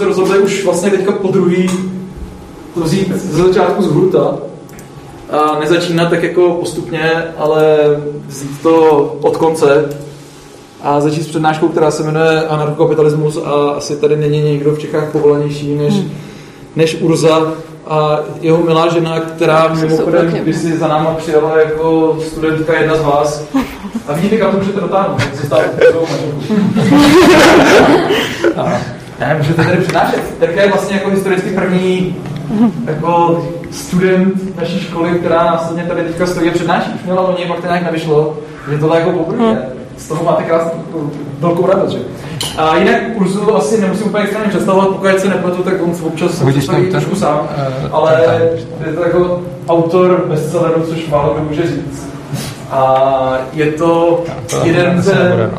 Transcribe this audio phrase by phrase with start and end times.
[0.00, 1.70] se rozhodli už vlastně teďka po druhý
[2.74, 4.36] to vzít ze začátku z hruta
[5.30, 7.78] a nezačínat tak jako postupně, ale
[8.26, 9.88] vzít to od konce
[10.82, 15.12] a začít s přednáškou, která se jmenuje Anarchokapitalismus a asi tady není někdo v Čechách
[15.12, 16.10] povolanější než, hmm.
[16.76, 17.52] než Urza
[17.86, 23.02] a jeho milá žena, která mimochodem když si za náma přijela jako studentka jedna z
[23.02, 23.44] vás.
[24.08, 25.70] A vidíte, kam to můžete dotáhnout, se
[29.20, 30.38] ne, můžete tady přednášet.
[30.38, 32.16] Terka je vlastně jako historicky první
[32.86, 36.90] jako student naší školy, která následně tady teďka stojí a přednáší.
[36.94, 38.36] Už měla loni, pak to nějak nevyšlo,
[38.70, 39.66] že tohle jako poprvé.
[39.96, 41.98] Z toho máte krásnou velkou radost, že?
[42.58, 46.86] A jinak Urzu asi nemusím úplně extrémně představovat, pokud se nepletu, tak on občas představí
[46.86, 48.40] trošku sám, uh, ale
[48.86, 52.08] je to jako autor bestselleru, což málo kdo může říct.
[52.70, 55.50] A je to, to jeden ze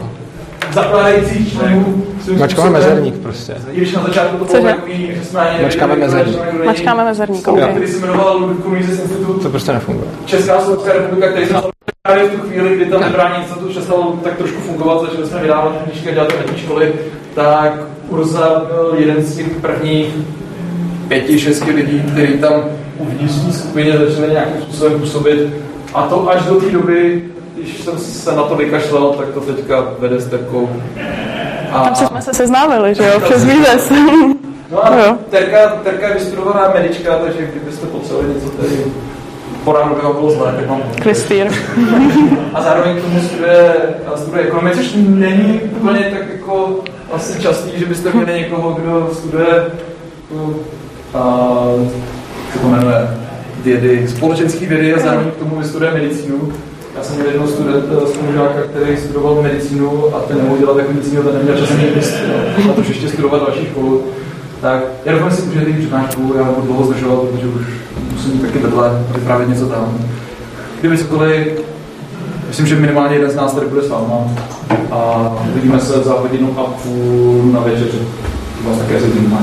[0.62, 2.04] nebude, zakládajících členů
[2.38, 3.56] Mačkáme mezerník prostě.
[3.72, 6.38] I když na začátku to bylo takový, že jsme Mačkáme mezerník.
[6.66, 7.72] Mačkáme mezerník, okay.
[7.72, 9.44] Který se jmenoval Ludvík Mises Institut.
[9.44, 10.08] To prostě nefunguje.
[10.26, 11.56] Česká Slovenská republika, který se
[12.02, 15.82] právě v tu chvíli, kdy tam nebrání institut přestal tak trošku fungovat, začali jsme vydávat
[15.84, 16.94] knížky a dělat letní školy,
[17.36, 17.74] tak
[18.10, 20.14] Urza byl jeden z těch prvních
[21.08, 22.54] pěti, šesti lidí, kteří tam
[22.98, 25.54] uvnitř skupině začali nějakým způsobem působit.
[25.94, 29.88] A to až do té doby, když jsem se na to vykašlal, tak to teďka
[30.00, 30.70] vede s Terkou.
[31.72, 33.92] A, Tam jsme se seznámili, že jo, přes Mízes.
[34.72, 35.18] No a jo.
[35.30, 38.84] Terka, Terka je vystudovaná medička, takže kdybyste potřebovali něco tady
[39.64, 40.82] po ránu by bylo zlé, tak mám...
[41.02, 41.48] Kristýr.
[42.54, 43.74] a zároveň k tomu studuje,
[44.16, 46.80] studuje ekonomii, což není úplně tak jako
[47.12, 49.66] asi častý, že byste měli někoho, kdo studuje
[51.14, 51.58] a,
[52.54, 53.08] co to jmenuje,
[53.64, 56.54] vědy, společenský vědy a zároveň k tomu vystuduje medicínu.
[56.98, 61.24] Já jsem měl jednoho studenta, spolužáka, který studoval medicínu a ten nemohl dělat jako medicínu,
[61.24, 61.88] ten neměl čas ani
[62.70, 64.04] a to ještě studovat další školu.
[64.62, 67.66] Tak já doufám, že si užijete přednášku, já budu dlouho zdržovat, protože už
[68.12, 69.98] musím taky vedle vyprávět něco tam.
[70.80, 71.48] Kdyby cokoliv,
[72.48, 74.16] myslím, že minimálně jeden z nás tady bude s váma
[74.92, 78.00] a uvidíme se za hodinu a půl na večeři.
[78.64, 79.38] Vás také se tím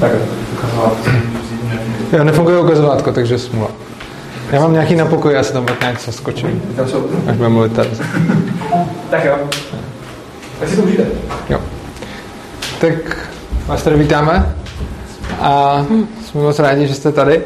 [0.00, 0.10] Tak,
[0.52, 0.96] ukazovat.
[2.12, 3.68] Jo, nefunguje ukazovátko, takže smula.
[4.52, 6.62] Já mám nějaký na pokoji, já se tam pak nějak zaskočím.
[7.26, 7.90] Až budeme mluvit tady.
[9.10, 9.38] tak jo.
[10.60, 11.04] Tak si to užijte.
[11.48, 11.60] Jo.
[12.80, 12.94] Tak
[13.66, 14.54] vás tady vítáme
[15.40, 15.86] a
[16.24, 17.42] jsme moc rádi, že jste tady.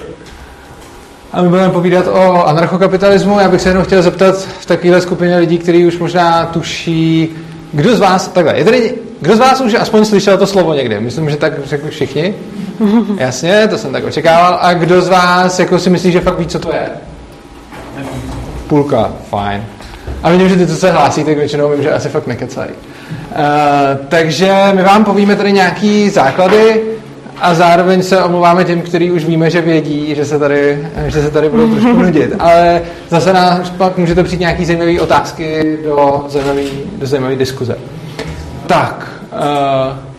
[1.32, 3.40] A my budeme povídat o anarchokapitalismu.
[3.40, 7.28] Já bych se jenom chtěl zeptat v takovéhle skupině lidí, kteří už možná tuší,
[7.72, 11.00] kdo z vás, takhle, je tady, kdo z vás už aspoň slyšel to slovo někde?
[11.00, 12.34] Myslím, že tak řekl všichni.
[13.16, 14.58] Jasně, to jsem tak očekával.
[14.60, 16.88] A kdo z vás jako si myslí, že fakt ví, co to je?
[18.66, 19.64] Půlka, fajn.
[20.22, 22.70] A vidím, že ty, co se hlásí, tak většinou vím, že asi fakt nekecají.
[22.70, 26.82] Uh, takže my vám povíme tady nějaký základy
[27.41, 31.30] a zároveň se omluváme těm, kteří už víme, že vědí, že se tady, že se
[31.30, 32.34] tady budou trošku nudit.
[32.38, 36.62] Ale zase nás pak můžete přijít nějaký zajímavé otázky do zajímavé
[36.98, 37.78] do zajímavé diskuze.
[38.66, 40.09] Tak, uh,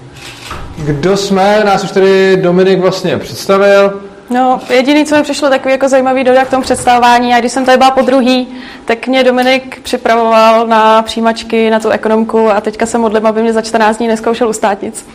[0.85, 4.01] kdo jsme, nás už tady Dominik vlastně představil.
[4.29, 7.65] No, jediný, co mi přišlo takový jako zajímavý dodat k tomu představování, a když jsem
[7.65, 8.47] tady byla po druhý,
[8.85, 13.53] tak mě Dominik připravoval na přijímačky na tu ekonomku a teďka se modlím, aby mě
[13.53, 15.05] za 14 dní neskoušel u státnic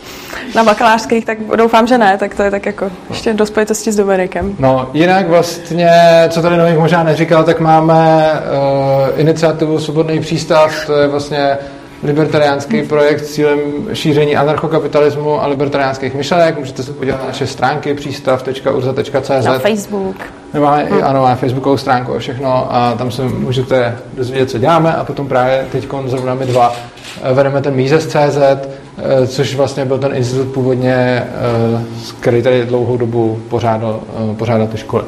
[0.54, 3.97] na bakalářských, tak doufám, že ne, tak to je tak jako ještě do spojitosti s
[3.97, 4.56] Dominikem.
[4.59, 5.91] No, jinak vlastně,
[6.28, 11.59] co tady Dominik možná neříkal, tak máme uh, iniciativu Svobodný přístav, to je vlastně
[12.03, 13.59] libertariánský projekt s cílem
[13.93, 16.59] šíření anarchokapitalismu a libertariánských myšlenek.
[16.59, 19.45] Můžete se podívat na naše stránky přístav.urza.cz.
[19.45, 20.17] Na Facebook.
[20.55, 21.05] My máme, hmm.
[21.05, 25.29] ano, máme facebookovou stránku a všechno a tam se můžete dozvědět, co děláme a potom
[25.29, 26.77] právě teď zrovna my dva
[27.23, 31.83] eh, vedeme ten Mises.cz, eh, což vlastně byl ten institut původně, eh,
[32.21, 34.01] který tady dlouhou dobu pořádal,
[34.37, 35.05] pořádal ty školy.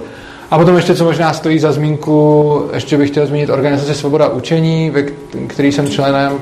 [0.50, 4.91] A potom ještě, co možná stojí za zmínku, ještě bych chtěl zmínit organizaci Svoboda učení,
[4.91, 5.03] ve
[5.47, 6.32] který jsem členem,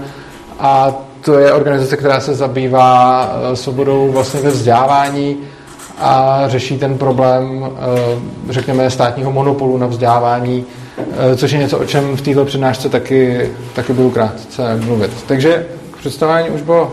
[0.59, 5.37] a to je organizace, která se zabývá eh, svobodou vlastně ve vzdělávání
[5.99, 10.65] a řeší ten problém, eh, řekněme, státního monopolu na vzdělávání,
[10.99, 15.11] eh, což je něco, o čem v této přednášce taky, taky budu krátce mluvit.
[15.27, 15.67] Takže
[15.99, 16.93] představení už bylo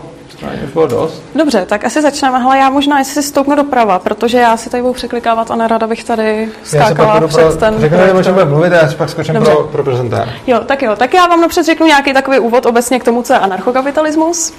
[0.64, 1.22] už bylo dost.
[1.34, 2.38] Dobře, tak asi začneme.
[2.38, 5.86] Hele, já možná, jestli si stoupnu doprava, protože já si tady budu překlikávat a nerada
[5.86, 7.74] bych tady skákala před pro, ten...
[7.78, 10.28] Řekneme, čem mluvit a já si pak skočím pro, pro prezentář.
[10.46, 10.96] Jo, tak jo.
[10.96, 14.52] Tak já vám napřed řeknu nějaký takový úvod obecně k tomu, co je anarchokapitalismus.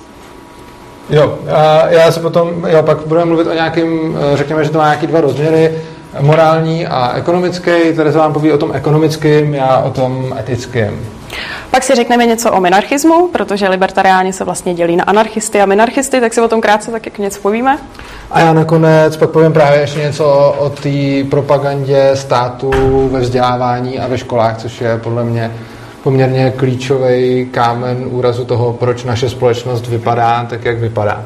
[1.09, 4.77] Jo, a já se potom, jo, pak budeme mluvit o nějakým, eh, řekněme, že to
[4.77, 5.81] má nějaký dva rozměry,
[6.19, 10.99] morální a ekonomický, tady se vám poví o tom ekonomickém, já o tom etickém.
[11.71, 16.21] Pak si řekneme něco o minarchismu, protože libertariáni se vlastně dělí na anarchisty a minarchisty,
[16.21, 17.77] tak si o tom krátce tak jak něco povíme.
[18.31, 22.71] A já nakonec pak povím právě ještě něco o té propagandě státu
[23.11, 25.51] ve vzdělávání a ve školách, což je podle mě
[26.03, 31.25] poměrně klíčový kámen úrazu toho, proč naše společnost vypadá tak, jak vypadá.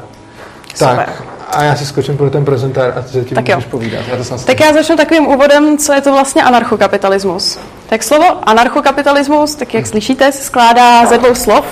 [0.74, 0.96] Super.
[0.96, 1.22] Tak,
[1.52, 3.70] a já si skočím pro ten prezentář a ty se tím Tak můžeš jo.
[3.70, 4.00] povídat.
[4.10, 7.58] Já to jsem Tak já začnu takovým úvodem, co je to vlastně anarchokapitalismus.
[7.88, 11.64] Tak slovo anarchokapitalismus, tak jak slyšíte, se skládá ze dvou slov.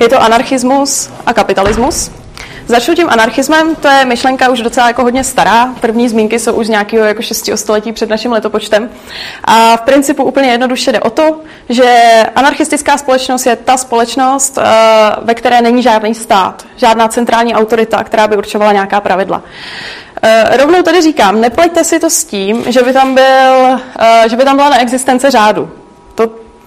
[0.00, 2.10] Je to anarchismus a kapitalismus.
[2.66, 5.74] Začnu tím anarchismem, to je myšlenka už docela jako hodně stará.
[5.80, 7.50] První zmínky jsou už z nějakého jako 6.
[7.54, 8.90] století před naším letopočtem.
[9.44, 14.62] A v principu úplně jednoduše jde o to, že anarchistická společnost je ta společnost, eh,
[15.22, 19.42] ve které není žádný stát, žádná centrální autorita, která by určovala nějaká pravidla.
[20.22, 24.36] Eh, Rovnou tady říkám, nepleťte si to s tím, že by tam, byl, eh, že
[24.36, 25.81] by tam byla neexistence řádu.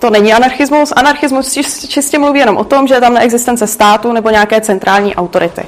[0.06, 0.94] To, není anarchismus.
[0.96, 5.16] Anarchismus čist- čistě mluví jenom o tom, že je tam neexistence státu nebo nějaké centrální
[5.16, 5.62] autority.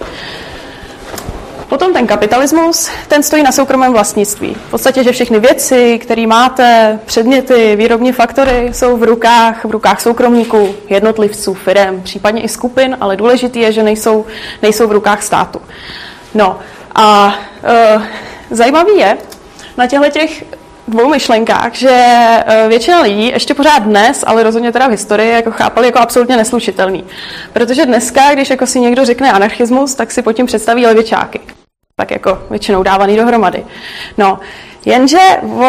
[1.70, 4.54] Potom ten kapitalismus, ten stojí na soukromém vlastnictví.
[4.68, 10.02] V podstatě, že všechny věci, které máte, předměty, výrobní faktory, jsou v rukách, v rukách
[10.02, 14.26] soukromníků, jednotlivců, firm, případně i skupin, ale důležité je, že nejsou,
[14.62, 15.62] nejsou v rukách státu.
[16.34, 16.60] No
[16.96, 18.02] a e,
[18.52, 19.18] zajímavý je
[19.78, 20.44] na těchto těch
[20.88, 25.52] dvou myšlenkách, že e, většina lidí ještě pořád dnes, ale rozhodně teda v historii, jako
[25.52, 27.06] chápali jako absolutně neslučitelný.
[27.54, 31.40] Protože dneska, když jako si někdo řekne anarchismus, tak si pod tím představí levičáky.
[31.96, 33.66] Tak jako většinou dávaný dohromady.
[34.18, 34.40] No,
[34.86, 35.20] jenže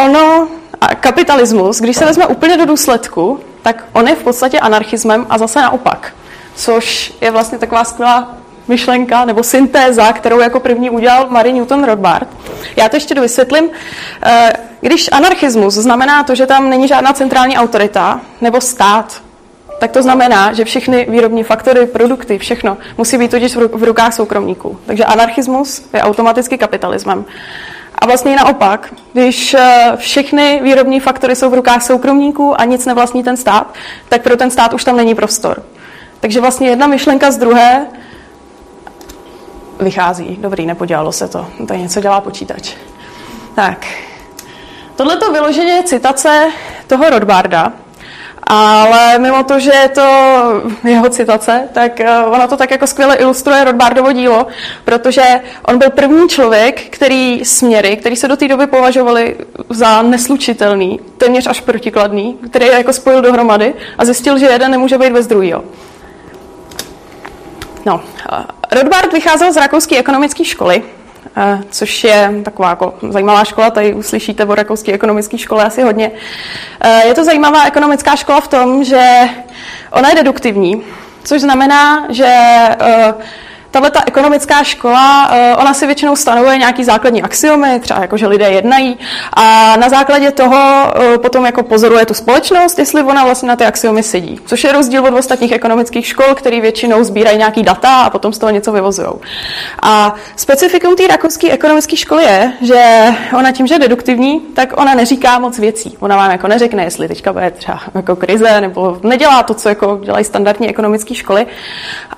[0.04, 0.48] ono,
[0.80, 5.38] a kapitalismus, když se vezme úplně do důsledku, tak on je v podstatě anarchismem a
[5.38, 6.12] zase naopak.
[6.54, 8.37] Což je vlastně taková skvělá
[8.68, 12.28] myšlenka nebo syntéza, kterou jako první udělal Marie Newton Rothbard.
[12.76, 13.70] Já to ještě dovysvětlím.
[14.22, 19.22] Eh, Když anarchismus znamená to, že tam není žádná centrální autorita nebo stát,
[19.80, 23.84] tak to znamená, že všechny výrobní faktory, produkty, všechno musí být totiž v ru- v
[23.84, 24.78] rukách soukromníků.
[24.86, 27.24] Takže anarchismus je automaticky kapitalismem.
[27.98, 33.22] A vlastně naopak, když eh, všechny výrobní faktory jsou v rukách soukromníků a nic nevlastní
[33.24, 33.74] ten stát,
[34.08, 35.62] tak pro ten stát už tam není prostor.
[36.20, 37.86] Takže vlastně jedna myšlenka z druhé
[39.80, 40.36] vychází.
[40.40, 41.46] Dobrý, nepodělalo se to.
[41.68, 42.74] Tady něco dělá počítač.
[43.54, 43.86] Tak.
[44.96, 46.50] Tohle to vyloženě je citace
[46.86, 47.72] toho Rothbarda,
[48.46, 50.02] ale mimo to, že je to
[50.84, 54.46] jeho citace, tak eh, ono to tak jako skvěle ilustruje Rothbardovo dílo,
[54.84, 55.22] protože
[55.66, 59.36] on byl první člověk, který směry, který se do té doby považovali
[59.70, 64.98] za neslučitelný, téměř až protikladný, který je jako spojil dohromady a zjistil, že jeden nemůže
[64.98, 65.64] být bez druhého.
[67.86, 68.00] No,
[68.70, 70.82] Rothbard vycházel z rakouské ekonomické školy,
[71.36, 76.10] eh, což je taková jako zajímavá škola, tady uslyšíte o rakouské ekonomické škole asi hodně.
[76.80, 79.20] Eh, Je to zajímavá ekonomická škola v tom, že
[79.92, 80.82] ona je deduktivní,
[81.24, 82.26] což znamená, že
[82.80, 83.14] eh,
[83.70, 88.26] tahle ta ekonomická škola, eh, ona si většinou stanovuje nějaký základní axiomy, třeba jako, že
[88.26, 88.98] lidé jednají
[89.32, 90.58] a na základě toho
[90.96, 94.40] eh, potom jako pozoruje tu společnost, jestli ona vlastně na ty axiomy sedí.
[94.46, 98.38] Což je rozdíl od ostatních ekonomických škol, který většinou sbírají nějaký data a potom z
[98.38, 99.08] toho něco vyvozují.
[99.82, 103.04] A specifikum té rakouské ekonomické školy je, že
[103.38, 105.96] ona tím, že je deduktivní, tak ona neříká moc věcí.
[106.00, 110.00] Ona vám jako neřekne, jestli teďka bude třeba jako krize, nebo nedělá to, co jako
[110.04, 111.46] dělají standardní ekonomické školy.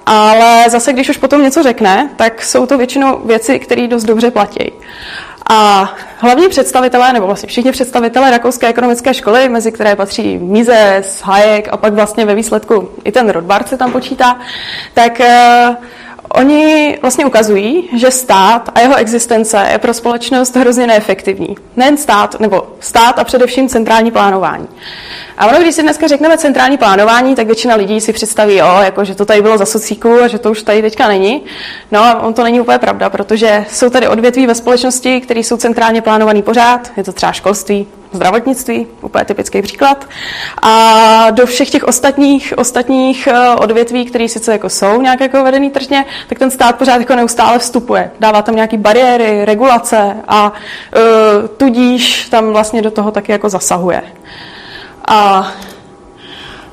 [0.06, 4.30] Ale zase, když už potom něco řekne, tak jsou to většinou věci, které dost dobře
[4.30, 4.72] platí.
[5.50, 11.68] A hlavní představitelé, nebo vlastně všichni představitelé rakouské ekonomické školy, mezi které patří Mises, Hayek
[11.72, 14.38] a pak vlastně ve výsledku i ten Rothbard se tam počítá,
[14.94, 15.76] tak eh,
[16.34, 21.56] Oni vlastně ukazují, že stát a jeho existence je pro společnost hrozně neefektivní.
[21.76, 24.68] Nejen stát, nebo stát a především centrální plánování.
[25.38, 29.04] A ono, když si dneska řekneme centrální plánování, tak většina lidí si představí, jo, jako,
[29.04, 31.42] že to tady bylo za socíku a že to už tady teďka není.
[31.90, 35.56] No a on to není úplně pravda, protože jsou tady odvětví ve společnosti, které jsou
[35.56, 36.92] centrálně plánovaný pořád.
[36.96, 40.08] Je to třeba školství, zdravotnictví, úplně typický příklad.
[40.62, 45.70] A do všech těch ostatních, ostatních eh, odvětví, které sice jako jsou nějak jako vedený
[45.70, 48.10] tržně, tak ten stát pořád jako neustále vstupuje.
[48.20, 54.02] Dává tam nějaké bariéry, regulace a uh, tudíž tam vlastně do toho taky jako zasahuje.
[55.08, 55.48] A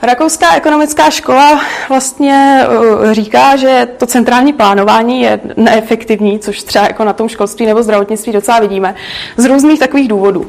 [0.02, 7.04] Rakouská ekonomická škola vlastně uh, říká, že to centrální plánování je neefektivní, což třeba jako
[7.04, 8.96] na tom školství nebo zdravotnictví docela vidíme,
[9.38, 10.46] z různých takových důvodů.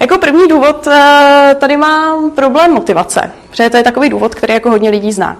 [0.00, 0.92] Jako první důvod uh,
[1.58, 5.36] tady mám problém motivace, protože to je takový důvod, který jako hodně lidí zná.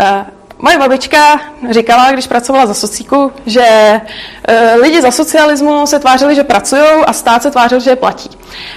[0.00, 3.60] Uh, Moje babička říkala, když pracovala za socíku, že
[4.48, 8.30] e, lidi za socialismu se tvářili, že pracují a stát se tvářil, že je platí.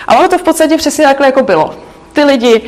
[0.07, 1.75] A ono to v podstatě přesně takhle jako bylo.
[2.13, 2.61] Ty lidi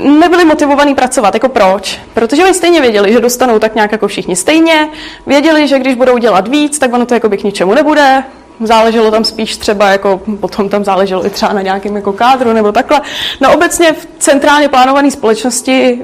[0.00, 1.34] nebyli motivovaní pracovat.
[1.34, 2.00] Jako proč?
[2.14, 4.88] Protože oni stejně věděli, že dostanou tak nějak jako všichni stejně.
[5.26, 8.24] Věděli, že když budou dělat víc, tak ono to jako by k ničemu nebude.
[8.60, 12.72] Záleželo tam spíš třeba jako, potom tam záleželo i třeba na nějakém jako kádru nebo
[12.72, 13.00] takhle.
[13.40, 15.98] No obecně v centrálně plánované společnosti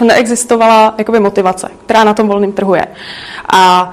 [0.00, 2.86] uh, neexistovala jakoby motivace, která na tom volném trhu je.
[3.52, 3.92] A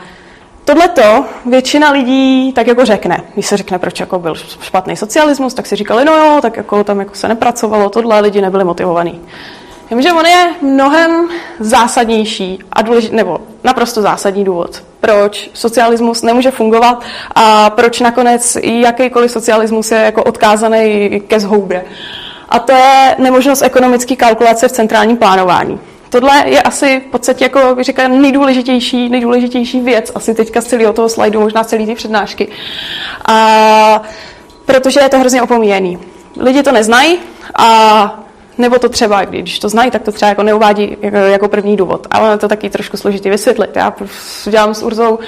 [0.67, 3.23] Tohleto většina lidí tak jako řekne.
[3.33, 6.83] Když se řekne, proč jako byl špatný socialismus, tak si říkali, no jo, tak jako
[6.83, 9.21] tam jako se nepracovalo, tohle lidi nebyli motivovaní.
[9.89, 11.29] Jenže on je mnohem
[11.59, 17.03] zásadnější a důležitý, nebo naprosto zásadní důvod, proč socialismus nemůže fungovat
[17.35, 21.85] a proč nakonec jakýkoliv socialismus je jako odkázaný ke zhoubě.
[22.49, 25.79] A to je nemožnost ekonomické kalkulace v centrálním plánování.
[26.09, 31.09] Tohle je asi v podstatě, jako řekla, nejdůležitější, nejdůležitější věc, asi teďka z celého toho
[31.09, 32.47] slajdu, možná z celé ty přednášky.
[33.25, 34.01] A
[34.65, 35.99] protože je to hrozně opomíjený.
[36.39, 37.19] Lidi to neznají
[37.55, 38.19] a
[38.57, 42.07] nebo to třeba, když to znají, tak to třeba jako neuvádí jako, jako první důvod.
[42.11, 43.69] Ale je to taky trošku složitý vysvětlit.
[43.75, 43.93] Já
[44.45, 45.19] dělám s Urzou uh,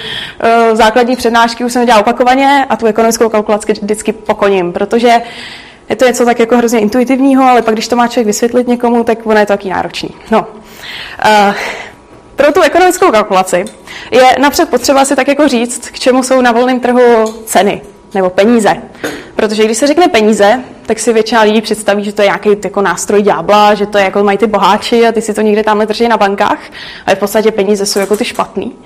[0.72, 5.22] základní přednášky, už jsem dělal opakovaně a tu ekonomickou kalkulaci vždycky pokoním, protože
[5.88, 9.04] je to něco tak jako hrozně intuitivního, ale pak když to má člověk vysvětlit někomu,
[9.04, 10.10] tak ono je to taky náročný.
[10.30, 10.40] No.
[10.40, 11.54] Uh,
[12.36, 13.64] pro tu ekonomickou kalkulaci
[14.10, 17.82] je napřed potřeba si tak jako říct, k čemu jsou na volném trhu ceny
[18.14, 18.76] nebo peníze.
[19.36, 22.82] Protože když se řekne peníze, tak si většina lidí představí, že to je nějaký jako
[22.82, 25.86] nástroj ďábla, že to je jako mají ty boháči a ty si to někde tamhle
[25.86, 26.58] drží na bankách,
[27.06, 28.76] ale v podstatě peníze jsou jako ty špatný.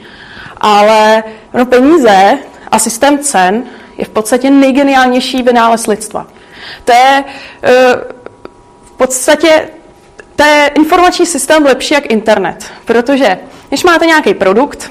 [0.61, 2.39] Ale no, peníze
[2.71, 3.63] a systém cen
[3.99, 6.27] je v podstatě nejgeniálnější vynález lidstva.
[6.85, 8.01] To je uh,
[8.85, 9.69] v podstatě
[10.37, 13.39] to je informační systém lepší jak internet, protože
[13.69, 14.91] když máte nějaký produkt,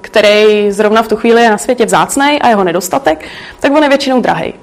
[0.00, 3.28] který zrovna v tu chvíli je na světě vzácný a jeho nedostatek,
[3.60, 4.54] tak on je většinou drahý.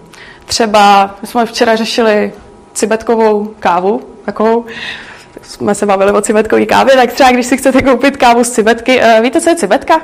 [0.46, 2.34] Třeba my jsme včera řešili
[2.74, 4.66] cibetkovou kávu, takovou,
[5.42, 9.02] jsme se bavili o cibetkové kávě, tak třeba když si chcete koupit kávu z cibetky,
[9.02, 10.02] uh, víte, co je cibetka?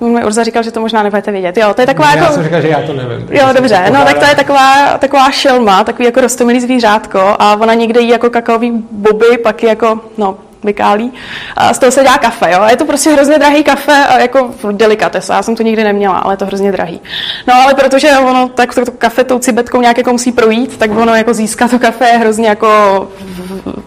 [0.00, 1.56] Můj Urza říkal, že to možná nebudete vědět.
[1.56, 2.32] Jo, to je taková já jako...
[2.32, 3.28] jsem říkal, že já to nevím.
[3.30, 7.74] Jo, dobře, no tak to je taková, taková šelma, takový jako rostomilý zvířátko a ona
[7.74, 11.12] někde jí jako kakaový boby, pak jako, no, vykálí.
[11.56, 12.60] A z toho se dělá kafe, jo.
[12.60, 15.34] A je to prostě hrozně drahý kafe jako delikatesa.
[15.34, 17.00] Já jsem to nikdy neměla, ale je to hrozně drahý.
[17.46, 20.90] No ale protože ono tak to, to kafe tou cibetkou nějak jako musí projít, tak
[20.90, 22.68] ono jako získat to kafe je hrozně jako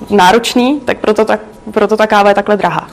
[0.09, 1.39] náročný, tak proto, tak,
[1.71, 2.87] proto ta káva je takhle drahá.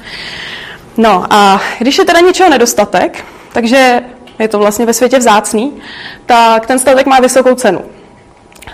[0.97, 4.00] No a když je teda něčeho nedostatek, takže
[4.38, 5.73] je to vlastně ve světě vzácný,
[6.26, 7.85] tak ten statek má vysokou cenu.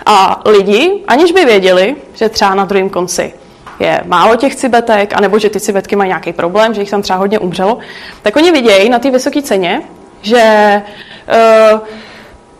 [0.05, 3.33] A lidi, aniž by věděli, že třeba na druhém konci
[3.79, 7.19] je málo těch cibetek, anebo že ty cibetky mají nějaký problém, že jich tam třeba
[7.19, 7.77] hodně umřelo,
[8.21, 9.81] tak oni vidějí na té vysoké ceně,
[10.21, 10.81] že
[11.73, 11.79] uh,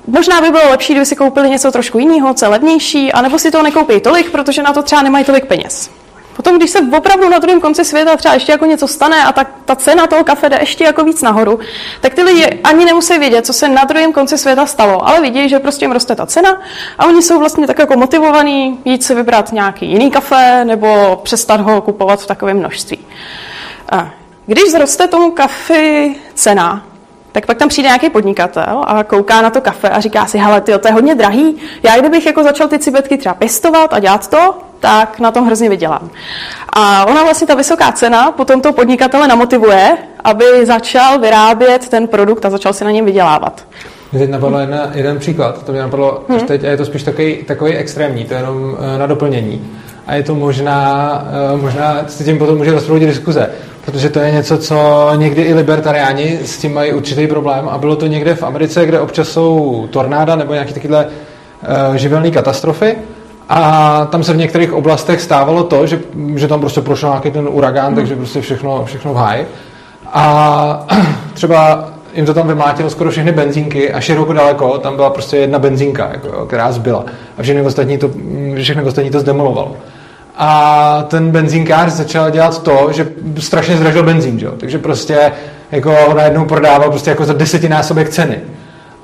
[0.07, 3.63] možná by bylo lepší, kdyby si koupili něco trošku jiného, co levnější, anebo si to
[3.63, 5.89] nekoupí tolik, protože na to třeba nemají tolik peněz.
[6.35, 9.45] Potom, když se opravdu na druhém konci světa třeba ještě jako něco stane a ta,
[9.65, 11.59] ta cena toho kafe jde ještě jako víc nahoru,
[12.01, 15.49] tak ty lidi ani nemusí vědět, co se na druhém konci světa stalo, ale vidí,
[15.49, 16.61] že prostě jim roste ta cena
[16.99, 21.61] a oni jsou vlastně tak jako motivovaní jít si vybrat nějaký jiný kafe nebo přestat
[21.61, 22.99] ho kupovat v takovém množství.
[24.45, 26.85] Když zroste tomu kafe cena,
[27.35, 30.61] tak pak tam přijde nějaký podnikatel a kouká na to kafe a říká si, hele,
[30.61, 34.27] tyjo, to je hodně drahý, já kdybych jako začal ty cibetky třeba pěstovat a dělat
[34.27, 36.09] to, tak na tom hrozně vydělám.
[36.73, 42.45] A ona vlastně ta vysoká cena potom toho podnikatele namotivuje, aby začal vyrábět ten produkt
[42.45, 43.65] a začal si na něm vydělávat.
[44.11, 46.39] Mě teď napadlo jedna, jeden příklad, to mě napadlo hmm.
[46.39, 49.71] teď a je to spíš takový, takový extrémní, to je jenom eh, na doplnění.
[50.07, 51.21] A je to možná,
[51.53, 53.49] eh, možná s tím potom může rozproudit diskuze,
[53.85, 57.95] protože to je něco, co někdy i libertariáni s tím mají určitý problém a bylo
[57.95, 62.95] to někde v Americe, kde občas jsou tornáda nebo nějaké takovéhle uh, živelné katastrofy
[63.49, 65.99] a tam se v některých oblastech stávalo to, že,
[66.35, 67.95] že tam prostě prošel nějaký ten uragán, hmm.
[67.95, 69.47] takže prostě všechno, všechno v háji.
[70.13, 70.87] A
[71.33, 75.59] třeba jim to tam vymlátilo skoro všechny benzínky a široko daleko tam byla prostě jedna
[75.59, 77.05] benzínka, jako, která zbyla.
[77.37, 78.09] A všechny ostatní to,
[78.61, 79.75] všechny ostatní to zdemolovalo.
[80.37, 83.07] A ten benzínkář začal dělat to, že
[83.39, 84.47] strašně zdražil benzín, že?
[84.57, 85.31] takže prostě
[85.71, 88.37] jako najednou prodával prostě jako za desetinásobek ceny.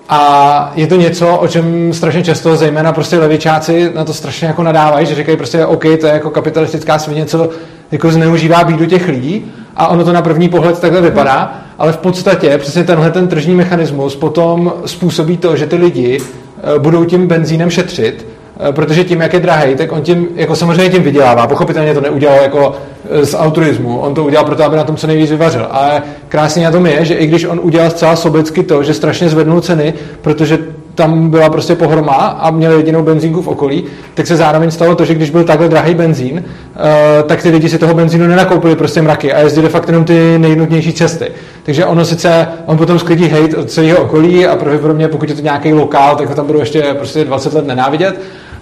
[0.10, 4.64] A je to něco, o čem strašně často, zejména prostě levičáci na to strašně jako
[4.64, 7.50] nadávají, že říkají prostě OK, to je jako kapitalistická svině, co
[7.92, 11.98] jako zneužívá bídu těch lidí a ono to na první pohled takhle vypadá, ale v
[11.98, 17.28] podstatě přesně tenhle ten tržní mechanismus potom způsobí to, že ty lidi eh, budou tím
[17.28, 18.28] benzínem šetřit
[18.72, 21.48] protože tím, jak je drahý, tak on tím, jako samozřejmě tím vydělává.
[21.48, 22.76] Pochopitelně to neudělal jako
[23.10, 25.68] eh, z altruismu, on to udělal proto, aby na tom co nejvíc vyvařil.
[25.72, 29.30] Ale krásně na tom je, že i když on udělal zcela sobecky to, že strašně
[29.30, 30.60] zvednul ceny, protože
[30.96, 35.06] tam byla prostě pohroma a měli jedinou benzínku v okolí, tak se zároveň stalo to,
[35.06, 39.02] že když byl takhle drahý benzín, eh, tak ty lidi si toho benzínu nenakoupili prostě
[39.02, 41.32] mraky a jezdili fakt jenom ty nejnutnější cesty.
[41.64, 45.42] Takže ono sice, on potom sklidí hejt od celého okolí a pravděpodobně pokud je to
[45.42, 48.20] nějaký lokál, tak ho tam budou ještě prostě 20 let nenávidět,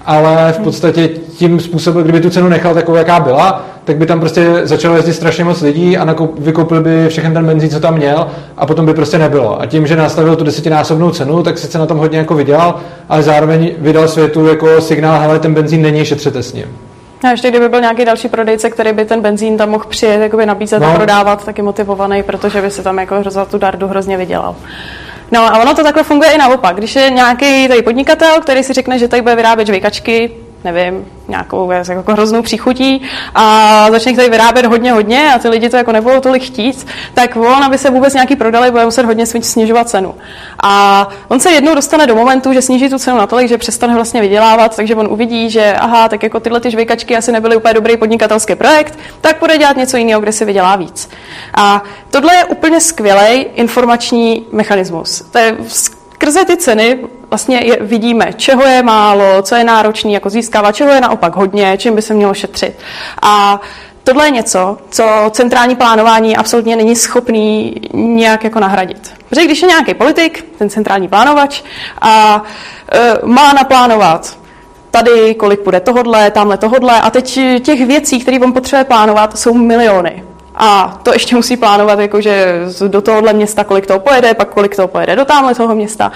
[0.10, 4.20] ale v podstatě tím způsobem, kdyby tu cenu nechal takovou, jaká byla, tak by tam
[4.20, 7.96] prostě začalo jezdit strašně moc lidí a nakoup, vykoupil by všechen ten benzín, co tam
[7.96, 9.62] měl a potom by prostě nebylo.
[9.62, 12.76] A tím, že nastavil tu desetinásobnou cenu, tak sice na tom hodně jako vydělal,
[13.10, 16.66] ale zároveň vydal světu jako signál, hele, ten benzín není, šetřete s ním.
[17.24, 20.46] A ještě kdyby byl nějaký další prodejce, který by ten benzín tam mohl přijet, jakoby
[20.46, 20.88] nabízet no.
[20.88, 24.56] a prodávat, taky motivovaný, protože by si tam jako za tu dardu hrozně vydělal.
[25.32, 26.76] No a ono to takhle funguje i naopak.
[26.76, 30.32] Když je nějaký tady podnikatel, který si řekne, že tady bude vyrábět žvejkačky,
[30.64, 33.02] nevím, nějakou jako hroznou příchutí
[33.36, 37.36] a začne tady vyrábět hodně, hodně a ty lidi to jako nebudou tolik chtít, tak
[37.36, 40.16] on, aby se vůbec nějaký prodali, bude muset hodně snižovat cenu.
[40.64, 44.22] A on se jednou dostane do momentu, že sníží tu cenu natolik, že přestane vlastně
[44.22, 47.98] vydělávat, takže on uvidí, že aha, tak jako tyhle ty žvejkačky asi nebyly úplně dobrý
[47.98, 51.10] podnikatelský projekt, tak bude dělat něco jiného, kde si vydělá víc.
[51.54, 55.24] A tohle je úplně skvělý informační mechanismus.
[55.32, 55.56] To je
[56.20, 57.00] skrze ty ceny
[57.30, 61.78] vlastně je, vidíme, čeho je málo, co je náročný jako získávat, čeho je naopak hodně,
[61.78, 62.80] čím by se mělo šetřit.
[63.22, 63.62] A
[64.04, 69.14] tohle je něco, co centrální plánování absolutně není schopný nějak jako nahradit.
[69.30, 71.62] Protože když je nějaký politik, ten centrální plánovač,
[72.02, 72.44] a
[72.92, 74.38] e, má naplánovat
[74.92, 79.54] tady, kolik bude tohodle, tamhle tohodle, a teď těch věcí, které on potřebuje plánovat, jsou
[79.54, 80.24] miliony.
[80.62, 84.88] A to ještě musí plánovat, jakože do tohohle města, kolik toho pojede, pak kolik toho
[84.88, 86.12] pojede do tamhle toho města.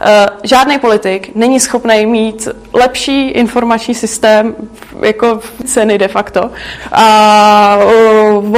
[0.00, 4.54] E, žádný politik není schopný mít lepší informační systém
[5.02, 6.50] jako ceny de facto.
[6.92, 7.78] A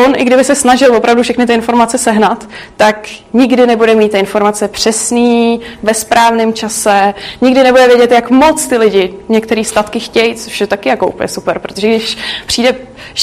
[0.07, 4.19] on, i kdyby se snažil opravdu všechny ty informace sehnat, tak nikdy nebude mít ty
[4.19, 10.35] informace přesný, ve správném čase, nikdy nebude vědět, jak moc ty lidi některé statky chtějí,
[10.35, 12.75] což je taky jako úplně super, protože když přijde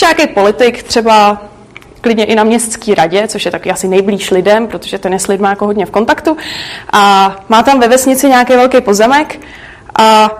[0.01, 1.41] nějaký politik třeba
[2.07, 5.27] klidně i na městský radě, což je taky asi nejblíž lidem, protože ten je s
[5.27, 6.37] lidmi jako hodně v kontaktu.
[6.93, 9.39] A má tam ve vesnici nějaký velký pozemek
[9.99, 10.31] a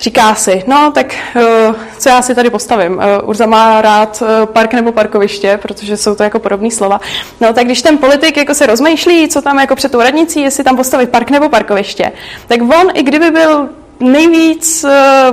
[0.00, 3.00] říká si, no tak eh, co já si tady postavím?
[3.00, 7.00] Eh, Urza má rád eh, park nebo parkoviště, protože jsou to jako podobné slova.
[7.40, 10.64] No tak když ten politik jako se rozmýšlí, co tam jako před tou radnicí, jestli
[10.64, 12.12] tam postavit park nebo parkoviště,
[12.46, 13.68] tak on, i kdyby byl
[14.00, 14.84] nejvíc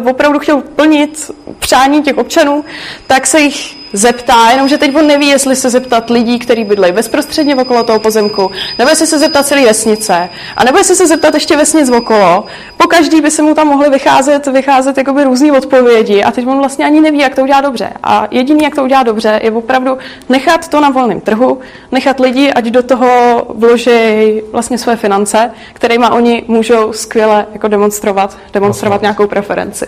[0.10, 2.66] opravdu chtěl plnit přání těch občanů,
[3.08, 7.56] tak se jich zeptá, jenomže teď on neví, jestli se zeptat lidí, kteří bydlejí bezprostředně
[7.56, 11.58] okolo toho pozemku, nebo jestli se zeptat celé vesnice, a nebo jestli se zeptat ještě
[11.58, 12.46] vesnic okolo.
[12.78, 16.58] Po každý by se mu tam mohly vycházet, vycházet jakoby různé odpovědi a teď on
[16.58, 17.90] vlastně ani neví, jak to udělá dobře.
[18.04, 19.98] A jediný, jak to udělá dobře, je opravdu
[20.30, 21.60] nechat to na volném trhu,
[21.92, 28.38] nechat lidi, ať do toho vloží vlastně své finance, kterými oni můžou skvěle jako demonstrovat,
[28.54, 29.86] demonstrovat nějakou preferenci.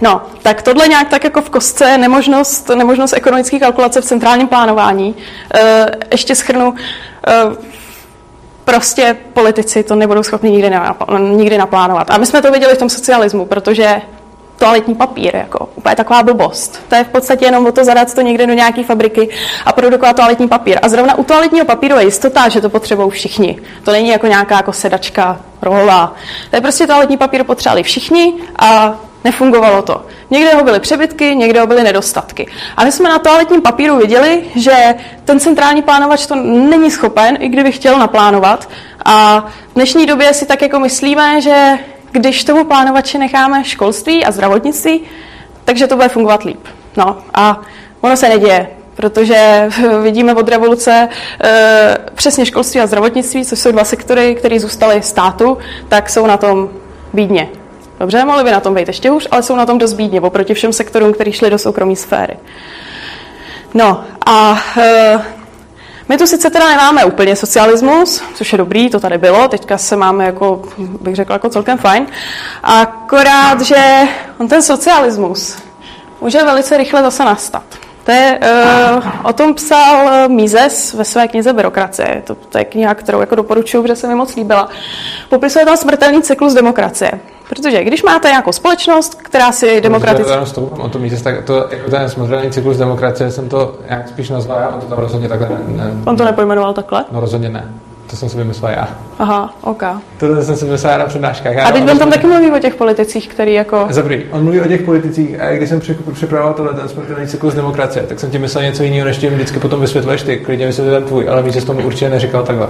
[0.00, 5.16] No, tak tohle nějak tak jako v kostce nemožnost, nemožnost ekonomické kalkulace v centrálním plánování.
[5.54, 6.74] E, ještě schrnu,
[7.28, 7.32] e,
[8.64, 10.72] prostě politici to nebudou schopni nikdy,
[11.20, 12.10] nikdy naplánovat.
[12.10, 14.02] A my jsme to viděli v tom socialismu, protože
[14.58, 16.80] toaletní papír, jako úplně taková blbost.
[16.88, 19.28] To je v podstatě jenom o to zadat to někde do nějaké fabriky
[19.64, 20.78] a produkovat toaletní papír.
[20.82, 23.60] A zrovna u toaletního papíru je jistota, že to potřebují všichni.
[23.84, 26.14] To není jako nějaká jako sedačka rohová.
[26.50, 30.06] To je prostě toaletní papír potřebovali všichni a Nefungovalo to.
[30.30, 32.46] Někde ho byly přebytky, někde ho byly nedostatky.
[32.76, 37.48] A my jsme na toaletním papíru viděli, že ten centrální plánovač to není schopen, i
[37.48, 38.68] kdyby chtěl naplánovat.
[39.04, 41.78] A v dnešní době si tak jako myslíme, že
[42.12, 45.00] když tomu plánovači necháme školství a zdravotnictví,
[45.64, 46.66] takže to bude fungovat líp.
[46.96, 47.60] No a
[48.00, 49.68] ono se neděje, protože
[50.02, 51.08] vidíme od revoluce
[51.44, 56.36] e, přesně školství a zdravotnictví, což jsou dva sektory, které zůstaly státu, tak jsou na
[56.36, 56.70] tom
[57.12, 57.48] bídně.
[58.00, 60.54] Dobře, mohli by na tom být ještě hůř, ale jsou na tom dost bídně oproti
[60.54, 62.36] všem sektorům, který šli do soukromé sféry.
[63.74, 65.18] No a e,
[66.08, 69.96] my tu sice teda nemáme úplně socialismus, což je dobrý, to tady bylo, teďka se
[69.96, 72.06] máme jako, bych řekla, jako celkem fajn,
[72.62, 74.02] akorát, že
[74.38, 75.56] on ten socialismus
[76.20, 77.62] může velice rychle zase nastat.
[78.04, 78.40] To je,
[78.96, 82.22] uh, o tom psal Mises ve své knize Byrokracie.
[82.26, 84.68] To, to je kniha, kterou jako doporučuji, protože se mi moc líbila.
[85.28, 87.10] Popisuje tam smrtelný cyklus demokracie.
[87.48, 90.32] Protože když máte nějakou společnost, která si demokraticky...
[90.78, 94.68] O tom tak to, jako ten smrtelný cyklus demokracie jsem to jak spíš nazval já,
[94.68, 97.04] on to tam rozhodně takhle ne, ne, On to nepojmenoval takhle?
[97.12, 97.64] No rozhodně ne.
[98.10, 98.88] To jsem si vymyslel já.
[99.18, 99.82] Aha, ok.
[100.18, 101.54] To jsem si vymyslel na přednáškách.
[101.54, 103.86] Já a teď on tam taky mluví o těch politicích, který jako...
[103.90, 104.24] Zabrý.
[104.30, 105.80] On mluví o těch politicích a když jsem
[106.12, 109.58] připravoval tohle, ten smrtelný cyklus demokracie, tak jsem ti myslel něco jiného, než tím vždycky
[109.58, 110.36] potom vysvětluješ ty.
[110.36, 112.68] Klidně vysvětlil ten tvůj, ale víc to mi určitě neříkal takhle.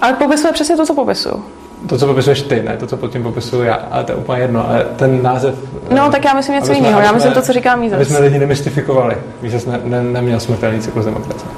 [0.00, 1.44] Ale popisuje přesně to, co popisuju.
[1.88, 4.42] To, co popisuješ ty, ne to, co pod tím popisuju já, ale to je úplně
[4.42, 5.54] jedno, ale ten název...
[5.90, 7.96] No, tak já myslím něco jiného, já myslím to, co říká Mízes.
[7.96, 9.16] Aby jsme lidi nemystifikovali.
[9.42, 11.50] Mízes ne, ne, neměl smrtelný cyklus demokracie.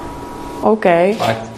[0.63, 0.85] OK.
[1.19, 1.54] Fakt.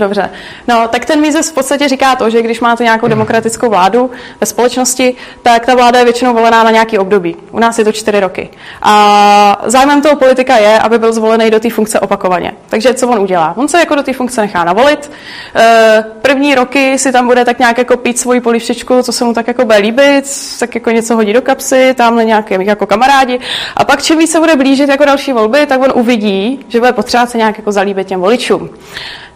[0.00, 0.30] Dobře.
[0.68, 4.10] No, tak ten Mises v podstatě říká to, že když máte nějakou demokratickou vládu
[4.40, 7.36] ve společnosti, tak ta vláda je většinou volená na nějaký období.
[7.50, 8.50] U nás je to čtyři roky.
[8.82, 12.52] A zájmem toho politika je, aby byl zvolený do té funkce opakovaně.
[12.68, 13.54] Takže co on udělá?
[13.56, 15.10] On se jako do té funkce nechá navolit.
[15.54, 19.34] Eh, První roky si tam bude tak nějak jako pít svoji polivčičku, co se mu
[19.34, 20.24] tak jako bude líbit,
[20.60, 23.40] tak jako něco hodí do kapsy, tamhle nějaké jako kamarádi.
[23.76, 26.92] A pak čím víc se bude blížit jako další volby, tak on uvidí, že bude
[26.92, 28.70] potřebovat se nějak jako zalíbit těm voličům.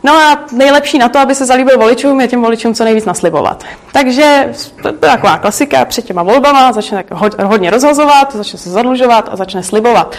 [0.04, 3.64] No a nejlepší na to, aby se zalíbil voličům, je těm voličům co nejvíc naslibovat.
[3.92, 7.04] Takže to je taková klasika před těma volbama, začne
[7.44, 10.16] hodně rozhazovat, začne se zadlužovat a začne slibovat.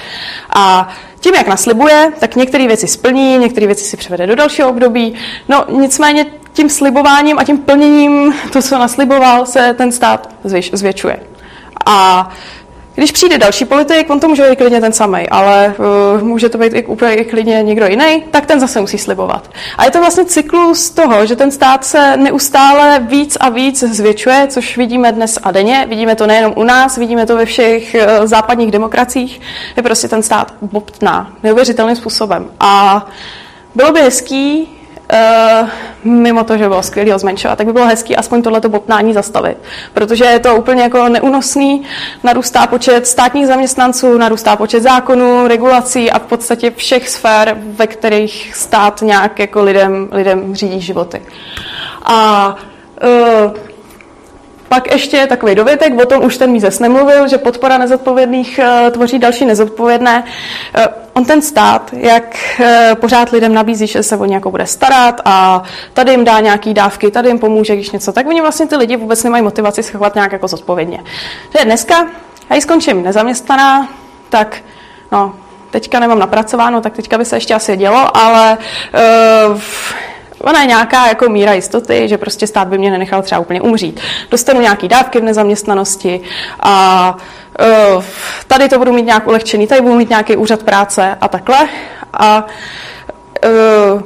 [0.56, 5.14] A tím, jak naslibuje, tak některé věci splní, některé věci si převede do dalšího období.
[5.50, 10.30] No nicméně tím slibováním a tím plněním to, co nasliboval, se ten stát
[10.74, 11.20] zvětšuje.
[11.86, 12.30] A
[12.96, 16.58] když přijde další politik, on to může být klidně ten samý, ale uh, může to
[16.58, 19.50] být i úplně i klidně někdo jiný, tak ten zase musí slibovat.
[19.78, 24.48] A je to vlastně cyklus toho, že ten stát se neustále víc a víc zvětšuje,
[24.50, 25.86] což vidíme dnes a denně.
[25.90, 29.42] Vidíme to nejenom u nás, vidíme to ve všech uh, západních demokraciích,
[29.78, 32.50] je prostě ten stát bobtná neuvěřitelným způsobem.
[32.60, 33.06] A
[33.76, 34.70] bylo by hezký,
[35.14, 35.70] Uh,
[36.04, 39.58] mimo to, že bylo skvělý ho zmenšovat, tak by bylo hezký aspoň tohleto bobtnání zastavit.
[39.94, 41.84] Protože je to úplně jako neúnosný,
[42.24, 48.56] narůstá počet státních zaměstnanců, narůstá počet zákonů, regulací a v podstatě všech sfér, ve kterých
[48.56, 51.22] stát nějak jako lidem, lidem řídí životy.
[52.04, 52.56] A
[53.04, 53.52] uh,
[54.76, 59.20] pak ještě takový dovětek, o tom už ten Mízes nemluvil, že podpora nezodpovědných eh, tvoří
[59.20, 60.24] další nezodpovědné.
[60.78, 65.22] Eh, On ten stát, jak eh, pořád lidem nabízí, že se o nějakou bude starat
[65.26, 68.76] a tady jim dá nějaký dávky, tady jim pomůže, když něco, tak oni vlastně ty
[68.76, 71.04] lidi vůbec nemají motivaci se chovat nějak jako zodpovědně.
[71.60, 72.08] Že dneska,
[72.50, 73.90] já ji skončím nezaměstnaná,
[74.30, 74.58] tak
[75.12, 75.36] no,
[75.72, 78.58] teďka nemám napracováno, tak teďka by se ještě asi dělo, ale
[79.54, 79.62] uh,
[80.46, 84.00] Ona je nějaká jako míra jistoty, že prostě stát by mě nenechal třeba úplně umřít.
[84.32, 86.22] Dostanu nějaký dávky v nezaměstnanosti
[86.60, 87.18] a
[87.96, 88.04] uh,
[88.48, 91.58] tady to budu mít nějak ulehčený, tady budu mít nějaký úřad práce a takhle.
[92.14, 92.46] A
[93.46, 94.02] uh,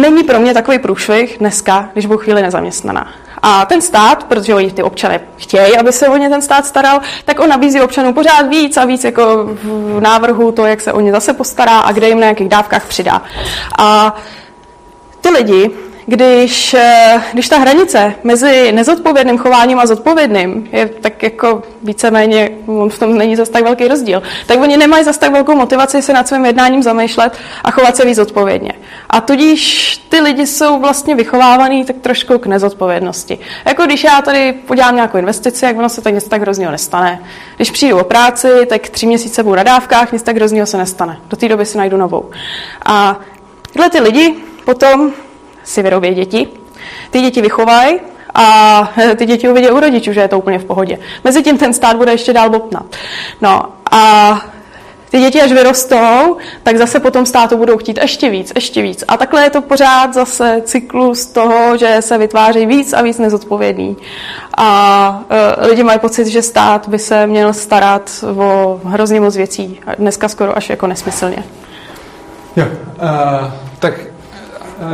[0.00, 3.08] není pro mě takový průšvih dneska, když budu chvíli nezaměstnaná.
[3.42, 7.00] A ten stát, protože oni ty občané chtějí, aby se o ně ten stát staral,
[7.24, 11.00] tak on nabízí občanům pořád víc a víc jako v návrhu to, jak se o
[11.00, 13.22] ně zase postará a kde jim na jakých dávkách přidá.
[13.78, 14.16] A
[15.20, 15.70] ty lidi,
[16.08, 22.90] když, eh, když ta hranice mezi nezodpovědným chováním a zodpovědným je tak jako víceméně, on
[22.90, 26.12] v tom není zase tak velký rozdíl, tak oni nemají zase tak velkou motivaci se
[26.12, 27.32] nad svým jednáním zamýšlet
[27.64, 28.72] a chovat se víc odpovědně.
[29.10, 33.38] A tudíž ty lidi jsou vlastně vychovávaný tak trošku k nezodpovědnosti.
[33.64, 37.22] Jako když já tady podělám nějakou investici, jak ono se tak nic tak hrozného nestane.
[37.56, 41.20] Když přijdu o práci, tak tři měsíce budu na dávkách, nic tak hrozného se nestane.
[41.28, 42.30] Do té doby si najdu novou.
[42.86, 43.20] A
[43.72, 44.34] tyhle ty lidi
[44.68, 45.12] potom
[45.64, 46.48] si vyrobí děti,
[47.10, 48.00] ty děti vychovají
[48.34, 50.98] a ty děti uvidí u rodičů, že je to úplně v pohodě.
[51.24, 52.86] Mezitím ten stát bude ještě dál bobtnat.
[53.40, 54.40] No a
[55.10, 59.04] ty děti, až vyrostou, tak zase potom státu budou chtít ještě víc, ještě víc.
[59.08, 63.96] A takhle je to pořád zase cyklus toho, že se vytváří víc a víc nezodpovědný.
[64.56, 69.80] A e, lidi mají pocit, že stát by se měl starat o hrozně moc věcí.
[69.98, 71.44] Dneska skoro až jako nesmyslně.
[72.56, 73.94] Jo, uh, tak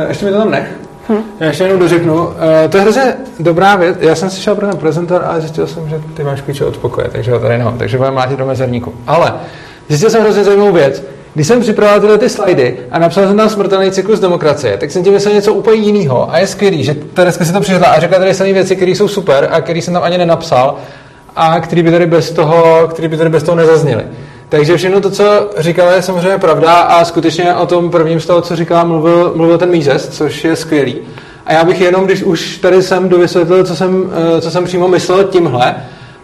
[0.07, 0.67] ještě mi to tam nech.
[1.09, 1.23] Hm.
[1.39, 2.13] Já ještě jenom dořeknu.
[2.13, 2.33] Uh,
[2.69, 3.97] to je hrozně dobrá věc.
[3.99, 6.77] Já jsem si šel pro ten prezentor, ale zjistil jsem, že ty máš klíče od
[6.77, 8.93] pokoje, takže ho tady nemám, takže budeme mlátit do mezerníku.
[9.07, 9.33] Ale
[9.89, 11.03] zjistil jsem hrozně zajímavou věc.
[11.33, 15.03] Když jsem připravoval tyhle ty slajdy a napsal jsem tam smrtelný cyklus demokracie, tak jsem
[15.03, 16.33] tím myslel něco úplně jiného.
[16.33, 19.07] A je skvělý, že Tereska si to přišla a řekla tady samé věci, které jsou
[19.07, 20.75] super a které jsem tam ani nenapsal
[21.35, 24.03] a které by tady bez toho, který by tady bez toho nezazněly.
[24.49, 28.41] Takže všechno to, co říkala, je samozřejmě pravda a skutečně o tom prvním z toho,
[28.41, 30.95] co říkala, mluvil, mluvil ten Mízes, což je skvělý.
[31.45, 34.87] A já bych jenom, když už tady jsem dovysvětlil, co jsem, eh, co jsem přímo
[34.87, 35.75] myslel tímhle,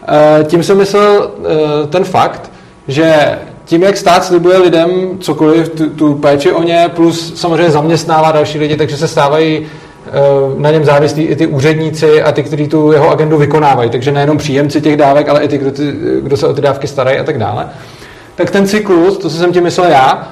[0.08, 2.52] eh, tím jsem myslel eh, ten fakt,
[2.88, 8.32] že tím, jak stát slibuje lidem cokoliv, tu, tu péči o ně, plus samozřejmě zaměstnává
[8.32, 9.66] další lidi, takže se stávají
[10.58, 13.90] na něm závislí i ty úředníci a ty, kteří tu jeho agendu vykonávají.
[13.90, 16.88] Takže nejenom příjemci těch dávek, ale i ty, kdo, ty, kdo se o ty dávky
[16.88, 17.70] starají a tak dále
[18.42, 20.28] tak ten cyklus, to, co jsem tím myslel já,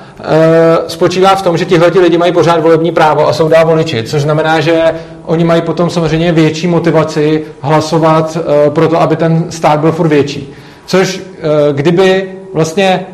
[0.88, 4.22] spočívá v tom, že tihle lidi mají pořád volební právo a jsou dál voliči, což
[4.22, 4.82] znamená, že
[5.26, 8.38] oni mají potom samozřejmě větší motivaci hlasovat
[8.70, 10.54] pro to, aby ten stát byl furt větší.
[10.86, 11.22] Což
[11.72, 13.06] kdyby vlastně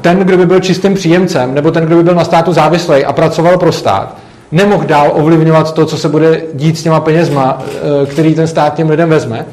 [0.00, 3.12] ten, kdo by byl čistým příjemcem, nebo ten, kdo by byl na státu závislý a
[3.12, 4.16] pracoval pro stát,
[4.52, 7.58] nemohl dál ovlivňovat to, co se bude dít s těma penězma,
[8.02, 9.46] eh, který ten stát těm lidem vezme,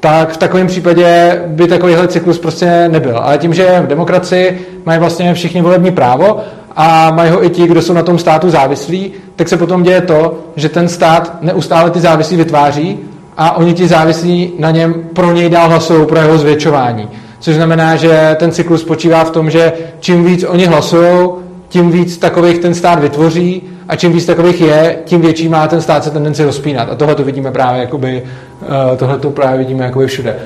[0.00, 3.18] tak v takovém případě by takovýhle cyklus prostě nebyl.
[3.18, 6.40] Ale tím, že v demokracii mají vlastně všichni volební právo
[6.76, 10.00] a mají ho i ti, kdo jsou na tom státu závislí, tak se potom děje
[10.00, 12.98] to, že ten stát neustále ty závislí vytváří
[13.36, 17.08] a oni ti závislí na něm pro něj dál hlasují pro jeho zvětšování.
[17.40, 21.30] Což znamená, že ten cyklus spočívá v tom, že čím víc oni hlasují,
[21.68, 25.80] tím víc takových ten stát vytvoří a čím víc takových je, tím větší má ten
[25.80, 26.88] stát se tendenci rozpínat.
[26.90, 28.22] A tohle to vidíme právě jakoby,
[28.62, 30.36] uh, tohle to právě vidíme jakoby všude.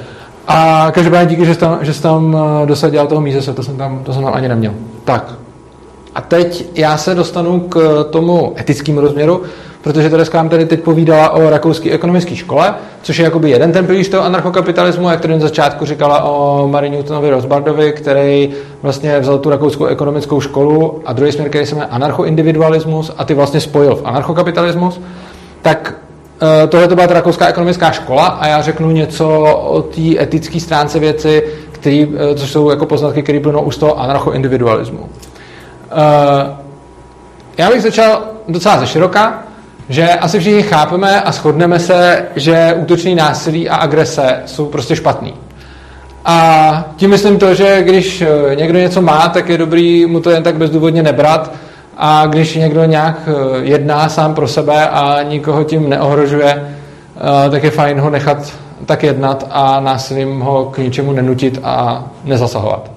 [0.49, 3.77] A každopádně díky, že jsi tam, že jsi tam uh, dosadil toho míze, to jsem
[3.77, 4.73] tam, to jsem tam ani neměl.
[5.05, 5.35] Tak.
[6.15, 9.43] A teď já se dostanu k tomu etickému rozměru,
[9.85, 13.87] protože Tereska nám tady teď povídala o rakouské ekonomické škole, což je jakoby jeden ten
[13.87, 18.51] pilíř toho anarchokapitalismu, jak tady na začátku říkala o Marie Newtonovi Rosbardovi, který
[18.83, 23.35] vlastně vzal tu rakouskou ekonomickou školu a druhý směr, který se jmenuje anarchoindividualismus a ty
[23.35, 25.01] vlastně spojil v anarchokapitalismus,
[25.63, 25.95] tak
[26.43, 30.61] eh, tohle to byla ta rakouská ekonomická škola a já řeknu něco o té etické
[30.61, 31.43] stránce věci,
[31.73, 35.09] který, eh, což jsou jako poznatky, které plynou už z toho anarchoindividualismu.
[35.91, 36.57] Eh,
[37.59, 39.44] já bych začal docela ze široka,
[39.89, 45.35] že asi všichni chápeme a shodneme se, že útočný násilí a agrese jsou prostě špatný.
[46.25, 50.31] A tím myslím to, že když eh, někdo něco má, tak je dobrý mu to
[50.31, 51.53] jen tak bezdůvodně nebrat
[51.97, 56.77] a když někdo nějak eh, jedná sám pro sebe a nikoho tím neohrožuje,
[57.47, 58.53] eh, tak je fajn ho nechat
[58.87, 62.91] tak jednat a násilím ho k ničemu nenutit a nezasahovat.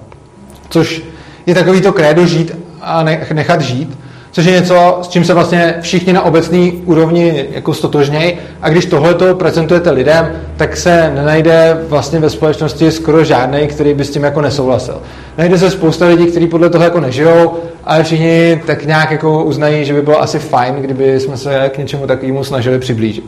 [0.68, 1.02] Což
[1.46, 3.98] je takový to krédo žít a nechat žít,
[4.30, 8.86] což je něco, s čím se vlastně všichni na obecné úrovni jako stotožnějí a když
[8.86, 14.24] tohleto prezentujete lidem, tak se nenajde vlastně ve společnosti skoro žádný, který by s tím
[14.24, 15.02] jako nesouhlasil.
[15.38, 19.84] Najde se spousta lidí, kteří podle toho jako nežijou, ale všichni tak nějak jako uznají,
[19.84, 23.24] že by bylo asi fajn, kdyby jsme se k něčemu takovému snažili přiblížit.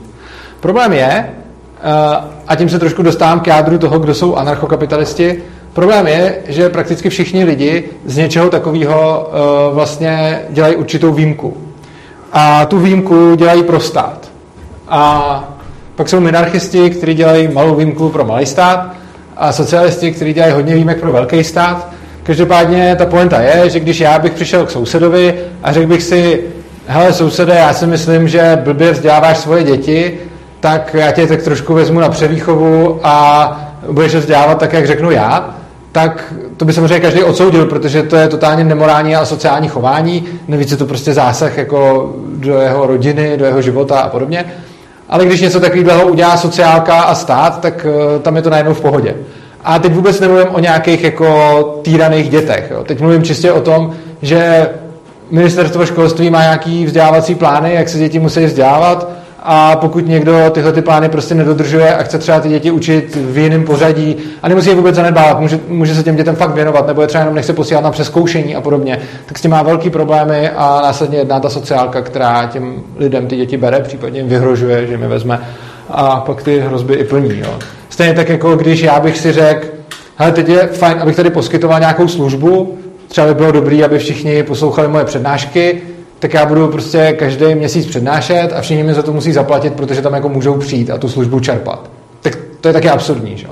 [0.60, 1.30] Problém je, eh,
[2.48, 7.11] a tím se trošku dostávám k jádru toho, kdo jsou anarchokapitalisti, Problém je, že prakticky
[7.11, 11.56] všichni lidi z něčeho takového uh, vlastně dělají určitou výjimku.
[12.33, 14.30] A tu výjimku dělají pro stát.
[14.88, 15.44] A
[15.96, 18.94] pak jsou minarchisti, kteří dělají malou výjimku pro malý stát
[19.37, 21.88] a socialisti, kteří dělají hodně výjimek pro velký stát.
[22.22, 26.40] Každopádně ta poenta je, že když já bych přišel k sousedovi a řekl bych si,
[26.87, 30.18] hele sousede, já si myslím, že blbě vzděláváš svoje děti,
[30.61, 35.54] tak já tě tak trošku vezmu na převýchovu a budeš vzdělávat tak, jak řeknu já,
[35.92, 40.70] tak to by samozřejmě každý odsoudil, protože to je totálně nemorální a sociální chování, nevíc
[40.70, 44.44] je to prostě zásah jako do jeho rodiny, do jeho života a podobně.
[45.09, 48.81] Ale když něco takového udělá sociálka a stát, tak uh, tam je to najednou v
[48.81, 49.14] pohodě.
[49.64, 52.68] A teď vůbec nemluvím o nějakých jako týraných dětech.
[52.70, 52.85] Jo.
[52.85, 54.68] Teď mluvím čistě o tom, že
[55.31, 60.72] ministerstvo školství má nějaký vzdělávací plány, jak se děti musí vzdělávat a pokud někdo tyhle
[60.72, 64.68] ty plány prostě nedodržuje a chce třeba ty děti učit v jiném pořadí a nemusí
[64.68, 67.53] je vůbec zanedbávat, může, může se těm dětem fakt věnovat, nebo je třeba jenom nechce
[67.53, 71.50] posílat na přeskoušení a podobně, tak s tím má velký problémy a následně jedná ta
[71.50, 75.40] sociálka, která těm lidem ty děti bere, případně jim vyhrožuje, že mi vezme
[75.88, 77.38] a pak ty hrozby i plní.
[77.38, 77.59] Jo.
[77.88, 79.66] Stejně tak jako když já bych si řekl,
[80.16, 84.42] hele, teď je fajn, abych tady poskytoval nějakou službu, třeba by bylo dobré, aby všichni
[84.42, 85.83] poslouchali moje přednášky,
[86.20, 90.02] tak já budu prostě každý měsíc přednášet a všichni mi za to musí zaplatit, protože
[90.02, 91.90] tam jako můžou přijít a tu službu čerpat.
[92.20, 93.46] Tak to je taky absurdní, že?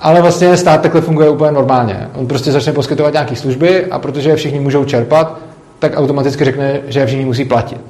[0.00, 2.08] Ale vlastně stát takhle funguje úplně normálně.
[2.14, 5.38] On prostě začne poskytovat nějaké služby a protože je všichni můžou čerpat,
[5.78, 7.80] tak automaticky řekne, že je všichni musí platit.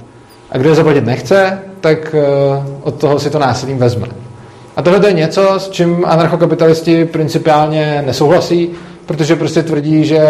[0.53, 2.23] A kdo je zaplatit nechce, tak eh,
[2.83, 4.07] od toho si to násilím vezme.
[4.77, 8.71] A tohle je něco, s čím anarchokapitalisti principiálně nesouhlasí,
[9.07, 10.21] protože prostě tvrdí, že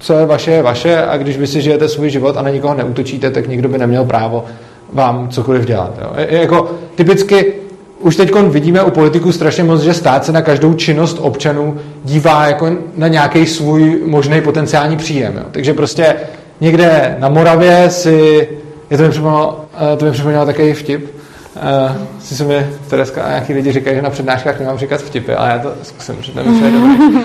[0.00, 2.74] co je vaše, je vaše a když vy si žijete svůj život a na nikoho
[2.74, 4.44] neútočíte, tak nikdo by neměl právo
[4.92, 5.94] vám cokoliv dělat.
[6.02, 6.12] Jo.
[6.16, 7.52] Je, jako typicky
[7.98, 12.46] už teď vidíme u politiků strašně moc, že stát se na každou činnost občanů dívá
[12.46, 15.34] jako na nějaký svůj možný potenciální příjem.
[15.36, 15.44] Jo.
[15.50, 16.16] Takže prostě
[16.60, 18.48] někde na Moravě si,
[18.90, 21.19] je to mi připomnělo, eh, to mi připomnělo takový vtip,
[21.60, 25.34] Uh, si se mi Tereska a nějaký lidi říkají, že na přednáškách nemám říkat vtipy,
[25.34, 26.70] ale já to zkusím, že to je dobrý.
[26.70, 27.22] Uh,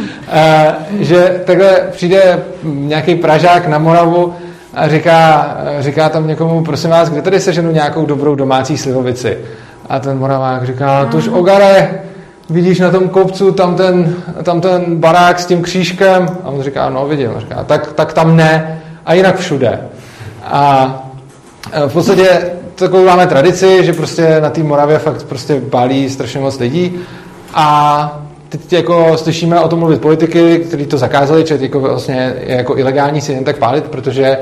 [1.00, 4.34] že takhle přijde nějaký Pražák na Moravu
[4.74, 9.38] a říká, říká tam někomu, prosím vás, kde tady seženu nějakou dobrou domácí slivovici?
[9.90, 12.02] A ten Moravák říká, tuž ogare,
[12.50, 16.28] vidíš na tom kopcu tam ten, tam ten barák s tím křížkem?
[16.44, 17.32] A on říká, no vidím.
[17.38, 19.80] A říká, tak, tak tam ne, a jinak všude.
[20.44, 20.96] A
[21.88, 26.60] v podstatě takovou máme tradici, že prostě na té Moravě fakt prostě pálí strašně moc
[26.60, 27.00] lidí
[27.54, 32.56] a teď jako slyšíme o tom mluvit politiky, kteří to zakázali, že jako vlastně je
[32.56, 34.38] jako ilegální si jen tak pálit, protože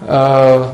[0.00, 0.66] uh,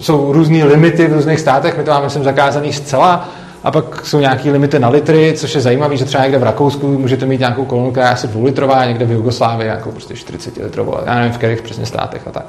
[0.00, 3.28] jsou různé limity v různých státech, my to máme sem zakázaný zcela,
[3.64, 6.98] a pak jsou nějaké limity na litry, což je zajímavé, že třeba někde v Rakousku
[6.98, 10.96] můžete mít nějakou kolonu, která je asi dvoulitrová, někde v Jugoslávii jako prostě 40 litrovou,
[11.06, 12.44] já nevím v kterých přesně státech a tak.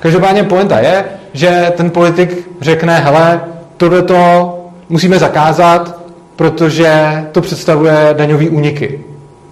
[0.00, 3.40] Každopádně pointa je, že ten politik řekne, hele,
[3.82, 6.00] tohle to musíme zakázat,
[6.36, 9.00] protože to představuje daňové úniky.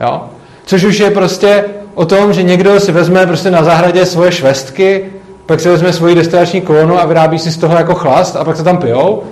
[0.00, 0.22] Jo?
[0.64, 1.64] Což už je prostě
[1.94, 5.04] o tom, že někdo si vezme prostě na zahradě svoje švestky,
[5.46, 8.56] pak si vezme svoji destilační kolonu a vyrábí si z toho jako chlast a pak
[8.56, 9.22] se tam pijou.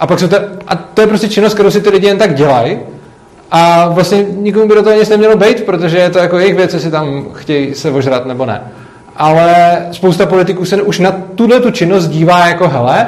[0.00, 0.36] A, pak se to,
[0.68, 2.78] a to je prostě činnost, kterou si ty lidi jen tak dělají.
[3.50, 6.74] A vlastně nikomu by do toho nic nemělo být, protože je to jako jejich věc,
[6.74, 8.60] jestli tam chtějí se ožrat nebo ne.
[9.16, 13.06] Ale spousta politiků se už na tuhle tu činnost dívá jako hele,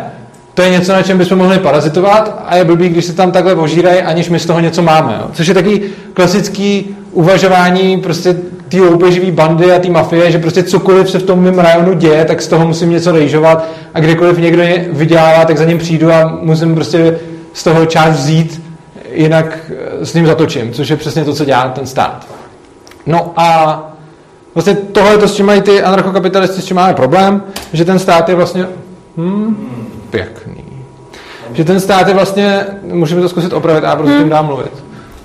[0.61, 3.55] to je něco, na čem bychom mohli parazitovat a je blbý, když se tam takhle
[3.55, 5.18] ožírají, aniž my z toho něco máme.
[5.20, 5.31] Jo.
[5.33, 5.83] Což je takový
[6.14, 8.37] klasický uvažování prostě
[8.68, 12.25] té loupeživý bandy a té mafie, že prostě cokoliv se v tom mém rajonu děje,
[12.25, 16.12] tak z toho musím něco rejžovat a kdykoliv někdo je vydělává, tak za ním přijdu
[16.12, 17.18] a musím prostě
[17.53, 18.62] z toho část vzít,
[19.12, 22.27] jinak eh, s ním zatočím, což je přesně to, co dělá ten stát.
[23.07, 23.83] No a
[24.55, 27.42] vlastně tohle to, s čím mají ty anarchokapitalisty, s čím máme problém,
[27.73, 28.66] že ten stát je vlastně
[29.16, 30.64] hmm, pěkný.
[31.53, 34.73] Že ten stát je vlastně, můžeme to zkusit opravit, a prostě tím dám mluvit.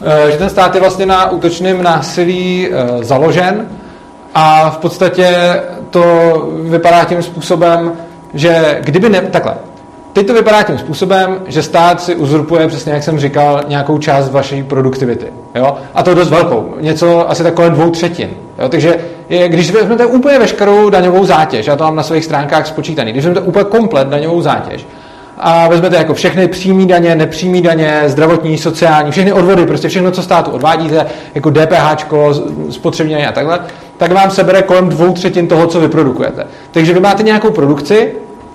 [0.02, 3.66] Eh, že ten stát je vlastně na útočném násilí eh, založen
[4.36, 6.04] a v podstatě to
[6.64, 7.92] vypadá tím způsobem,
[8.34, 9.56] že kdyby ne, takhle,
[10.14, 14.32] teď to vypadá tím způsobem, že stát si uzurpuje, přesně jak jsem říkal, nějakou část
[14.32, 15.26] vaší produktivity.
[15.56, 15.78] Jo?
[15.94, 16.74] A to dost velkou.
[16.80, 18.30] Něco asi tak kolem dvou třetin.
[18.60, 18.70] Jo?
[18.70, 18.98] Takže
[19.30, 23.26] je, když vezmete úplně veškerou daňovou zátěž, já to mám na svých stránkách spočítaný, když
[23.26, 24.86] vezmete úplně komplet daňovou zátěž,
[25.38, 30.24] a vezmete jako všechny přímé daně, nepřímé daně, zdravotní, sociální, všechny odvody, prostě všechno, co
[30.24, 32.06] státu odvádíte, jako DPH,
[32.70, 33.60] spotřební a takhle,
[33.98, 36.48] tak vám sebere kolem dvou třetin toho, co vyprodukujete.
[36.72, 38.14] Takže vy máte nějakou produkci,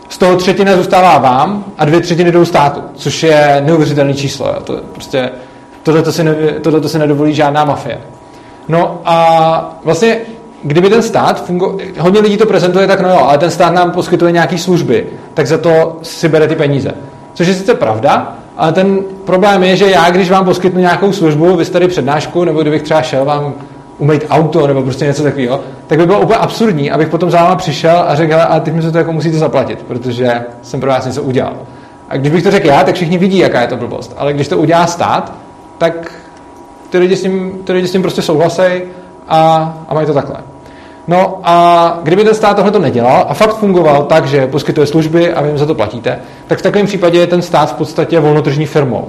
[0.09, 4.47] z toho třetina zůstává vám a dvě třetiny jdou státu, což je neuvěřitelné číslo.
[4.47, 4.61] Jo.
[4.65, 5.31] To prostě,
[5.83, 7.99] tohle to si, ne, tohle to si nedovolí žádná mafie.
[8.69, 10.21] No a vlastně
[10.63, 11.79] kdyby ten stát fungo...
[11.99, 15.47] hodně lidí to prezentuje tak, no jo, ale ten stát nám poskytuje nějaké služby, tak
[15.47, 16.95] za to si bere ty peníze.
[17.35, 21.57] Což je sice pravda, ale ten problém je, že já, když vám poskytnu nějakou službu,
[21.57, 23.55] vy jste tady přednášku, nebo kdybych třeba šel vám
[23.99, 27.57] umýt auto nebo prostě něco takového, tak by bylo úplně absurdní, abych potom za váma
[27.57, 31.07] přišel a řekl, a teď mi se to jako musíte zaplatit, protože jsem pro vás
[31.07, 31.57] něco udělal.
[32.09, 34.15] A když bych to řekl já, tak všichni vidí, jaká je to blbost.
[34.17, 35.33] Ale když to udělá stát,
[35.79, 36.13] tak
[36.91, 38.63] ty lidi s tím, ty lidi s tím prostě souhlasí
[39.29, 40.37] a, a mají to takhle.
[41.09, 45.33] No a kdyby ten stát tohle to nedělal a fakt fungoval tak, že poskytuje služby
[45.33, 48.21] a vy jim za to platíte, tak v takovém případě je ten stát v podstatě
[48.21, 49.09] volnotržní firmou.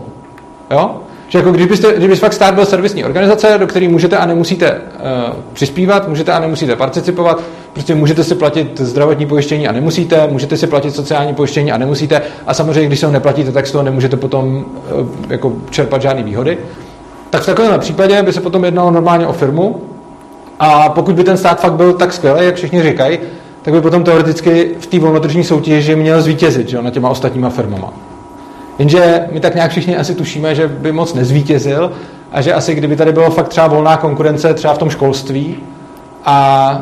[0.71, 0.91] Jo?
[1.28, 5.36] Že jako kdybyste, kdyby fakt stát byl servisní organizace, do které můžete a nemusíte uh,
[5.54, 7.41] přispívat, můžete a nemusíte participovat,
[7.74, 12.21] prostě můžete si platit zdravotní pojištění a nemusíte, můžete si platit sociální pojištění a nemusíte
[12.47, 14.65] a samozřejmě, když se ho neplatíte, tak z toho nemůžete potom
[15.00, 16.58] uh, jako čerpat žádné výhody.
[17.30, 19.82] Tak v takovém případě by se potom jednalo normálně o firmu,
[20.63, 23.19] a pokud by ten stát fakt byl tak skvělý, jak všichni říkají,
[23.62, 27.93] tak by potom teoreticky v té volnotržní soutěži měl zvítězit že, na těma ostatníma firmama.
[28.80, 31.91] Jenže my tak nějak všichni asi tušíme, že by moc nezvítězil
[32.32, 35.58] a že asi kdyby tady bylo fakt třeba volná konkurence třeba v tom školství
[36.26, 36.82] a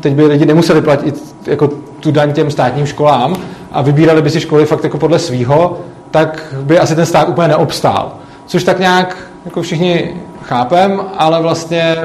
[0.00, 1.68] teď by lidi nemuseli platit jako
[2.00, 3.36] tu daň těm státním školám
[3.72, 5.78] a vybírali by si školy fakt jako podle svýho,
[6.10, 8.12] tak by asi ten stát úplně neobstál.
[8.46, 11.96] Což tak nějak jako všichni chápem, ale vlastně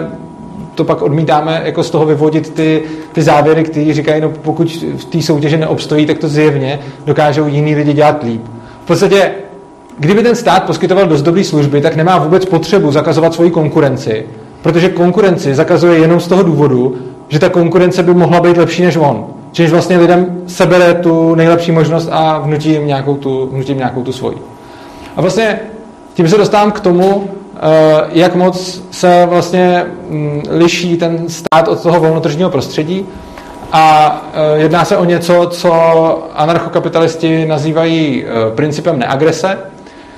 [0.76, 5.06] to pak odmítáme jako z toho vyvodit ty, ty závěry, které říkají, no pokud v
[5.06, 8.42] té soutěži neobstojí, tak to zjevně dokážou jiní lidi dělat líp.
[8.84, 9.32] V podstatě,
[10.00, 14.26] kdyby ten stát poskytoval dost dobré služby, tak nemá vůbec potřebu zakazovat svoji konkurenci,
[14.62, 16.96] protože konkurenci zakazuje jenom z toho důvodu,
[17.30, 19.26] že ta konkurence by mohla být lepší než on.
[19.52, 24.04] Čímž vlastně lidem sebere tu nejlepší možnost a vnutí jim nějakou tu, vnutí jim nějakou
[24.04, 24.38] tu svoji.
[25.16, 25.60] A vlastně
[26.14, 27.30] tím se dostávám k tomu,
[28.12, 33.06] jak moc se vlastně mm, liší ten stát od toho volnotržního prostředí.
[33.72, 35.74] A eh, jedná se o něco, co
[36.34, 39.58] anarchokapitalisti nazývají eh, principem neagrese.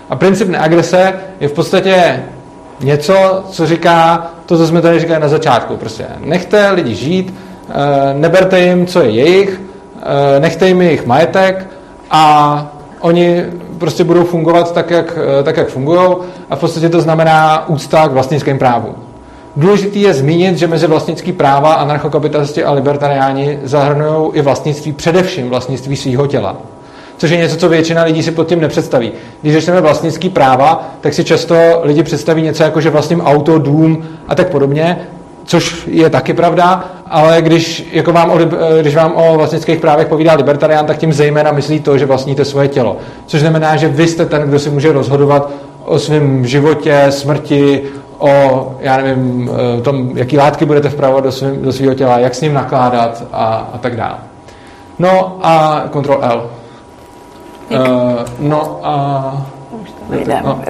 [0.10, 2.23] A princip neagrese je v podstatě
[2.79, 5.77] něco, co říká to, co jsme tady říkali na začátku.
[5.77, 7.34] Prostě nechte lidi žít,
[8.13, 9.62] neberte jim, co je jejich,
[10.39, 11.67] nechte jim jejich majetek
[12.12, 12.75] a
[13.06, 13.45] oni
[13.77, 16.15] prostě budou fungovat tak, jak, eh, tak, jak fungují
[16.49, 18.95] a v podstatě to znamená úcta k vlastnickým právům.
[19.56, 25.95] Důležitý je zmínit, že mezi vlastnický práva anarchokapitalisti a libertariáni zahrnují i vlastnictví, především vlastnictví
[25.95, 26.58] svého těla.
[27.17, 29.12] Což je něco, co většina lidí si pod tím nepředstaví.
[29.41, 34.03] Když řešíme vlastnický práva, tak si často lidi představí něco jako, že vlastním auto, dům
[34.27, 35.08] a tak podobně.
[35.46, 38.37] Což je taky pravda, ale když, jako vám o,
[38.81, 42.67] když vám o vlastnických právech povídá libertarián, tak tím zejména myslí to, že vlastníte svoje
[42.67, 42.98] tělo.
[43.25, 45.50] Což znamená, že vy jste ten, kdo si může rozhodovat
[45.85, 47.81] o svém životě, smrti,
[48.17, 51.31] o, já nevím, eh, tom, jaký látky budete vpravovat do,
[51.62, 54.17] do svého těla, jak s ním nakládat a, a tak dále.
[55.00, 56.50] No a Ctrl L.
[57.69, 57.79] Uh,
[58.39, 59.48] no a...
[60.43, 60.62] No.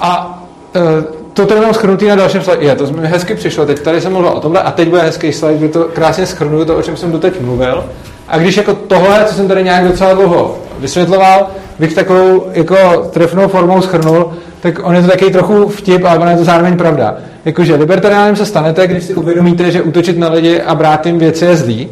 [0.00, 0.42] A
[0.76, 2.64] uh, to to jenom schrnutý na dalším slide.
[2.64, 3.66] Je, to mi hezky přišlo.
[3.66, 6.64] Teď tady jsem mluvil o tomhle a teď bude hezký slide, kde to krásně schrnuju
[6.64, 7.84] to, o čem jsem doteď mluvil.
[8.28, 11.46] A když jako tohle, co jsem tady nějak docela dlouho vysvětloval,
[11.78, 12.76] bych takovou jako
[13.10, 16.76] trefnou formou schrnul, tak on je to taky trochu vtip, ale on je to zároveň
[16.76, 17.16] pravda.
[17.44, 21.44] Jakože libertariánem se stanete, když si uvědomíte, že útočit na lidi a brát jim věci
[21.44, 21.88] je zlý.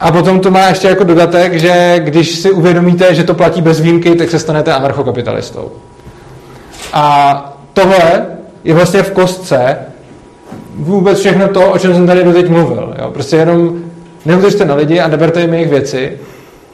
[0.00, 3.80] A potom to má ještě jako dodatek, že když si uvědomíte, že to platí bez
[3.80, 5.70] výjimky, tak se stanete anarchokapitalistou.
[6.92, 8.26] A tohle
[8.64, 9.76] je vlastně v kostce
[10.74, 12.94] vůbec všechno to, o čem jsem tady doteď mluvil.
[12.98, 13.10] Jo?
[13.10, 13.82] Prostě jenom
[14.26, 16.18] neutočte na lidi a neberte jim jejich věci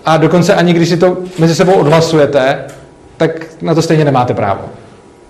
[0.04, 2.64] a dokonce ani když si to mezi sebou odhlasujete,
[3.16, 3.30] tak
[3.62, 4.60] na to stejně nemáte právo.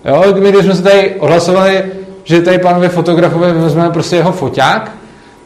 [0.05, 0.23] Jo?
[0.39, 1.83] My, když jsme se tady odhlasovali,
[2.23, 4.91] že tady pánové fotografové vezmeme prostě jeho foťák,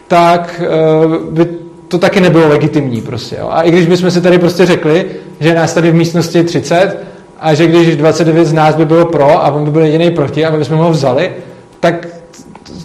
[0.08, 0.62] tak
[1.06, 1.48] uh, by
[1.88, 3.36] to taky nebylo legitimní prostě.
[3.40, 3.50] Jo?
[3.52, 5.06] A i když bychom si tady prostě řekli,
[5.40, 7.11] že nás tady v místnosti 30
[7.42, 10.46] a že když 29 z nás by bylo pro a on by byl jediný proti
[10.46, 11.32] a my bychom ho vzali,
[11.80, 12.08] tak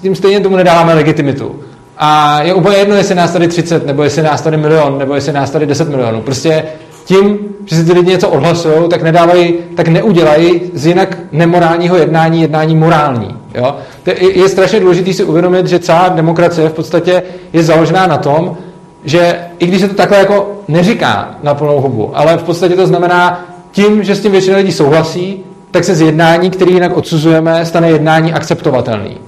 [0.02, 1.56] tím stejně tomu nedáváme legitimitu.
[1.98, 5.32] A je úplně jedno, jestli nás tady 30, nebo jestli nás tady milion, nebo jestli
[5.32, 6.20] nás tady 10 milionů.
[6.20, 6.64] Prostě
[7.04, 12.42] tím, že si ty lidi něco odhlasují, tak nedávají, tak neudělají z jinak nemorálního jednání
[12.42, 13.36] jednání morální.
[13.54, 13.76] Jo?
[14.06, 18.56] Je, je strašně důležité si uvědomit, že celá demokracie v podstatě je založená na tom,
[19.04, 22.86] že i když se to takhle jako neříká na plnou hubu, ale v podstatě to
[22.86, 23.45] znamená
[23.76, 27.90] tím, že s tím většina lidí souhlasí, tak se z jednání, který jinak odsuzujeme, stane
[27.90, 29.18] jednání akceptovatelný.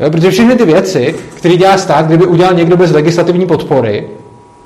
[0.00, 4.08] Jo, protože všechny ty věci, které dělá stát, kdyby udělal někdo bez legislativní podpory,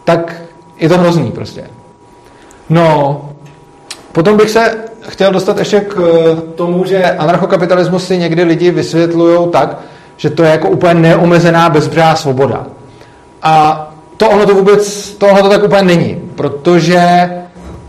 [0.05, 0.43] tak
[0.81, 1.65] je to hrozný prostě.
[2.71, 3.21] No,
[4.13, 5.97] potom bych se chtěl dostat ještě k
[6.55, 9.79] tomu, že anarchokapitalismus si někdy lidi vysvětlují tak,
[10.17, 12.67] že to je jako úplně neomezená bezbřehá svoboda.
[13.43, 13.83] A
[14.17, 17.31] to ono to vůbec, tohle to tak úplně není, protože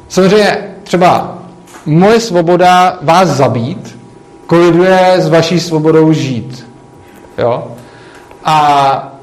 [0.08, 1.37] samozřejmě třeba
[1.88, 3.98] moje svoboda vás zabít
[4.48, 6.68] koliduje s vaší svobodou žít.
[7.38, 7.64] Jo?
[8.44, 9.14] A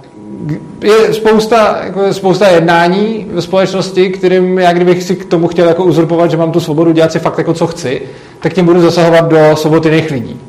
[0.83, 5.85] je spousta, jako spousta jednání ve společnosti, kterým já kdybych si k tomu chtěl jako
[5.85, 8.03] uzurpovat, že mám tu svobodu dělat si fakt jako co chci,
[8.41, 10.41] tak tím budu zasahovat do svobody jiných lidí.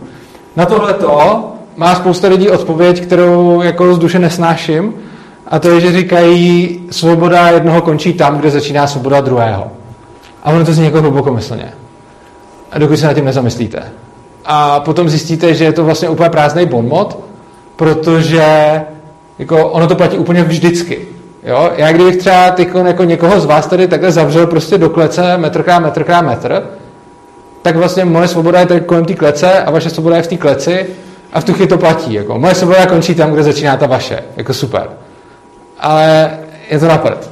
[0.56, 1.46] Na tohle to
[1.76, 4.94] má spousta lidí odpověď, kterou jako z duše nesnáším,
[5.48, 9.72] a to je, že říkají, svoboda jednoho končí tam, kde začíná svoboda druhého.
[10.44, 11.74] A ono to zní jako hlubokomyslně.
[12.76, 13.84] A dokud se na tím nezamyslíte.
[14.46, 17.20] A potom zjistíte, že je to vlastně úplně prázdný bonmot,
[17.76, 18.82] protože
[19.40, 21.08] jako ono to platí úplně vždycky.
[21.44, 21.72] Jo?
[21.78, 25.64] Já kdybych třeba tyko, jako někoho z vás tady takhle zavřel prostě do klece metr
[25.64, 26.64] krát metr krát metr,
[27.62, 30.38] tak vlastně moje svoboda je tady kolem té klece a vaše svoboda je v té
[30.38, 30.86] kleci
[31.34, 32.14] a v tu chvíli to platí.
[32.14, 32.40] Jako.
[32.40, 34.24] Moje svoboda končí tam, kde začíná ta vaše.
[34.38, 34.90] Jako super.
[35.80, 36.32] Ale
[36.70, 37.30] je to napad.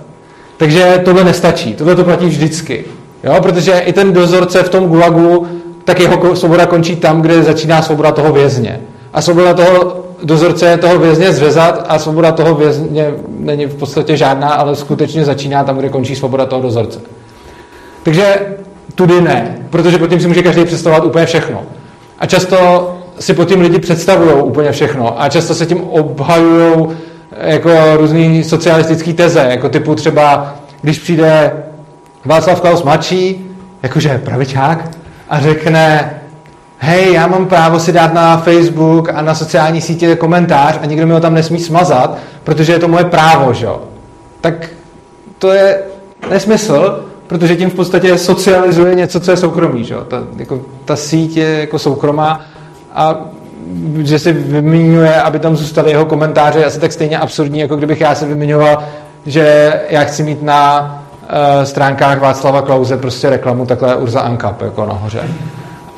[0.58, 1.74] Takže tohle nestačí.
[1.74, 2.86] Tohle to platí vždycky.
[3.24, 3.36] Jo?
[3.42, 5.48] Protože i ten dozorce v tom gulagu,
[5.84, 8.82] tak jeho svoboda končí tam, kde začíná svoboda toho vězně.
[9.14, 14.18] A svoboda toho dozorce je toho vězně zřezat a svoboda toho vězně není v podstatě
[14.18, 17.00] žádná, ale skutečně začíná tam, kde končí svoboda toho dozorce.
[18.04, 18.40] Takže
[18.96, 21.62] tudy ne, protože pod tím si může každý představovat úplně všechno.
[22.20, 26.88] A často si pod tím lidi představují úplně všechno a často se tím obhajují
[27.42, 31.52] jako různý socialistický teze, jako typu třeba, když přijde
[32.26, 33.50] Václav Klaus mladší,
[33.84, 34.90] jakože pravičák,
[35.30, 36.14] a řekne,
[36.78, 41.08] hej, já mám právo si dát na Facebook a na sociální sítě komentář a nikdo
[41.08, 43.82] mi ho tam nesmí smazat, protože je to moje právo, že jo.
[44.42, 44.70] Tak
[45.40, 45.80] to je
[46.30, 50.02] nesmysl, protože tím v podstatě socializuje něco, co je soukromý, že jo.
[50.02, 52.42] Ta, jako, ta síť je jako soukromá
[52.94, 53.20] a
[53.98, 58.16] že si vyměňuje, aby tam zůstaly jeho komentáře, asi tak stejně absurdní, jako kdybych já
[58.16, 58.84] se vyměňoval,
[59.26, 61.03] že já chci mít na
[61.34, 65.24] uh, stránkách Václava Klauze prostě reklamu takhle Urza Ankap jako nahoře.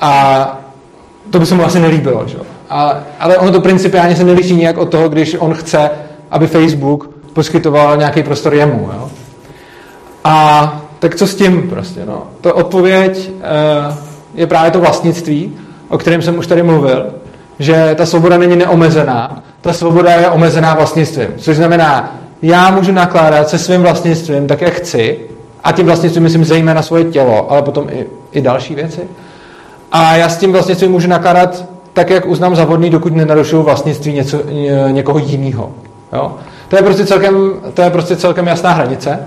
[0.01, 0.61] A
[1.29, 2.23] to by se mu asi nelíbilo.
[2.27, 2.37] Že?
[2.69, 5.89] A, ale ono to principiálně se neliší nijak od toho, když on chce,
[6.31, 8.89] aby Facebook poskytoval nějaký prostor jemu.
[8.93, 9.09] Jo?
[10.23, 12.05] A tak co s tím prostě?
[12.05, 12.23] No?
[12.41, 13.95] To odpověď uh,
[14.35, 15.53] je právě to vlastnictví,
[15.89, 17.05] o kterém jsem už tady mluvil,
[17.59, 21.27] že ta svoboda není neomezená, ta svoboda je omezená vlastnictvím.
[21.37, 22.15] Což znamená,
[22.47, 25.19] já můžu nakládat se svým vlastnictvím tak, jak chci,
[25.63, 29.01] a tím vlastnictvím myslím zejména svoje tělo, ale potom i, i další věci.
[29.91, 34.13] A já s tím vlastnictvím můžu nakládat tak, jak uznám za vhodný, dokud nenarušuju vlastnictví
[34.13, 34.41] něco,
[34.91, 35.71] někoho jiného.
[36.67, 39.19] To je, prostě celkem, to je prostě celkem jasná hranice.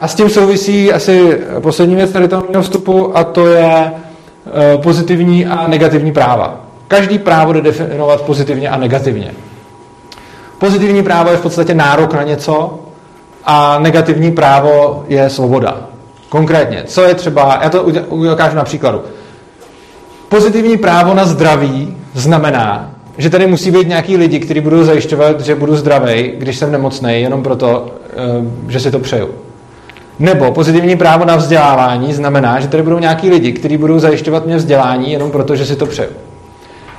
[0.00, 5.46] A s tím souvisí asi poslední věc tady toho vstupu a to je e, pozitivní
[5.46, 6.60] a negativní práva.
[6.88, 9.30] Každý právo jde definovat pozitivně a negativně.
[10.58, 12.78] Pozitivní právo je v podstatě nárok na něco
[13.44, 15.76] a negativní právo je svoboda.
[16.28, 19.02] Konkrétně, co je třeba, já to ukážu na příkladu.
[20.28, 25.54] Pozitivní právo na zdraví znamená, že tady musí být nějaký lidi, kteří budou zajišťovat, že
[25.54, 28.16] budu zdravý, když jsem nemocný, jenom proto, eh,
[28.68, 29.28] že si to přeju.
[30.18, 34.56] Nebo pozitivní právo na vzdělávání znamená, že tady budou nějaký lidi, kteří budou zajišťovat mě
[34.56, 36.10] vzdělání jenom proto, že si to přeju.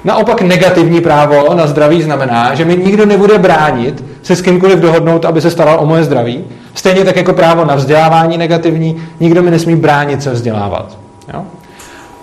[0.07, 5.25] Naopak negativní právo na zdraví znamená, že mi nikdo nebude bránit se s kýmkoliv dohodnout,
[5.25, 6.43] aby se staral o moje zdraví.
[6.73, 10.97] Stejně tak jako právo na vzdělávání negativní, nikdo mi nesmí bránit se vzdělávat.
[11.33, 11.41] Jo?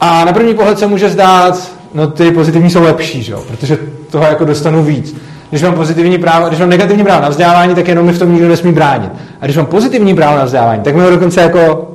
[0.00, 3.34] A na první pohled se může zdát, no ty pozitivní jsou lepší, že?
[3.48, 3.78] protože
[4.10, 5.16] toho jako dostanu víc.
[5.50, 8.32] Když mám pozitivní právo, když mám negativní právo na vzdělávání, tak jenom mi v tom
[8.32, 9.10] nikdo nesmí bránit.
[9.40, 11.90] A když mám pozitivní právo na vzdělávání, tak mi ho dokonce jako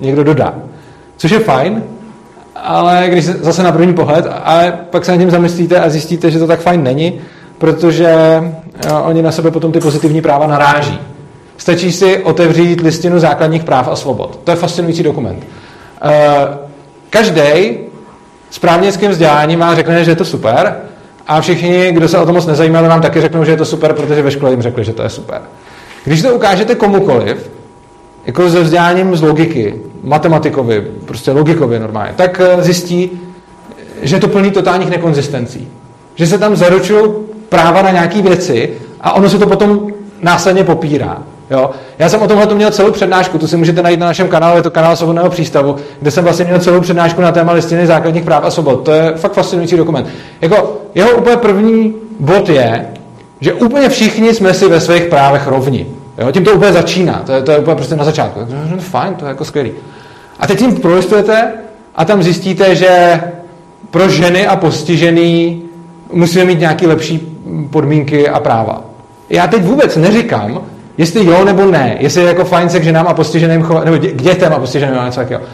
[0.00, 0.54] někdo dodá.
[1.16, 1.82] Což je fajn,
[2.62, 6.38] ale když zase na první pohled, ale pak se nad tím zamyslíte a zjistíte, že
[6.38, 7.20] to tak fajn není,
[7.58, 8.08] protože
[8.86, 11.00] eh, oni na sebe potom ty pozitivní práva naráží.
[11.56, 14.40] Stačí si otevřít listinu základních práv a svobod.
[14.44, 15.46] To je fascinující dokument.
[16.02, 16.48] Eh,
[17.12, 17.78] Každý
[18.50, 20.76] s právnickým vzděláním má řekne, že je to super
[21.26, 23.92] a všichni, kdo se o to moc nezajímali, vám taky řeknou, že je to super,
[23.92, 25.40] protože ve škole jim řekli, že to je super.
[26.04, 27.50] Když to ukážete komukoliv,
[28.26, 33.10] jako se vzděláním z logiky, matematikovi, prostě logikovi normálně, tak eh, zjistí,
[34.02, 35.68] že to plný totálních nekonzistencí.
[36.14, 37.12] Že se tam zaručují
[37.48, 39.90] práva na nějaké věci a ono se to potom
[40.22, 41.22] následně popírá.
[41.50, 41.70] Jo?
[41.98, 44.62] Já jsem o tomhle měl celou přednášku, tu si můžete najít na našem kanálu, je
[44.62, 48.44] to kanál Svobodného přístavu, kde jsem vlastně měl celou přednášku na téma listiny základních práv
[48.44, 48.84] a svobod.
[48.84, 50.06] To je fakt fascinující dokument.
[50.40, 52.86] Jako, jeho úplně první bod je,
[53.40, 55.86] že úplně všichni jsme si ve svých právech rovni.
[56.22, 56.32] Jo?
[56.32, 58.40] Tím to úplně začíná, to je, to je úplně prostě na začátku.
[58.70, 59.72] No, fajn, to je jako skvělý.
[60.40, 61.52] A teď tím prolistujete
[61.94, 63.20] a tam zjistíte, že
[63.90, 65.62] pro ženy a postižený
[66.12, 67.38] musíme mít nějaké lepší
[67.70, 68.84] podmínky a práva.
[69.30, 70.60] Já teď vůbec neříkám,
[70.98, 73.96] jestli jo nebo ne, jestli je jako fajn se k ženám a postiženým chovat, nebo
[73.96, 75.44] k dětem a postiženým a něco takového,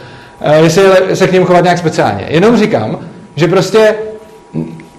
[0.41, 2.25] eh, jestli se k ním chovat nějak speciálně.
[2.29, 2.99] Jenom říkám,
[3.35, 3.95] že prostě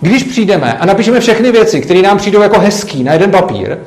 [0.00, 3.78] když přijdeme a napíšeme všechny věci, které nám přijdou jako hezký na jeden papír,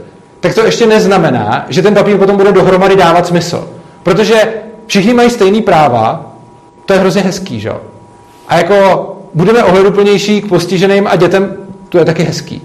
[0.44, 3.68] tak to ještě neznamená, že ten papír potom bude dohromady dávat smysl.
[4.04, 4.36] Protože
[4.88, 6.34] všichni mají stejný práva,
[6.86, 7.72] to je hrozně hezký, že
[8.48, 11.58] A jako budeme ohleduplnější k postiženým a dětem,
[11.90, 12.62] to je taky hezký.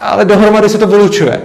[0.00, 1.40] Ale dohromady se to vylučuje.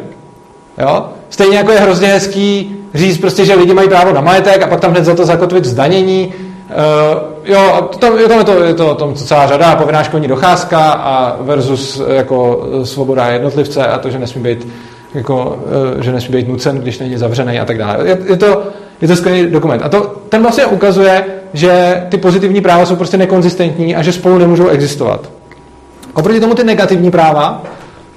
[0.77, 1.05] Jo?
[1.29, 4.79] Stejně jako je hrozně hezký říct prostě, že lidi mají právo na majetek a pak
[4.79, 6.33] tam hned za to zakotvit zdanění.
[6.33, 10.91] Uh, jo, tam, je, tam je, to, je to tom celá řada, povinná školní docházka
[10.91, 14.67] a versus jako svoboda jednotlivce a to, že nesmí být
[15.17, 15.59] jako,
[15.95, 18.07] uh, že nesmí být nucen, když není zavřený a tak dále.
[18.07, 18.63] Je, je to,
[19.01, 19.81] je to skvělý dokument.
[19.83, 24.37] A to, ten vlastně ukazuje, že ty pozitivní práva jsou prostě nekonzistentní a že spolu
[24.37, 25.29] nemůžou existovat.
[26.13, 27.63] Oproti tomu ty negativní práva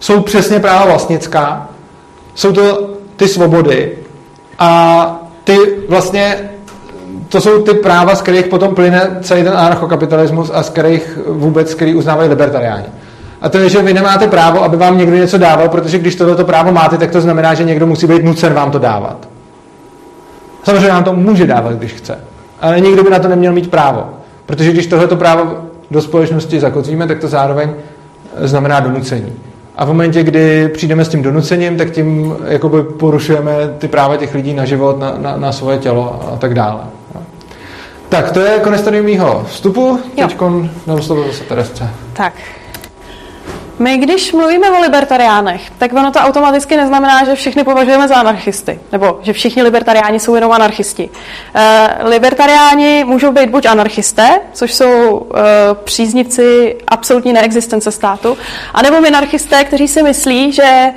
[0.00, 1.68] jsou přesně práva vlastnická,
[2.34, 3.92] jsou to ty svobody
[4.58, 6.50] a ty vlastně
[7.28, 11.74] to jsou ty práva, z kterých potom plyne celý ten anarchokapitalismus a z kterých vůbec,
[11.74, 12.86] který uznávají libertariáni.
[13.40, 16.44] A to je, že vy nemáte právo, aby vám někdo něco dával, protože když tohleto
[16.44, 19.28] právo máte, tak to znamená, že někdo musí být nucen vám to dávat.
[20.62, 22.18] Samozřejmě nám to může dávat, když chce.
[22.60, 24.04] Ale nikdo by na to neměl mít právo.
[24.46, 25.56] Protože když tohleto právo
[25.90, 27.70] do společnosti zakotvíme, tak to zároveň
[28.38, 29.32] znamená donucení.
[29.76, 34.34] A v momentě, kdy přijdeme s tím donucením, tak tím jakoby porušujeme ty práva těch
[34.34, 36.80] lidí na život, na, na, na svoje tělo a tak dále.
[38.08, 40.00] Tak, to je konec tady mýho vstupu.
[40.16, 40.38] Teď
[40.86, 41.90] dám slovo zase Teresce.
[42.12, 42.32] Tak,
[43.80, 48.80] my, když mluvíme o libertariánech, tak ono to automaticky neznamená, že všichni považujeme za anarchisty,
[48.92, 51.10] nebo že všichni libertariáni jsou jenom anarchisti.
[51.54, 58.38] E, libertariáni můžou být buď anarchisté, což jsou e, příznivci absolutní neexistence státu,
[58.74, 60.92] anebo minarchisté, kteří si myslí, že e,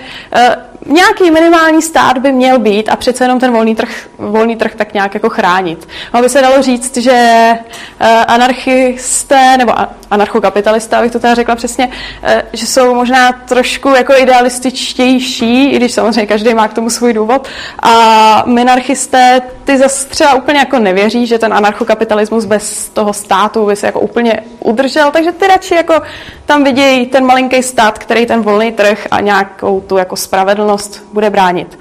[0.86, 4.94] nějaký minimální stát by měl být a přece jenom ten volný trh, volný trh tak
[4.94, 5.88] nějak jako chránit.
[6.14, 9.74] No, by se dalo říct, že uh, anarchisté nebo
[10.12, 15.92] anarchokapitalisté, abych to teda řekla přesně, uh, že jsou možná trošku jako idealističtější, i když
[15.92, 17.48] samozřejmě každý má k tomu svůj důvod.
[17.82, 23.76] A minarchisté ty zase třeba úplně jako nevěří, že ten anarchokapitalismus bez toho státu by
[23.76, 26.02] se jako úplně udržel, takže ty radši jako
[26.46, 30.73] tam vidějí ten malinký stát, který ten volný trh a nějakou tu jako spravedlnost
[31.14, 31.80] bude bránit.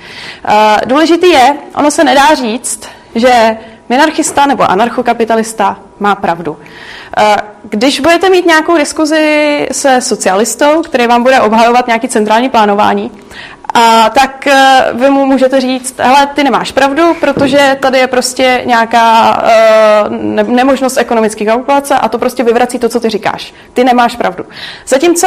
[0.49, 2.81] Eh, důležitý je, ono se nedá říct,
[3.15, 3.57] že
[3.89, 6.59] minarchista nebo anarchokapitalista má pravdu.
[7.19, 13.11] Eh, když budete mít nějakou diskuzi se socialistou, který vám bude obhajovat nějaký centrální plánování,
[13.75, 18.63] a tak eh, vy mu můžete říct, hele, ty nemáš pravdu, protože tady je prostě
[18.65, 23.55] nějaká uh, ne- nemožnost ekonomické kalkulace a to prostě vyvrací to, co ty říkáš.
[23.73, 24.45] Ty nemáš pravdu.
[24.87, 25.27] Zatímco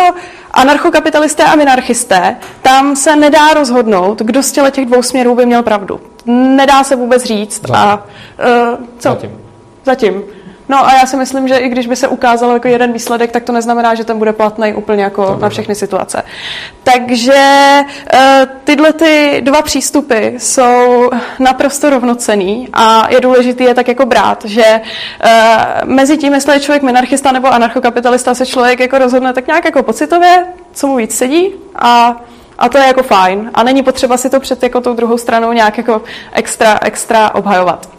[0.52, 6.02] anarchokapitalisté a minarchisté, tam se nedá rozhodnout, kdo z těch dvou směrů by měl pravdu.
[6.26, 7.62] Nedá se vůbec říct.
[7.62, 7.76] Zatím.
[7.76, 9.10] A, uh, co?
[9.10, 9.32] Zatím.
[9.86, 10.24] Zatím.
[10.70, 13.44] No a já si myslím, že i když by se ukázalo jako jeden výsledek, tak
[13.44, 16.24] to neznamená, že ten bude platný úplně jako na všechny situace.
[16.84, 17.82] Takže
[18.14, 18.20] uh,
[18.64, 21.10] tyhle ty dva přístupy jsou
[21.40, 26.60] naprosto rovnocený a je důležité je tak jako brát, že uh, mezi tím, jestli je
[26.60, 31.18] člověk minarchista nebo anarchokapitalista, se člověk jako rozhodne tak nějak jako pocitově, co mu víc
[31.18, 32.16] sedí a
[32.58, 33.52] a to je jako fajn.
[33.54, 36.02] A není potřeba si to před jako tou druhou stranou nějak jako
[36.32, 37.95] extra, extra obhajovat.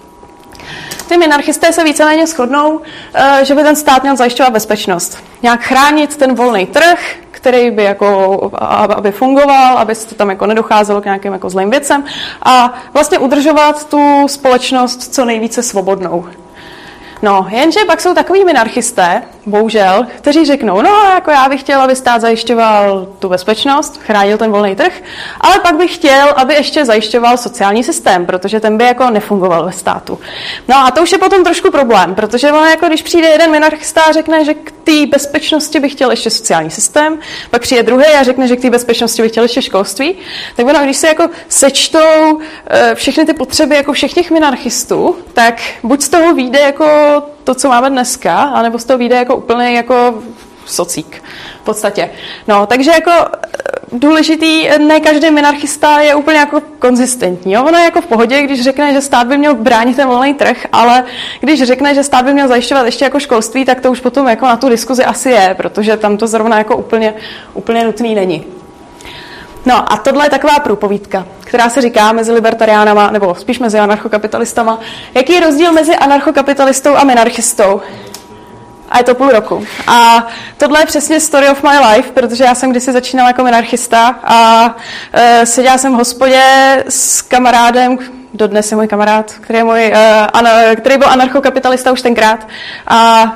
[1.08, 2.80] Ty minarchisté se víceméně shodnou,
[3.14, 5.18] eh, že by ten stát měl zajišťovat bezpečnost.
[5.42, 8.50] Nějak chránit ten volný trh, který by jako,
[8.96, 12.04] aby fungoval, aby se to tam jako nedocházelo k nějakým jako zlým věcem
[12.42, 16.24] a vlastně udržovat tu společnost co nejvíce svobodnou.
[17.22, 21.96] No, jenže pak jsou takový minarchisté, bohužel, kteří řeknou, no, jako já bych chtěl, aby
[21.96, 24.92] stát zajišťoval tu bezpečnost, chránil ten volný trh,
[25.40, 29.72] ale pak bych chtěl, aby ještě zajišťoval sociální systém, protože ten by jako nefungoval ve
[29.72, 30.18] státu.
[30.68, 34.02] No a to už je potom trošku problém, protože ono jako když přijde jeden minarchista
[34.02, 37.18] a řekne, že k té bezpečnosti by chtěl ještě sociální systém,
[37.50, 40.18] pak přijde druhý a řekne, že k té bezpečnosti by chtěl ještě školství,
[40.56, 45.60] tak ono, když se jako sečtou eh, všechny ty potřeby jako všech těch minarchistů, tak
[45.82, 47.05] buď z toho vyjde jako
[47.44, 50.14] to, co máme dneska, anebo z toho vyjde jako úplně jako
[50.66, 51.22] socík
[51.62, 52.10] v podstatě.
[52.48, 53.10] No, takže jako
[53.92, 57.52] důležitý, ne každý minarchista je úplně jako konzistentní.
[57.52, 57.64] Jo?
[57.64, 60.66] Ono je jako v pohodě, když řekne, že stát by měl bránit ten volný trh,
[60.72, 61.04] ale
[61.40, 64.46] když řekne, že stát by měl zajišťovat ještě jako školství, tak to už potom jako
[64.46, 67.14] na tu diskuzi asi je, protože tam to zrovna jako úplně,
[67.54, 68.44] úplně nutný není.
[69.66, 74.80] No a tohle je taková průpovídka, která se říká mezi libertariánama, nebo spíš mezi anarchokapitalistama.
[75.14, 77.80] Jaký je rozdíl mezi anarchokapitalistou a minarchistou?
[78.90, 79.66] A je to půl roku.
[79.86, 84.18] A tohle je přesně story of my life, protože já jsem kdysi začínala jako minarchista
[84.24, 84.70] a
[85.12, 86.42] e, seděla jsem v hospodě
[86.88, 87.98] s kamarádem,
[88.34, 92.48] dodnes je můj kamarád, který, je můj, e, ana, který byl anarchokapitalista už tenkrát.
[92.86, 93.32] A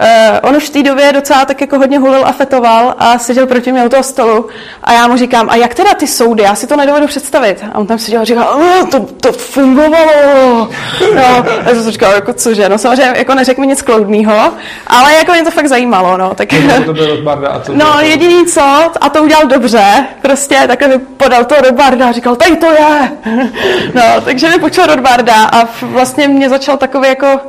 [0.00, 3.46] Uh, on už v té době docela tak jako hodně hulil a fetoval a seděl
[3.46, 4.48] proti mě u toho stolu
[4.84, 7.64] a já mu říkám, a jak teda ty soudy, já si to nedovedu představit.
[7.72, 10.68] A on tam seděl a říkal, to, to fungovalo.
[11.14, 14.52] No, a jsem si říkal, jako cože, no samozřejmě jako neřekl mi nic kloudného,
[14.86, 16.34] ale jako mě to fakt zajímalo, no.
[16.34, 16.48] Tak...
[16.86, 18.00] To bylo Rothbarda a co No, bylo?
[18.00, 18.62] jediný co,
[19.00, 23.12] a to udělal dobře, prostě takhle mi podal to Rothbarda a říkal, tady to je.
[23.94, 27.40] No, takže mi počul Rothbarda a vlastně mě začal takový jako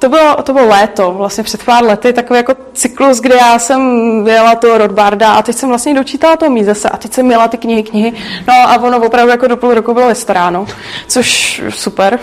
[0.00, 3.80] to bylo, to bylo léto, vlastně před pár lety, takový jako cyklus, kde já jsem
[4.28, 7.56] jela toho Rothbarda a teď jsem vlastně dočítala to Mízese a teď jsem měla ty
[7.56, 8.12] knihy, knihy,
[8.48, 10.66] no a ono opravdu jako do půl roku bylo vystaráno,
[11.06, 12.18] což super.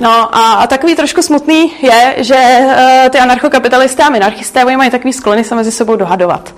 [0.00, 4.90] No a, a takový trošku smutný je, že uh, ty anarchokapitalisté a minarchisté oni mají
[4.90, 6.54] takový sklony se mezi sebou dohadovat.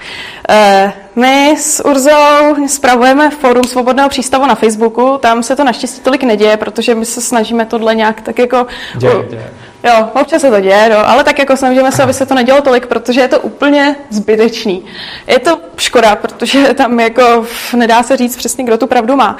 [0.49, 6.23] Uh, my s Urzou spravujeme Fórum Svobodného přístavu na Facebooku, tam se to naštěstí tolik
[6.23, 8.67] neděje, protože my se snažíme tohle nějak tak jako...
[8.97, 9.51] Děje, děje.
[9.85, 12.63] Jo, občas se to děje, no, ale tak jako snažíme se, aby se to nedělo
[12.63, 14.85] tolik, protože je to úplně zbytečný.
[15.27, 19.37] Je to škoda, protože tam jako nedá se říct přesně, kdo tu pravdu má.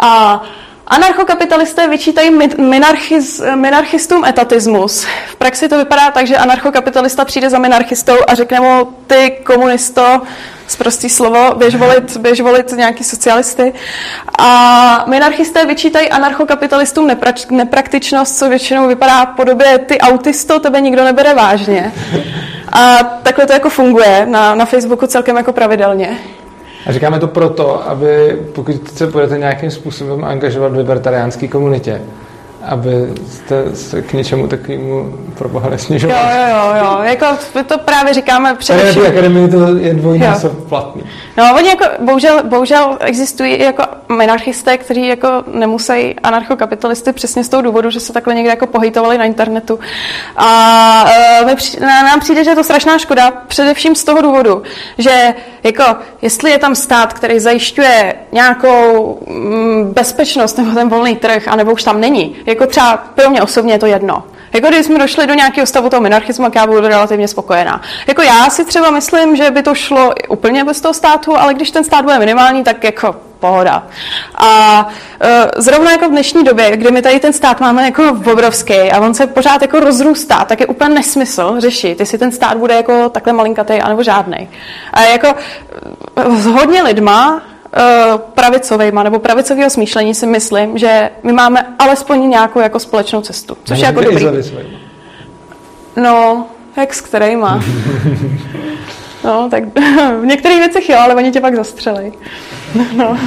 [0.00, 0.42] A
[0.88, 5.06] Anarchokapitalisté vyčítají minarchiz, minarchistům etatismus.
[5.30, 10.20] V praxi to vypadá tak, že anarchokapitalista přijde za minarchistou a řekne mu, ty komunisto,
[10.66, 13.72] zprostý slovo, běž volit, běž volit nějaký socialisty.
[14.38, 21.04] A minarchisté vyčítají anarchokapitalistům nepra, nepraktičnost, co většinou vypadá v podobě, ty autisto, tebe nikdo
[21.04, 21.92] nebere vážně.
[22.72, 26.18] A takhle to jako funguje na, na Facebooku celkem jako pravidelně.
[26.86, 32.02] A říkáme to proto, aby pokud se budete nějakým způsobem angažovat v libertariánské komunitě,
[32.68, 36.36] aby jste se k něčemu takovému pro boha Jo, nesnižovali.
[36.50, 36.98] jo, jo, jo.
[37.02, 39.02] Jako my to právě říkáme především.
[39.02, 41.02] té akademii to je dvojnásob platný.
[41.36, 43.82] No, oni jako, bohužel, bohužel existují jako
[44.16, 49.18] minarchisté, kteří jako nemusí anarchokapitalisty přesně z toho důvodu, že se takhle někde jako pohejtovali
[49.18, 49.78] na internetu.
[50.36, 51.04] A
[51.40, 54.62] uh, my nám přijde, že je to strašná škoda, především z toho důvodu,
[54.98, 55.84] že jako,
[56.22, 61.82] jestli je tam stát, který zajišťuje nějakou mm, bezpečnost nebo ten volný trh, anebo už
[61.82, 64.24] tam není, jako třeba pro mě osobně je to jedno.
[64.52, 67.80] Jako když jsme došli do nějakého stavu toho minarchismu, tak já budu relativně spokojená.
[68.06, 71.70] Jako já si třeba myslím, že by to šlo úplně bez toho státu, ale když
[71.70, 73.86] ten stát bude minimální, tak jako pohoda.
[74.34, 78.02] A uh, zrovna jako v dnešní době, kdy my tady ten stát máme jako
[78.32, 82.56] obrovský a on se pořád jako rozrůstá, tak je úplně nesmysl řešit, jestli ten stát
[82.56, 84.48] bude jako takhle malinkatý, anebo žádný.
[84.92, 85.34] A jako
[86.36, 87.42] s hodně lidma
[88.34, 93.78] pravicovejma nebo pravicového smýšlení si myslím, že my máme alespoň nějakou jako společnou cestu, což
[93.78, 94.26] je jako dobrý.
[95.96, 96.46] No,
[96.76, 97.60] jak s kterýma?
[99.24, 99.64] No, tak
[100.20, 102.12] v některých věcech jo, ale oni tě pak zastřelej.
[102.96, 103.18] No.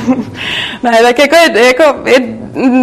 [0.83, 2.19] Ne, tak jako je, jako je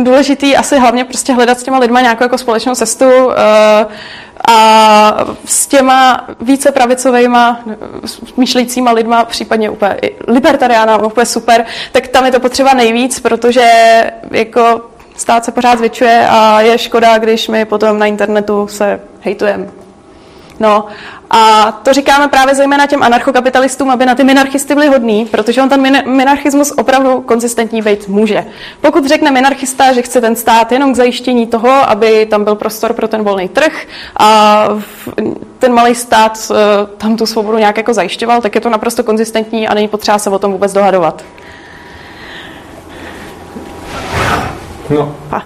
[0.02, 3.32] důležitý asi hlavně prostě hledat s těma lidma nějakou jako společnou cestu uh,
[4.48, 7.60] a s těma více pravicovejma,
[8.36, 13.70] myšlejícíma lidma, případně úplně libertariána, úplně super, tak tam je to potřeba nejvíc, protože
[14.30, 14.80] jako
[15.16, 19.87] stát se pořád zvětšuje a je škoda, když my potom na internetu se hejtujeme.
[20.60, 20.84] No
[21.30, 25.68] a to říkáme právě zejména těm anarchokapitalistům, aby na ty minarchisty byli hodní, protože on
[25.68, 28.44] ten min- minarchismus opravdu konzistentní být může.
[28.80, 32.92] Pokud řekne minarchista, že chce ten stát jenom k zajištění toho, aby tam byl prostor
[32.92, 33.86] pro ten volný trh
[34.20, 34.64] a
[35.58, 36.54] ten malý stát eh,
[36.96, 40.30] tam tu svobodu nějak jako zajišťoval, tak je to naprosto konzistentní a není potřeba se
[40.30, 41.24] o tom vůbec dohadovat.
[44.90, 45.14] No.
[45.32, 45.42] A.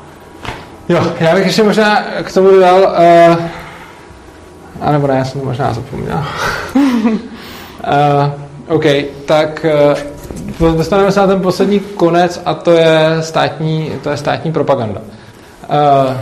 [0.88, 2.94] Jo, já bych ještě možná k tomu dodal,
[3.30, 3.61] uh
[4.82, 6.24] a nebo ne, já jsem to možná zapomněl.
[6.74, 7.02] uh,
[8.76, 8.84] OK,
[9.26, 9.66] tak
[10.60, 15.00] uh, dostaneme se na ten poslední konec a to je státní, to je státní propaganda.
[15.00, 16.16] Uh,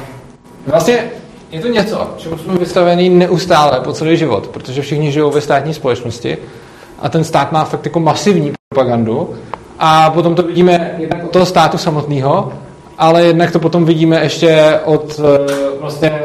[0.66, 1.04] vlastně
[1.50, 5.74] je to něco, čemu jsme vystavení neustále po celý život, protože všichni žijou ve státní
[5.74, 6.38] společnosti
[6.98, 9.34] a ten stát má fakt jako masivní propagandu
[9.78, 12.52] a potom to vidíme jednak od toho státu samotného,
[12.98, 15.20] ale jednak to potom vidíme ještě od
[15.80, 16.20] vlastně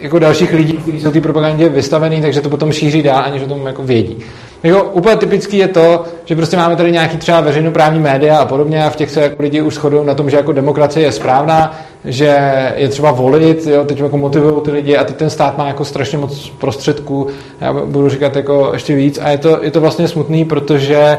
[0.00, 3.46] jako dalších lidí, kteří jsou ty propagandě vystavený, takže to potom šíří dál, aniž o
[3.46, 4.16] tom jako vědí.
[4.62, 8.84] Jako úplně typický je to, že prostě máme tady nějaký třeba veřejnoprávní média a podobně
[8.84, 11.78] a v těch se jako lidi už shodují na tom, že jako demokracie je správná,
[12.04, 12.38] že
[12.76, 15.84] je třeba volit, jo, teď jako motivují ty lidi a teď ten stát má jako
[15.84, 17.26] strašně moc prostředků,
[17.60, 21.18] já budu říkat jako ještě víc a je to, je to vlastně smutný, protože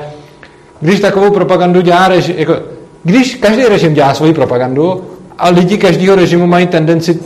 [0.82, 2.56] když takovou propagandu dělá režim, jako,
[3.04, 5.02] když každý režim dělá svoji propagandu
[5.38, 7.20] a lidi každého režimu mají tendenci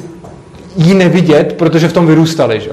[0.76, 2.60] jí nevidět, protože v tom vyrůstali.
[2.60, 2.70] Že?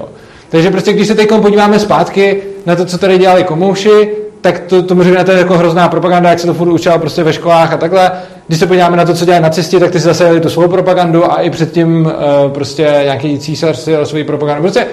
[0.49, 4.83] Takže prostě, když se teď podíváme zpátky na to, co tady dělali komouši, tak to,
[4.83, 7.77] to může být jako hrozná propaganda, jak se to furt učilo prostě ve školách a
[7.77, 8.11] takhle.
[8.47, 10.69] Když se podíváme na to, co dělají nacisti, tak ty si zase jeli tu svou
[10.69, 14.63] propagandu a i předtím uh, prostě nějaký císař si jel svoji propagandu.
[14.63, 14.87] Prostě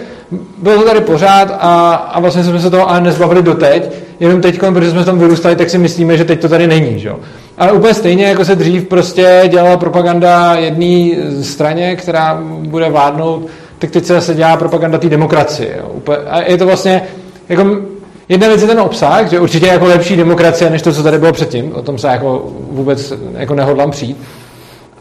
[0.57, 4.59] bylo to tady pořád a, a vlastně jsme se toho ale nezbavili doteď, jenom teď,
[4.59, 6.99] protože jsme tam vyrůstali, tak si myslíme, že teď to tady není.
[6.99, 7.11] Že?
[7.57, 13.47] Ale úplně stejně, jako se dřív prostě dělala propaganda jedné straně, která bude vládnout,
[13.79, 15.77] tak teď se zase dělá propaganda té demokracie.
[15.77, 16.15] Jo?
[16.29, 17.01] A je to vlastně,
[17.49, 17.77] jako,
[18.29, 21.17] jedna věc je ten obsah, že určitě je jako lepší demokracie, než to, co tady
[21.17, 24.17] bylo předtím, o tom se jako vůbec jako nehodlám přijít.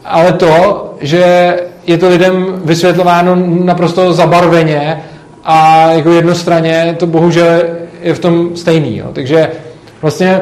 [0.05, 1.55] Ale to, že
[1.87, 5.03] je to lidem vysvětlováno naprosto zabarveně
[5.43, 7.61] a jako jednostranně, to bohužel
[8.01, 8.97] je v tom stejný.
[8.97, 9.05] Jo.
[9.13, 9.51] Takže
[10.01, 10.41] vlastně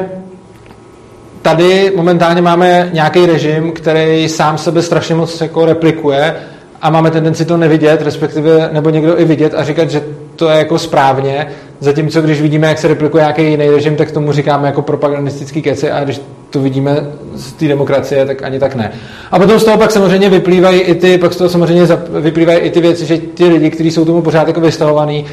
[1.44, 6.36] tady momentálně máme nějaký režim, který sám sebe strašně moc jako replikuje
[6.82, 10.02] a máme tendenci to nevidět, respektive nebo někdo i vidět a říkat, že
[10.36, 11.46] to je jako správně,
[11.80, 15.90] zatímco když vidíme, jak se replikuje nějaký jiný režim, tak tomu říkáme jako propagandistický keci
[15.90, 16.20] a když
[16.50, 18.92] to vidíme z té demokracie, tak ani tak ne.
[19.30, 21.86] A potom z toho pak samozřejmě vyplývají i ty, pak z toho samozřejmě
[22.20, 25.24] vyplývají i ty věci, že ti lidi, kteří jsou tomu pořád jako vystavovaní,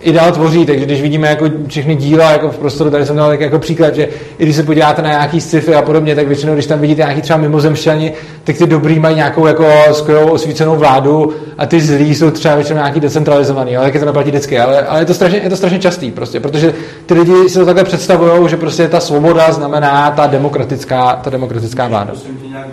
[0.00, 3.32] i dál tvoří, takže když vidíme jako všechny díla jako v prostoru, tady jsem dal
[3.32, 6.66] jako příklad, že i když se podíváte na nějaký sci-fi a podobně, tak většinou, když
[6.66, 8.12] tam vidíte nějaký třeba mimozemšťani,
[8.44, 12.76] tak ty dobrý mají nějakou jako skvělou osvícenou vládu a ty zlí jsou třeba většinou
[12.78, 15.78] nějaký decentralizovaný, ale taky to neplatí vždycky, ale, ale je, to strašně, je to strašně
[15.78, 16.74] častý prostě, protože
[17.06, 21.88] ty lidi si to takhle představují, že prostě ta svoboda znamená ta demokratická, ta demokratická
[21.88, 22.10] vláda.
[22.10, 22.66] Prosím nějak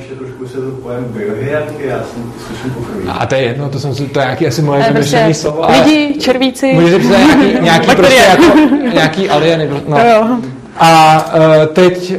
[0.64, 3.12] to pojem biohierarchie, já jsem to slyším poprvé.
[3.12, 5.66] A to je jedno, to, jsem, to je nějaký asi moje vymyšlené slovo.
[5.70, 6.74] Lidi, červíci.
[6.74, 8.60] Můžete nějaký, nějaký prostě jako,
[8.94, 9.70] nějaký alieny.
[9.88, 9.98] No.
[10.78, 12.18] A uh, teď uh,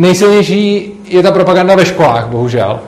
[0.00, 2.80] nejsilnější je ta propaganda ve školách, bohužel.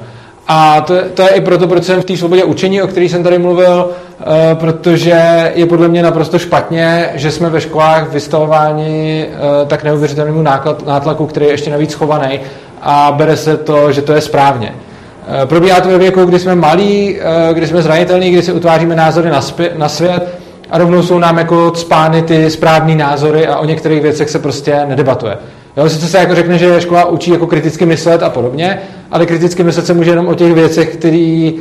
[0.49, 3.22] A to, to je i proto, proč jsem v té svobodě učení, o který jsem
[3.22, 4.24] tady mluvil, uh,
[4.55, 10.43] protože je podle mě naprosto špatně, že jsme ve školách vystavováni uh, tak neuvěřitelnému
[10.86, 12.41] nátlaku, který je ještě navíc schovaný
[12.83, 14.74] a bere se to, že to je správně.
[14.74, 17.16] Uh, probíhá to ve věku, kdy jsme malí,
[17.49, 20.39] uh, kdy jsme zranitelní, kdy si utváříme názory na, spě- na svět
[20.70, 24.81] a rovnou jsou nám jako cpány ty správné názory a o některých věcech se prostě
[24.89, 25.39] nedebatuje.
[25.76, 29.64] Jo, sice se jako řekne, že škola učí jako kriticky myslet a podobně, ale kriticky
[29.64, 31.55] myslet se může jenom o těch věcech, který,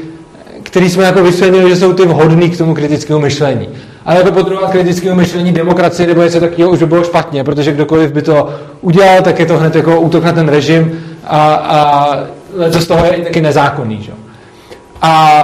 [0.63, 3.69] který jsme jako vysvětlili, že jsou ty vhodný k tomu kritickému myšlení.
[4.05, 8.11] Ale jako podrobovat kritickému myšlení demokracie nebo něco takového už by bylo špatně, protože kdokoliv
[8.11, 8.49] by to
[8.81, 10.99] udělal, tak je to hned jako útok na ten režim
[11.29, 12.17] a, a
[12.69, 14.03] z toho je i taky nezákonný.
[14.03, 14.11] Že?
[15.01, 15.43] A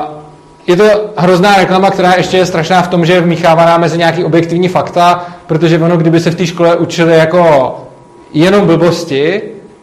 [0.68, 0.84] je to
[1.18, 5.26] hrozná reklama, která ještě je strašná v tom, že je vmíchávaná mezi nějaký objektivní fakta,
[5.48, 7.76] protože ono, kdyby se v té škole učili jako
[8.34, 9.42] jenom blbosti,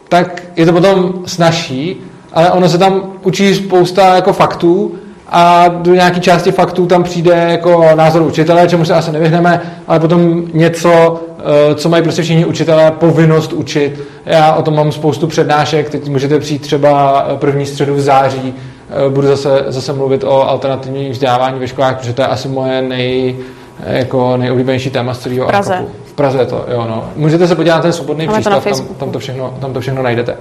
[0.09, 2.01] tak je to potom snažší,
[2.33, 4.95] ale ono se tam učí spousta jako faktů
[5.35, 9.99] a do nějaké části faktů tam přijde jako názor učitele, čemu se asi nevyhneme, ale
[9.99, 14.01] potom něco, eh, co mají prostě všichni učitelé povinnost učit.
[14.25, 18.53] Já o tom mám spoustu přednášek, teď můžete přijít třeba první středu v září,
[18.89, 22.81] eh, budu zase, zase mluvit o alternativním vzdělávání ve školách, protože to je asi moje
[22.81, 23.35] nej,
[23.85, 25.85] jako nejoblíbenější téma z celého Praze.
[26.05, 27.09] V Praze to, jo, no.
[27.15, 30.37] Můžete se podívat na ten svobodný přístav, tam, tam, to všechno, tam to všechno najdete.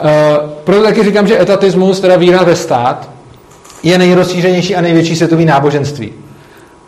[0.00, 0.10] Uh,
[0.64, 3.15] proto taky říkám, že etatismus, teda víra ve stát,
[3.82, 6.12] je nejrozšířenější a největší světový náboženství.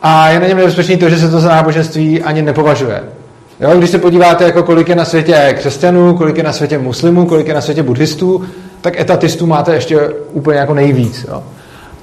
[0.03, 3.03] A je na něm nebezpečný to, že se to za náboženství ani nepovažuje.
[3.61, 7.27] Jo, když se podíváte, jako kolik je na světě křesťanů, kolik je na světě muslimů,
[7.27, 8.45] kolik je na světě buddhistů,
[8.81, 11.27] tak etatistů máte ještě úplně jako nejvíc.
[11.29, 11.43] Jo.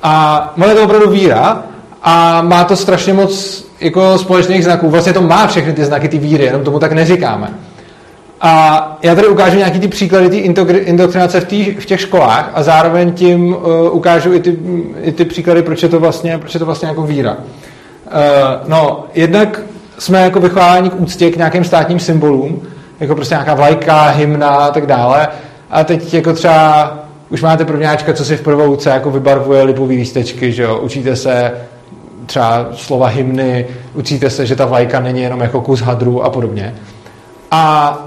[0.04, 1.64] A je to opravdu víra
[2.04, 4.90] a má to strašně moc jako společných znaků.
[4.90, 7.50] Vlastně to má všechny ty znaky ty víry, jenom tomu tak neříkáme.
[8.42, 12.64] A já tady ukážu nějaký ty příklady intogr- indoktrinace v, tý, v těch školách a
[12.64, 14.58] zároveň tím uh, ukážu i ty,
[15.02, 17.32] i ty příklady, proč je to vlastně, proč je to vlastně jako víra.
[17.32, 17.42] Uh,
[18.68, 19.62] no, jednak
[20.00, 22.62] jsme jako vychováváni k úctě k nějakým státním symbolům,
[23.00, 25.28] jako prostě nějaká vlajka, hymna a tak dále.
[25.72, 26.94] A teď jako třeba
[27.30, 30.80] už máte prvňáčka, co si v prvouce jako vybarvuje lipový lístečky, že jo?
[30.80, 31.52] Učíte se
[32.26, 36.76] třeba slova hymny, učíte se, že ta vlajka není jenom jako kus hadru a podobně.
[37.52, 37.98] A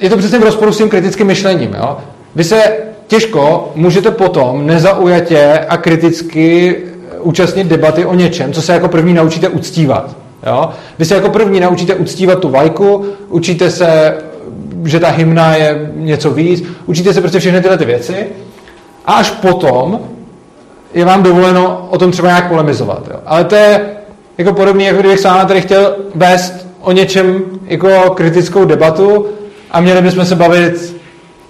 [0.00, 1.74] je to přesně v rozporu s tím kritickým myšlením.
[1.78, 1.96] Jo?
[2.34, 2.62] Vy se
[3.06, 6.76] těžko můžete potom nezaujatě a kriticky
[7.20, 10.16] účastnit debaty o něčem, co se jako první naučíte uctívat.
[10.46, 10.70] Jo?
[10.98, 14.16] Vy se jako první naučíte uctívat tu vlajku, učíte se,
[14.84, 18.26] že ta hymna je něco víc, učíte se prostě všechny tyhle ty věci
[19.06, 20.00] a až potom
[20.94, 23.08] je vám dovoleno o tom třeba nějak polemizovat.
[23.10, 23.20] Jo?
[23.26, 23.80] Ale to je
[24.38, 29.26] jako podobné, jako kdybych sám tady chtěl vést o něčem jako kritickou debatu
[29.74, 30.96] a měli bychom se bavit,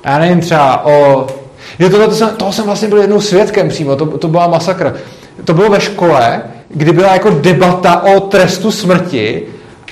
[0.04, 1.26] já nevím, třeba o...
[1.78, 4.94] Jo, tohle, to jsem, toho jsem vlastně byl jednou svědkem přímo, to, to byla masakr.
[5.44, 9.42] To bylo ve škole, kdy byla jako debata o trestu smrti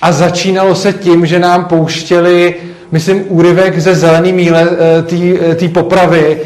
[0.03, 2.55] a začínalo se tím, že nám pouštěli,
[2.93, 4.69] myslím, úryvek ze zelený míle
[5.57, 6.41] té popravy,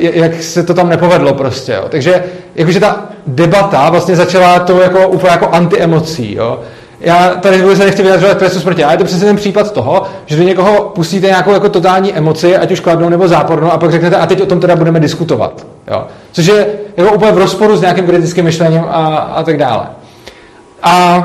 [0.00, 1.72] jak se to tam nepovedlo prostě.
[1.72, 1.84] Jo.
[1.88, 2.24] Takže
[2.54, 6.34] jakože ta debata vlastně začala to jako úplně jako antiemocí.
[6.34, 6.60] Jo.
[7.00, 10.36] Já tady vůbec nechci vyjadřovat trestu smrti, ale je to přesně ten případ toho, že
[10.36, 14.16] do někoho pustíte nějakou jako totální emoci, ať už kladnou nebo zápornou, a pak řeknete,
[14.16, 15.66] a teď o tom teda budeme diskutovat.
[15.90, 16.06] Jo.
[16.32, 19.86] Což je jako úplně v rozporu s nějakým kritickým myšlením a, a tak dále.
[20.82, 21.24] A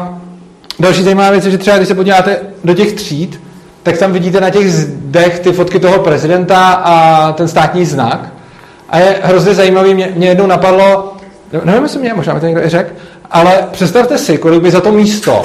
[0.80, 3.42] další zajímavá věc je, že třeba když se podíváte do těch tříd,
[3.84, 8.30] tak tam vidíte na těch zdech ty fotky toho prezidenta a ten státní znak.
[8.90, 11.14] A je hrozně zajímavý, mě, mě jednou napadlo,
[11.64, 12.90] nevím, jestli mě, možná mi to někdo i řekl,
[13.34, 15.42] ale představte si, kolik by za to místo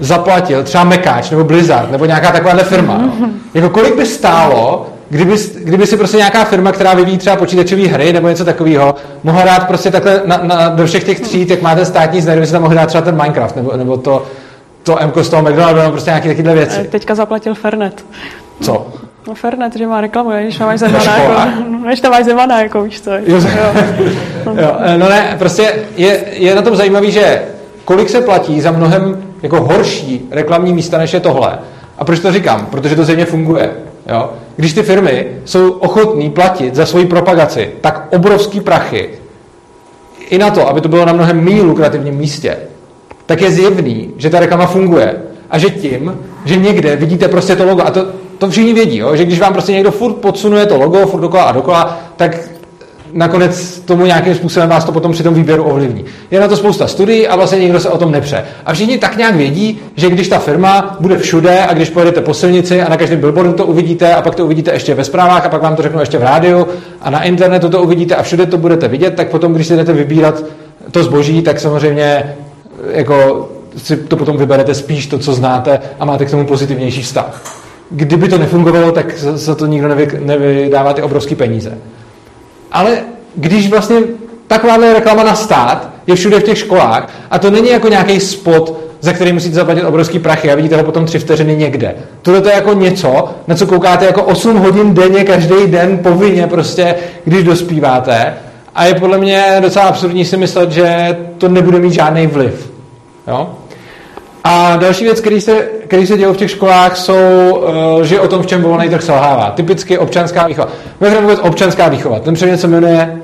[0.00, 2.98] zaplatil třeba Mekáč nebo Blizzard nebo nějaká takováhle firma.
[2.98, 3.30] No.
[3.54, 8.12] Jako kolik by stálo, kdyby, kdyby si prostě nějaká firma, která vyvíjí třeba počítačové hry
[8.12, 11.84] nebo něco takového, mohla dát prostě takhle na, na, do všech těch tříd, jak máte
[11.84, 14.24] státní znak, kdyby si tam mohli dát třeba ten Minecraft nebo, nebo to,
[14.82, 16.88] to M z toho McDonaldu, nebo prostě nějaké takovéhle věci.
[16.90, 18.04] Teďka zaplatil Fernet.
[18.62, 18.86] Co?
[19.26, 22.82] No Fernet, že má reklamu, když tam máš Zemana, jako, než tam máš Zemana, jako
[22.82, 23.10] víš co.
[23.10, 23.40] Jo.
[24.46, 24.72] jo.
[24.96, 27.42] No ne, prostě je, je na tom zajímavý, že
[27.84, 31.58] kolik se platí za mnohem jako horší reklamní místa, než je tohle.
[31.98, 32.66] A proč to říkám?
[32.66, 33.70] Protože to země funguje.
[34.08, 34.30] Jo?
[34.56, 39.10] Když ty firmy jsou ochotní platit za svoji propagaci tak obrovský prachy,
[40.30, 42.56] i na to, aby to bylo na mnohem méně lukrativním místě,
[43.26, 45.16] tak je zjevný, že ta reklama funguje.
[45.50, 48.06] A že tím, že někde vidíte prostě to logo, a to,
[48.38, 49.16] to všichni vědí, jo?
[49.16, 52.38] že když vám prostě někdo furt podsunuje to logo, furt dokola a dokola, tak
[53.12, 56.04] nakonec tomu nějakým způsobem vás to potom při tom výběru ovlivní.
[56.30, 58.44] Je na to spousta studií a vlastně nikdo se o tom nepře.
[58.66, 62.34] A všichni tak nějak vědí, že když ta firma bude všude a když pojedete po
[62.34, 65.48] silnici a na každém billboardu to uvidíte a pak to uvidíte ještě ve zprávách a
[65.48, 66.66] pak vám to řeknu ještě v rádiu
[67.00, 69.92] a na internetu to uvidíte a všude to budete vidět, tak potom, když si jdete
[69.92, 70.44] vybírat
[70.90, 72.36] to zboží, tak samozřejmě
[72.90, 77.61] jako si to potom vyberete spíš to, co znáte a máte k tomu pozitivnější vztah.
[77.92, 81.78] Kdyby to nefungovalo, tak za to nikdo nevy, nevydává ty obrovské peníze.
[82.72, 82.98] Ale
[83.34, 83.96] když vlastně
[84.46, 88.80] takováhle reklama na stát je všude v těch školách a to není jako nějaký spot,
[89.00, 91.94] za který musíte zaplatit obrovský prachy a vidíte ho potom tři vteřiny někde.
[92.22, 96.46] Tohle to je jako něco, na co koukáte jako 8 hodin denně, každý den povinně
[96.46, 98.34] prostě, když dospíváte
[98.74, 102.72] A je podle mě docela absurdní si myslet, že to nebude mít žádný vliv.
[103.26, 103.50] Jo?
[104.44, 107.14] A další věc, který se, který se dělou v těch školách, jsou,
[107.96, 109.50] uh, že o tom, v čem volný trh selhává.
[109.50, 110.68] Typicky občanská výchova.
[110.98, 112.18] Budeme vůbec občanská výchova.
[112.18, 113.22] Ten předmět se jmenuje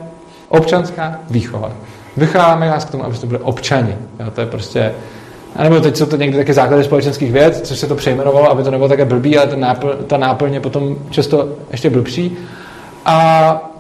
[0.49, 1.71] občanská výchova.
[2.17, 3.97] Vychováváme vás k tomu, abyste byli občani.
[4.21, 4.93] Jo, to je prostě
[5.57, 8.63] a nebo teď jsou to někdy taky základy společenských věd, což se to přejmenovalo, aby
[8.63, 12.37] to nebylo také blbý, ale ta náplň, ta náplň je potom často ještě blbší.
[13.05, 13.71] A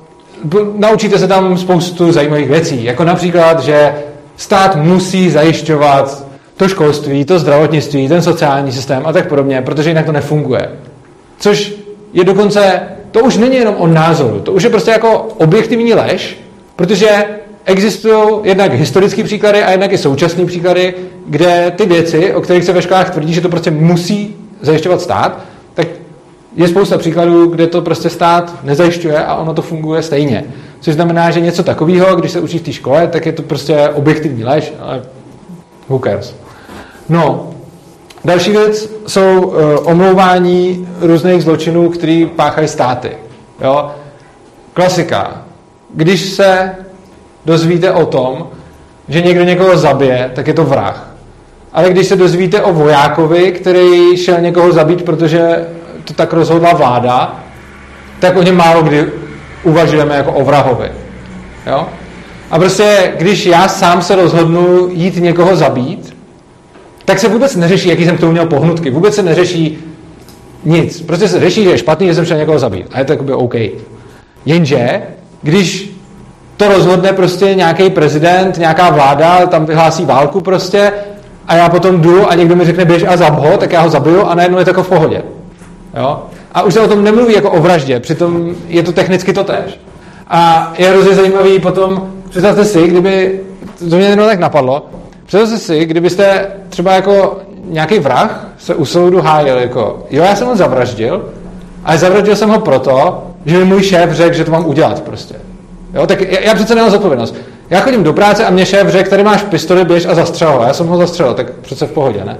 [0.77, 3.95] naučíte se tam spoustu zajímavých věcí, jako například, že
[4.37, 6.25] stát musí zajišťovat
[6.59, 10.69] to školství, to zdravotnictví, ten sociální systém a tak podobně, protože jinak to nefunguje.
[11.39, 11.75] Což
[12.13, 12.81] je dokonce,
[13.11, 16.41] to už není jenom o názoru, to už je prostě jako objektivní lež,
[16.77, 17.09] protože
[17.65, 20.95] existují jednak historické příklady a jednak i současné příklady,
[21.27, 25.41] kde ty věci, o kterých se ve školách tvrdí, že to prostě musí zajišťovat stát,
[25.75, 25.87] tak
[26.57, 30.45] je spousta příkladů, kde to prostě stát nezajišťuje a ono to funguje stejně.
[30.81, 33.89] Což znamená, že něco takového, když se učí v té škole, tak je to prostě
[33.95, 35.03] objektivní lež, ale
[35.89, 36.48] who cares.
[37.09, 37.51] No,
[38.25, 43.11] další věc jsou uh, omlouvání různých zločinů, který páchají státy.
[43.61, 43.91] Jo?
[44.75, 45.43] Klasika.
[45.95, 46.75] Když se
[47.45, 48.47] dozvíte o tom,
[49.09, 51.11] že někdo někoho zabije, tak je to vrah.
[51.73, 55.67] Ale když se dozvíte o vojákovi, který šel někoho zabít, protože
[56.05, 57.41] to tak rozhodla vláda,
[58.21, 59.07] tak o něm málo kdy
[59.63, 60.93] uvažujeme jako o vrahovi.
[61.67, 61.87] Jo?
[62.51, 66.18] A prostě, když já sám se rozhodnu jít někoho zabít,
[67.09, 68.91] tak se vůbec neřeší, jaký jsem k tomu měl pohnutky.
[68.91, 69.79] Vůbec se neřeší
[70.65, 71.03] nic.
[71.03, 72.87] Prostě se řeší, že je špatný, že jsem šel někoho zabít.
[72.93, 73.55] A je to jakoby OK.
[74.47, 75.03] Jenže,
[75.43, 75.97] když
[76.57, 80.93] to rozhodne prostě nějaký prezident, nějaká vláda, tam vyhlásí válku prostě
[81.47, 83.91] a já potom jdu a někdo mi řekne běž a zab ho, tak já ho
[83.91, 85.23] zabiju a najednou je to jako v pohodě.
[85.97, 86.23] Jo?
[86.53, 89.81] A už se o tom nemluví jako o vraždě, přitom je to technicky to tež.
[90.29, 93.41] A je hrozně zajímavý potom, představte si, kdyby,
[93.91, 94.87] to mě jenom tak napadlo,
[95.29, 100.47] představte si, kdybyste třeba jako nějaký vrah se u soudu hájil jako, jo, já jsem
[100.47, 101.29] ho zavraždil,
[101.85, 105.35] ale zavraždil jsem ho proto, že mi můj šéf řekl, že to mám udělat prostě.
[105.95, 107.35] Jo, tak já, já přece nemám zodpovědnost.
[107.71, 110.63] Já chodím do práce a mě šéf řekl, tady máš pistoli, běž a zastřel ho.
[110.63, 112.37] Já jsem ho zastřelil, tak přece v pohodě, ne?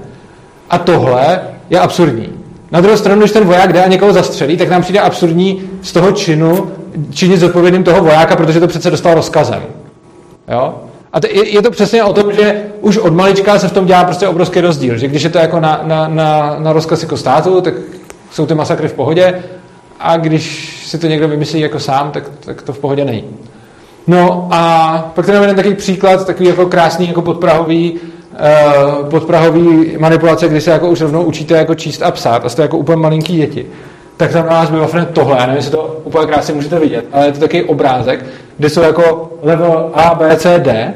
[0.69, 2.29] A tohle je absurdní.
[2.71, 5.91] Na druhou stranu, když ten voják jde a někoho zastřelí, tak nám přijde absurdní z
[5.91, 6.71] toho činu
[7.13, 9.63] činit zodpovědným toho vojáka, protože to přece dostal rozkazem.
[10.47, 10.88] Jo?
[11.13, 13.85] A to je, je to přesně o tom, že už od malička se v tom
[13.85, 14.97] dělá prostě obrovský rozdíl.
[14.97, 17.73] Že když je to jako na, na, na, na rozkaz jako státu, tak
[18.31, 19.43] jsou ty masakry v pohodě
[19.99, 23.23] a když si to někdo vymyslí jako sám, tak, tak to v pohodě není.
[24.07, 30.47] No a pak tady máme takový příklad, takový jako krásný jako podprahový, uh, podprahový manipulace,
[30.47, 33.37] kdy se jako už rovnou učíte jako číst a psát a jste jako úplně malinký
[33.37, 33.65] děti.
[34.17, 37.25] Tak tam na vás bylo tohle, já nevím, jestli to úplně krásně můžete vidět, ale
[37.25, 38.25] je to takový obrázek,
[38.59, 40.93] kde jsou jako level A, B, C, D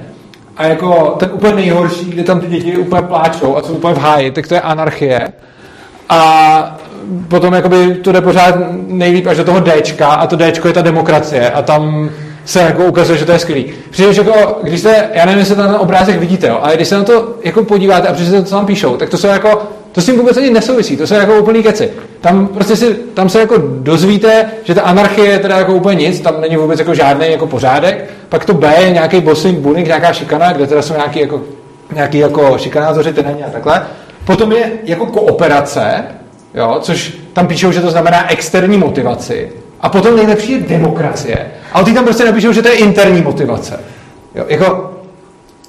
[0.58, 3.98] a jako ten úplně nejhorší, kde tam ty děti úplně pláčou a jsou úplně v
[3.98, 5.34] háji, tak to je anarchie.
[6.10, 6.78] A
[7.28, 8.56] potom jakoby to jde pořád
[8.88, 12.10] nejlíp až do toho Dčka a to Dčko je ta demokracie a tam
[12.46, 13.74] se jako ukazuje, že to je skvělý.
[13.90, 17.04] Přičemž jako, když se, já nevím, jestli ten obrázek vidíte, jo, ale když se na
[17.04, 19.62] to jako podíváte a přečtete, co tam píšou, tak to jsou jako,
[19.94, 21.90] to s tím vůbec ani nesouvisí, to jsou jako úplný keci.
[22.22, 26.20] Tam prostě si, tam se jako dozvíte, že ta anarchie je teda jako úplně nic,
[26.20, 30.14] tam není vůbec jako žádný jako pořádek, pak to B je nějaký bossing, bunik, nějaká
[30.14, 31.42] šikana, kde teda jsou nějaký jako,
[31.96, 33.82] nějaký jako šikanátoři, není a takhle.
[34.26, 36.04] Potom je jako kooperace,
[36.54, 39.52] jo, což tam píšou, že to znamená externí motivaci.
[39.82, 41.48] A potom nejlepší je demokracie.
[41.74, 43.80] Ale ty tam prostě napíšou, že to je interní motivace.
[44.36, 44.94] Jo, jako,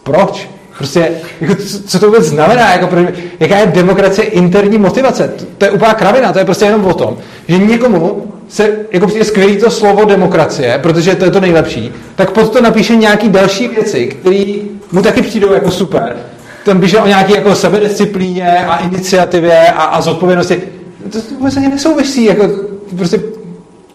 [0.03, 0.49] proč?
[0.79, 1.11] Prostě,
[1.41, 1.55] jako,
[1.87, 2.73] co to vůbec znamená?
[2.73, 2.97] Jako,
[3.41, 5.29] jaká je demokracie interní motivace?
[5.29, 7.17] To, to je úplná kravina, to je prostě jenom o tom,
[7.49, 12.31] že někomu se jako přijde skvělý to slovo demokracie, protože to je to nejlepší, tak
[12.31, 14.55] pod to napíše nějaký další věci, které
[14.93, 16.17] mu taky přijdou jako super.
[16.65, 20.63] Tam píše o nějaké jako sebedisciplíně a iniciativě a, a zodpovědnosti
[21.13, 22.49] to vůbec ani nesouvisí, jako
[22.97, 23.21] prostě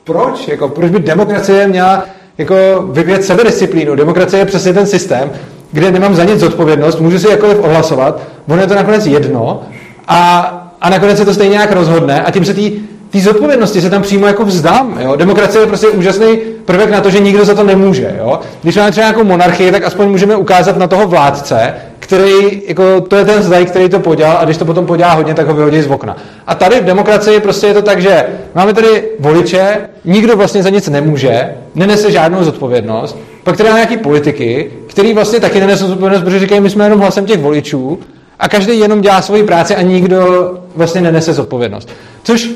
[0.03, 0.47] proč?
[0.47, 2.05] Jako, proč by demokracie měla
[2.37, 2.55] jako
[2.91, 3.95] vyvíjet sebedisciplínu?
[3.95, 5.31] Demokracie je přesně ten systém,
[5.71, 9.61] kde nemám za nic zodpovědnost, můžu si jakkoliv ohlasovat, ono je to nakonec jedno
[10.07, 10.41] a,
[10.81, 12.71] a nakonec se to stejně nějak rozhodne a tím se tý,
[13.09, 14.99] tý zodpovědnosti se tam přímo jako vzdám.
[15.01, 15.15] Jo?
[15.15, 18.15] Demokracie je prostě úžasný prvek na to, že nikdo za to nemůže.
[18.19, 18.39] Jo?
[18.61, 23.15] Když máme třeba nějakou monarchii, tak aspoň můžeme ukázat na toho vládce, který, jako, to
[23.15, 25.81] je ten zdaj, který to podělal a když to potom podělá hodně, tak ho vyhodí
[25.81, 26.17] z okna.
[26.47, 30.69] A tady v demokracii prostě je to tak, že máme tady voliče, nikdo vlastně za
[30.69, 33.17] nic nemůže, nenese žádnou zodpovědnost,
[33.49, 36.99] pak tady máme nějaký politiky, který vlastně taky nenesou zodpovědnost, protože říkají, my jsme jenom
[36.99, 37.99] hlasem těch voličů
[38.39, 41.89] a každý jenom dělá svoji práci a nikdo vlastně nenese zodpovědnost.
[42.23, 42.49] Což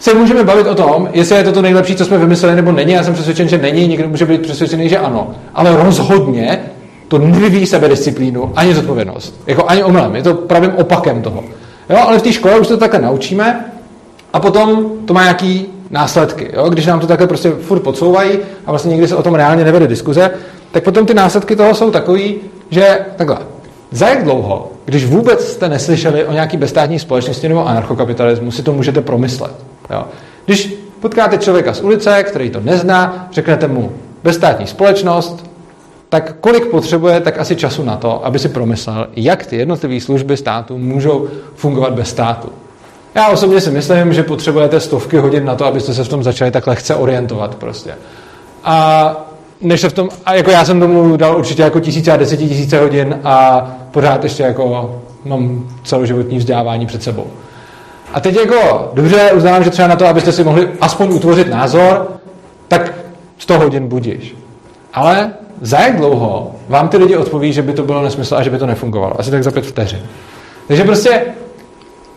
[0.00, 2.92] se můžeme bavit o tom, jestli je to to nejlepší, co jsme vymysleli, nebo není.
[2.92, 5.34] Já jsem přesvědčen, že není, někdo může být přesvědčený, že ano.
[5.54, 6.60] Ale rozhodně
[7.08, 9.40] to nevyvíjí sebedisciplínu ani zodpovědnost.
[9.46, 10.16] Jako ani omylem.
[10.16, 11.44] Je to pravým opakem toho.
[11.90, 13.64] Jo, ale v té škole už to takhle naučíme
[14.32, 16.50] a potom to má nějaký následky.
[16.52, 16.68] Jo?
[16.68, 19.86] Když nám to takhle prostě furt podsouvají a vlastně nikdy se o tom reálně nevede
[19.86, 20.30] diskuze,
[20.72, 22.36] tak potom ty následky toho jsou takový,
[22.70, 23.38] že takhle,
[23.90, 28.72] za jak dlouho, když vůbec jste neslyšeli o nějaký bezstátní společnosti nebo anarchokapitalismu, si to
[28.72, 29.52] můžete promyslet.
[29.90, 30.04] Jo?
[30.46, 35.50] Když potkáte člověka z ulice, který to nezná, řeknete mu bezstátní společnost,
[36.08, 40.36] tak kolik potřebuje tak asi času na to, aby si promyslel, jak ty jednotlivé služby
[40.36, 42.48] státu můžou fungovat bez státu.
[43.14, 46.50] Já osobně si myslím, že potřebujete stovky hodin na to, abyste se v tom začali
[46.50, 47.94] tak lehce orientovat prostě.
[48.64, 49.16] A
[49.60, 52.78] než se v tom, a jako já jsem tomu dal určitě jako tisíce a desetitisíce
[52.78, 57.26] hodin a pořád ještě jako mám celoživotní vzdělávání před sebou.
[58.12, 62.08] A teď jako, dobře, uznávám, že třeba na to, abyste si mohli aspoň utvořit názor,
[62.68, 62.94] tak
[63.38, 64.36] 100 hodin budíš.
[64.94, 68.50] Ale za jak dlouho vám ty lidi odpoví, že by to bylo nesmysl a že
[68.50, 69.20] by to nefungovalo?
[69.20, 70.00] Asi tak za pět vteřin.
[70.68, 71.22] Takže prostě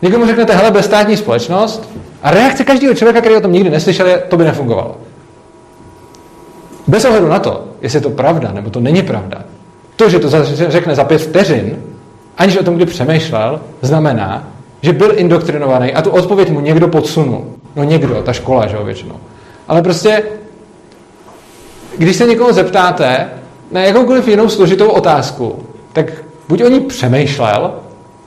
[0.02, 1.90] někomu řeknete, hele, bezstátní společnost
[2.22, 4.96] a reakce každého člověka, který o tom nikdy neslyšel, je, to by nefungovalo.
[6.86, 9.44] Bez ohledu na to, jestli je to pravda nebo to není pravda,
[9.96, 10.28] to, že to
[10.68, 11.76] řekne za pět vteřin,
[12.38, 14.48] aniž o tom kdy přemýšlel, znamená,
[14.82, 17.44] že byl indoktrinovaný a tu odpověď mu někdo podsunul.
[17.76, 19.16] No někdo, ta škola, že jo, většinou.
[19.68, 20.22] Ale prostě,
[21.98, 23.28] když se někoho zeptáte
[23.70, 26.06] na jakoukoliv jinou složitou otázku, tak
[26.48, 27.72] buď o ní přemýšlel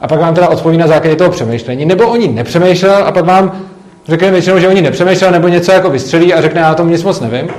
[0.02, 3.26] a pak vám teda odpoví na základě toho přemýšlení, nebo o ní nepřemýšlel a pak
[3.26, 3.52] vám
[4.08, 6.89] řekne většinou, že o ní nepřemýšlel, nebo něco jako vystřelí a řekne, já o tom
[6.89, 7.49] nic moc nevím.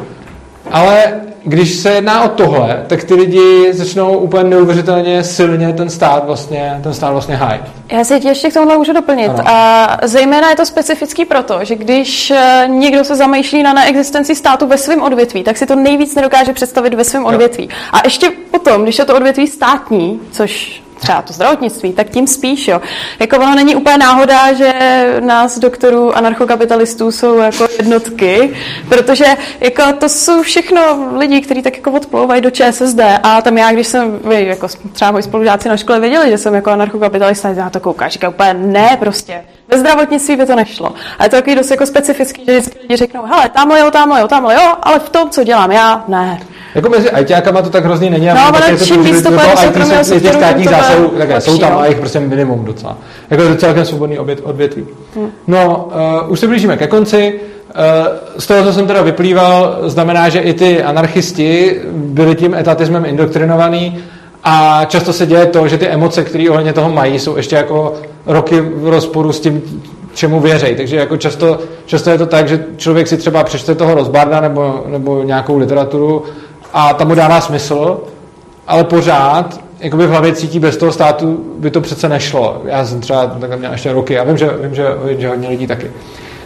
[0.70, 1.05] Ale
[1.45, 6.80] když se jedná o tohle, tak ty lidi začnou úplně neuvěřitelně silně ten stát vlastně,
[6.82, 7.62] ten stát vlastně hájit.
[7.93, 9.28] Já si ještě k tomuhle můžu doplnit.
[9.28, 9.43] Ano.
[9.47, 14.66] A zejména je to specifický proto, že když eh, někdo se zamýšlí na neexistenci státu
[14.66, 17.68] ve svém odvětví, tak si to nejvíc nedokáže představit ve svém odvětví.
[17.93, 22.68] A ještě potom, když je to odvětví státní, což třeba to zdravotnictví, tak tím spíš,
[22.68, 22.80] jo.
[23.18, 24.72] Jako ono není úplně náhoda, že
[25.20, 28.55] nás doktorů anarchokapitalistů jsou jako jednotky,
[28.88, 29.26] protože
[29.61, 30.80] jako to jsou všechno
[31.16, 35.11] lidi, kteří tak jako odplouvají do ČSSD a tam já, když jsem, vy, jako třeba
[35.11, 38.96] moji spolužáci na škole věděli, že jsem jako anarchokapitalista, já to koukám, říká úplně ne
[39.00, 39.44] prostě.
[39.68, 40.92] Ve zdravotnictví by to nešlo.
[41.18, 44.20] A je to takový dost jako specifický, že vždycky lidi řeknou, hele, tamhle jo, tamhle
[44.20, 46.40] jo, tamhle jo, ale v tom, co dělám já, ne.
[46.74, 48.26] Jako mezi ITákama to tak hrozně není.
[48.26, 51.86] No, ale čím víc to pojede soukromého sektoru, těch státních zásahů, také jsou tam, a
[51.86, 52.96] jich prostě minimum docela.
[53.30, 54.86] Jako to celkem svobodný odvětví.
[55.16, 55.30] Hmm.
[55.46, 55.88] No,
[56.24, 57.34] uh, už se blížíme ke konci.
[57.34, 63.04] Uh, z toho, co jsem teda vyplýval, znamená, že i ty anarchisti byli tím etatismem
[63.04, 63.98] indoktrinovaný
[64.44, 67.94] a často se děje to, že ty emoce, které ohledně toho mají, jsou ještě jako
[68.26, 69.62] roky v rozporu s tím,
[70.14, 70.74] čemu věří.
[70.76, 74.84] Takže jako často, často je to tak, že člověk si třeba přečte toho rozbarda nebo,
[74.86, 76.22] nebo nějakou literaturu
[76.72, 77.98] a tam mu dává smysl,
[78.66, 82.62] ale pořád jakoby v hlavě cítí, bez toho státu by to přece nešlo.
[82.64, 84.84] Já jsem třeba takhle měl ještě roky a vím, že, vím, že,
[85.18, 85.90] že hodně lidí taky.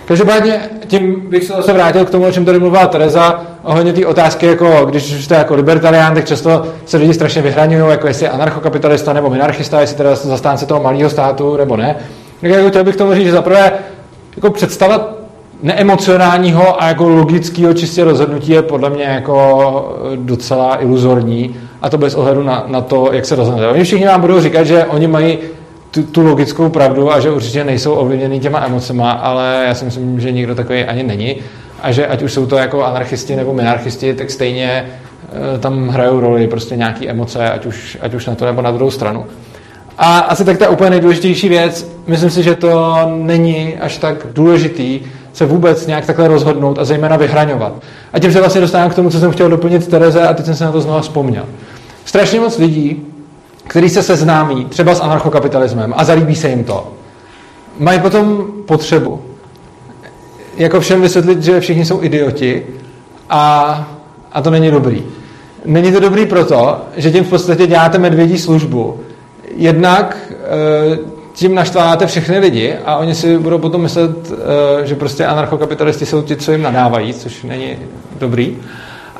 [0.04, 4.06] Každopádně tím bych se zase vrátil k tomu, o čem tady mluvila Tereza, ohledně té
[4.06, 8.30] otázky, jako když jste jako libertarián, tak často se lidi strašně vyhraňují, jako jestli je
[8.30, 11.96] anarchokapitalista nebo minarchista, jestli teda zastánce toho malého státu nebo ne.
[12.40, 13.72] Tak jako chtěl bych tomu říct, že zaprvé
[14.36, 15.15] jako představa
[15.66, 22.14] neemocionálního a jako logického čistě rozhodnutí je podle mě jako docela iluzorní a to bez
[22.14, 23.68] ohledu na, na to, jak se rozhodnete.
[23.68, 25.38] Oni všichni vám budou říkat, že oni mají
[25.90, 30.20] tu, tu logickou pravdu a že určitě nejsou ovlivněni těma emocema, ale já si myslím,
[30.20, 31.36] že nikdo takový ani není
[31.82, 34.86] a že ať už jsou to jako anarchisti nebo minarchisti, tak stejně
[35.54, 38.70] e, tam hrajou roli prostě nějaké emoce, ať už, ať už na to nebo na
[38.70, 39.26] druhou stranu.
[39.98, 45.00] A asi tak ta úplně nejdůležitější věc, myslím si, že to není až tak důležitý
[45.37, 47.72] se vůbec nějak takhle rozhodnout a zejména vyhraňovat.
[48.12, 50.55] A tím se vlastně dostávám k tomu, co jsem chtěl doplnit Tereze a teď jsem
[50.55, 51.45] se na to znovu vzpomněl.
[52.05, 53.03] Strašně moc lidí,
[53.68, 56.93] kteří se seznámí třeba s anarchokapitalismem a zalíbí se jim to,
[57.78, 59.20] mají potom potřebu
[60.57, 62.67] jako všem vysvětlit, že všichni jsou idioti
[63.30, 63.88] a,
[64.33, 65.03] a to není dobrý.
[65.64, 69.00] Není to dobrý proto, že tím v podstatě děláte medvědí službu.
[69.57, 74.11] Jednak e, tím naštváváte všechny lidi a oni si budou potom myslet,
[74.83, 77.76] e, že prostě anarchokapitalisti jsou ti, co jim nadávají, což není
[78.18, 78.57] dobrý.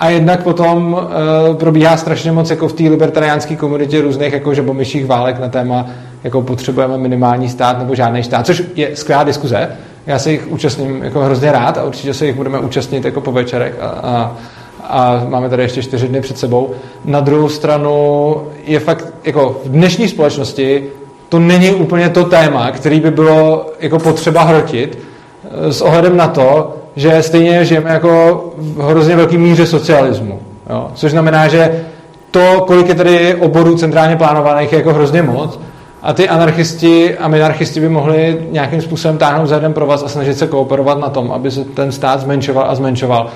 [0.01, 1.09] A jednak potom
[1.53, 5.87] e, probíhá strašně moc jako v té libertariánské komunitě různých jako žabomyších válek na téma,
[6.25, 9.69] jako potřebujeme minimální stát nebo žádný stát, což je skvělá diskuze.
[10.07, 13.33] Já se jich účastním jako hrozně rád a určitě se jich budeme účastnit jako po
[13.33, 14.37] večerech a, a,
[14.83, 16.71] a máme tady ještě čtyři dny před sebou.
[17.05, 20.89] Na druhou stranu je fakt, jako v dnešní společnosti
[21.29, 24.99] to není úplně to téma, který by bylo jako potřeba hrotit,
[25.45, 30.41] eh, s ohledem na to, že stejně žijeme jako v hrozně velký míře socialismu.
[30.71, 30.89] Jo?
[30.95, 31.85] Což znamená, že
[32.31, 35.61] to, kolik je tady oborů centrálně plánovaných, je jako hrozně moc.
[36.03, 40.09] A ty anarchisti a minarchisti by mohli nějakým způsobem táhnout za jeden pro vás a
[40.09, 43.27] snažit se kooperovat na tom, aby se ten stát zmenšoval a zmenšoval.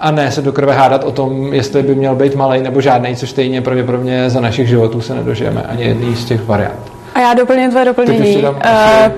[0.00, 3.16] A ne se do krve hádat o tom, jestli by měl být malý nebo žádný,
[3.16, 6.89] což stejně pravděpodobně za našich životů se nedožijeme ani jedný z těch variant.
[7.14, 8.36] A já doplním tvoje doplnění.
[8.36, 8.52] Uh,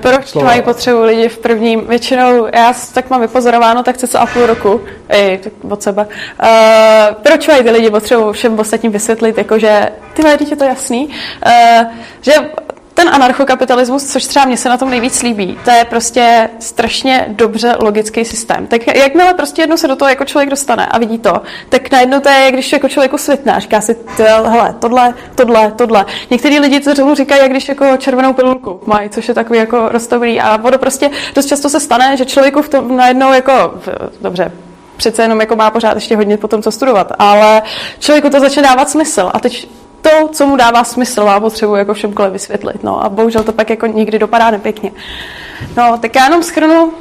[0.00, 0.46] proč slova.
[0.46, 1.86] mají potřebu lidi v prvním?
[1.86, 4.80] Většinou, já tak mám vypozorováno, tak co a půl roku,
[5.12, 6.06] i tak od sebe.
[6.42, 6.48] Uh,
[7.22, 11.08] proč mají ty lidi potřebu všem ostatním vysvětlit, jakože ty lidi, je to jasný,
[11.46, 11.86] uh,
[12.20, 12.32] že
[13.04, 17.76] ten anarchokapitalismus, což třeba mě se na tom nejvíc líbí, to je prostě strašně dobře
[17.80, 18.66] logický systém.
[18.66, 22.20] Tak jakmile prostě jednou se do toho jako člověk dostane a vidí to, tak najednou
[22.20, 23.96] to je, když jako člověku světná, říká si,
[24.46, 26.06] hele, tohle, tohle, tohle.
[26.30, 29.88] Někteří lidi to tomu říkají, jak když jako červenou pilulku mají, což je takový jako
[29.88, 30.40] roztobrý.
[30.40, 33.74] A ono prostě dost často se stane, že člověku v tom najednou jako,
[34.20, 34.52] dobře,
[34.96, 37.62] přece jenom jako má pořád ještě hodně potom co studovat, ale
[37.98, 39.30] člověku to začne dávat smysl.
[39.34, 39.68] A teď
[40.02, 42.84] to, co mu dává smysl, má potřebu jako všemkoliv vysvětlit.
[42.84, 44.92] No a bohužel to pak jako nikdy dopadá nepěkně.
[45.76, 46.92] No, tak já jenom schrnu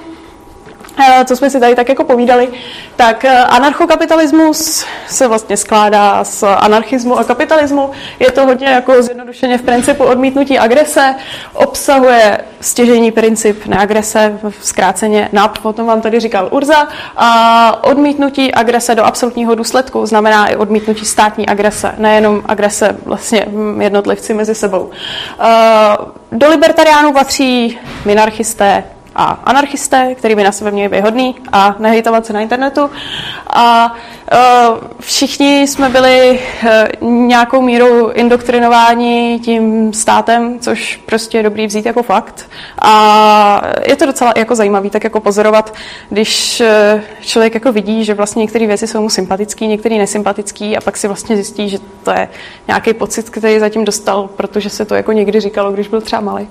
[1.26, 2.50] co jsme si tady tak jako povídali,
[2.96, 7.92] tak eh, anarchokapitalismus se vlastně skládá z anarchismu a kapitalismu.
[8.20, 11.16] Je to hodně jako zjednodušeně v principu odmítnutí agrese,
[11.54, 16.88] obsahuje stěžení princip neagrese, zkráceně NAP, o tom vám tady říkal Urza,
[17.18, 23.46] a odmítnutí agrese do absolutního důsledku znamená i odmítnutí státní agrese, nejenom agrese vlastně
[23.80, 24.90] jednotlivci mezi sebou.
[25.40, 25.98] Eh,
[26.32, 28.84] do libertariánů patří minarchisté,
[29.16, 32.90] a anarchisté, který by na sebe měli být hodný a nehejtovat se na internetu.
[33.48, 33.96] A
[34.32, 36.40] uh, všichni jsme byli
[37.02, 42.50] uh, nějakou mírou indoktrinováni tím státem, což prostě je dobrý vzít jako fakt.
[42.82, 45.74] A je to docela jako zajímavý tak jako pozorovat,
[46.10, 46.62] když
[46.96, 50.98] uh, člověk jako vidí, že vlastně některé věci jsou mu sympatický, některé nesympatický a pak
[50.98, 52.30] si vlastně zjistí, že to je
[52.68, 56.48] nějaký pocit, který zatím dostal, protože se to jako někdy říkalo, když byl třeba malý.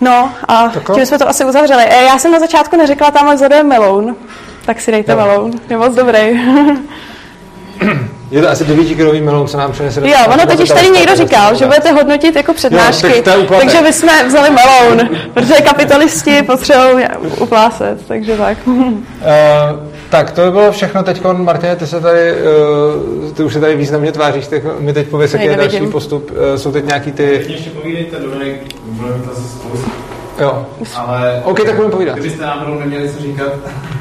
[0.00, 0.94] No a Tako?
[0.94, 1.84] tím jsme to asi uzavřeli.
[1.84, 4.16] E, já jsem na začátku neřekla, vzadu je meloun,
[4.66, 6.18] tak si dejte meloun, je moc dobrý.
[8.30, 10.08] Je to asi devítikilový meloun, co nám přinese.
[10.08, 13.92] Jo, ono totiž tady někdo říkal, že budete hodnotit jako přednášky, jo, tak takže my
[13.92, 17.04] jsme vzali meloun, protože kapitalisti potřebují
[17.38, 18.58] uplácet, takže tak.
[18.66, 23.60] Uh, tak to by bylo všechno teď, Martine, ty se tady, uh, ty už se
[23.60, 26.30] tady významně tváříš, tak mi teď pověs, jaký je další postup.
[26.30, 27.44] Uh, jsou teď nějaký ty...
[27.48, 29.90] Ještě povídejte, Dominik, budeme mít asi spoustu.
[30.40, 30.66] Jo.
[30.96, 32.14] Ale OK, tak budeme povídat.
[32.14, 33.52] Kdybyste náhodou neměli co říkat,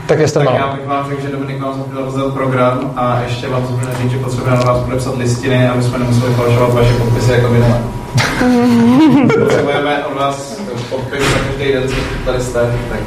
[0.05, 3.61] tak, jste tak já bych vám řekl, že Dominik vám rozdělil program a ještě vám
[3.61, 7.47] zapomněl říct, že potřebujeme na vás podepsat listiny, aby jsme nemuseli falšovat vaše podpisy jako
[7.47, 7.81] minule.
[9.39, 11.95] Potřebujeme od vás podpis za každý den, co
[12.25, 12.59] tady jste,
[12.89, 12.99] tak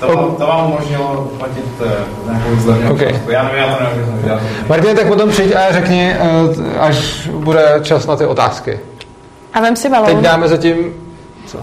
[0.00, 3.20] to, vám, to vám umožnilo platit uh, nějakou zlevněnou okay.
[3.28, 4.40] Já nevím, já to nevím.
[4.68, 6.16] Martin, tak potom přijď a řekni,
[6.48, 8.80] uh, až bude čas na ty otázky.
[9.54, 10.06] A vem si balón.
[10.06, 10.94] Teď dáme zatím
[11.48, 11.58] co?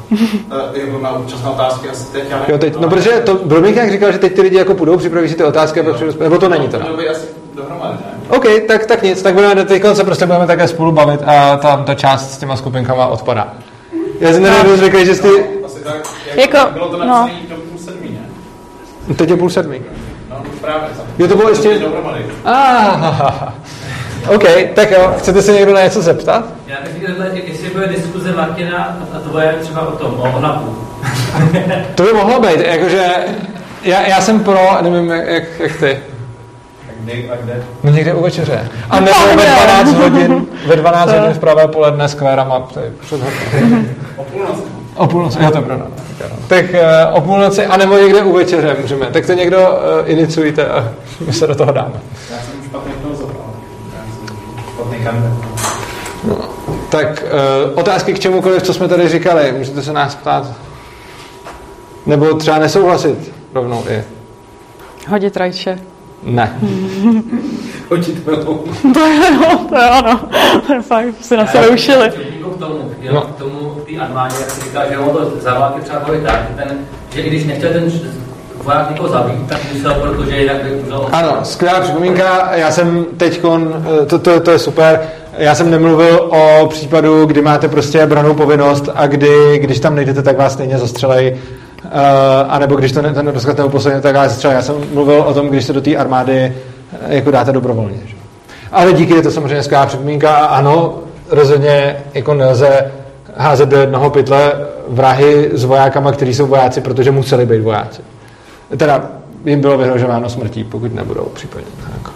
[0.73, 2.41] jako na čas na otázky asi teď, ale...
[2.47, 4.97] Jo, teď, no protože to, byl bych jak říkal, že teď ty lidi jako půjdou,
[4.97, 5.95] připraví si ty otázky, jo.
[6.19, 6.79] a nebo to není to.
[6.79, 7.25] To by asi
[7.55, 8.37] dohromady, ne?
[8.37, 11.83] OK, tak, tak nic, tak budeme teď se prostě budeme také spolu bavit a tam
[11.83, 13.53] ta část s těma skupinkama odpadá.
[14.19, 14.77] Já jsem nevím, no.
[14.77, 15.27] zvyklý, že jsi...
[15.61, 15.95] No, asi tak,
[16.35, 17.29] jako, jako, bylo to no.
[17.49, 18.19] do půl sedmí, ne?
[18.19, 19.81] No, teď je půl sedmí.
[20.29, 20.87] No, právě.
[21.17, 21.81] Jo, to bylo ještě...
[22.45, 23.53] Ah,
[24.35, 26.45] OK, tak jo, chcete se někdo na něco zeptat?
[26.67, 30.77] Já bych chtěl jestli bude diskuze Martina a tvoje třeba o tom, o ONAPu.
[31.95, 33.05] to by mohlo být, jakože
[33.83, 35.99] já, já jsem pro, nevím, jak, jak ty.
[37.31, 37.63] A kde?
[37.83, 38.69] No někde u večeře.
[38.89, 43.21] A nebo ve 12 hodin, ve 12 hodin v pravé poledne s kvérama před
[44.15, 44.74] O půlnoci.
[44.95, 45.87] O půlnoci, jo to je pravda.
[46.47, 49.05] Tak uh, o půlnoci, anebo někde u večeře můžeme.
[49.05, 50.89] Tak to někdo uh, iniciujte a
[51.25, 51.99] my se do toho dáme.
[52.31, 52.93] Já jsem špatný.
[56.23, 56.37] No,
[56.89, 60.51] tak uh, otázky k čemukoliv, co jsme tady říkali, můžete se nás ptát.
[62.05, 64.03] Nebo třeba nesouhlasit rovnou i.
[65.07, 65.79] Hodit rajče.
[66.23, 66.59] Ne.
[67.89, 68.63] Hodit melou.
[68.93, 70.19] to je no, to je ono.
[70.67, 72.09] To je fakt, se na sebe ušili.
[72.09, 73.21] K tomu, jo, no.
[73.21, 76.21] k tomu, k té armádě, jak si říká, že ono to za války třeba bylo
[76.21, 76.77] tak, ten,
[77.15, 77.91] že i když nechtěl ten
[78.65, 81.09] voják někoho zabít, tak musel, protože jinak by uzal...
[81.11, 82.55] Ano, skvělá připomínka.
[82.55, 85.01] Já jsem teď, eh, to, to, to je super,
[85.37, 90.21] já jsem nemluvil o případu, kdy máte prostě branou povinnost a kdy, když tam nejdete,
[90.21, 91.37] tak vás stejně zastřelej.
[91.83, 91.91] Uh,
[92.47, 94.55] a nebo když to ne, ten rozkaz neoposledně, tak vás zastřelej.
[94.55, 97.97] Já jsem mluvil o tom, když se do té armády eh, jako dáte dobrovolně.
[98.05, 98.15] Že?
[98.71, 100.99] Ale díky je to samozřejmě skvělá připomínka a ano,
[101.29, 102.91] rozhodně jako nelze
[103.37, 104.53] házet do jednoho pytle
[104.87, 108.01] vrahy s vojákama, kteří jsou vojáci, protože museli být vojáci.
[108.77, 109.09] Teda
[109.45, 111.67] jim bylo vyhrožováno smrtí, pokud nebudou případně.
[111.83, 112.13] Tak.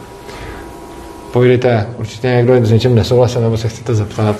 [1.33, 4.35] Povídejte, určitě někdo s něčím nesouhlasil, nebo se chcete zeptat.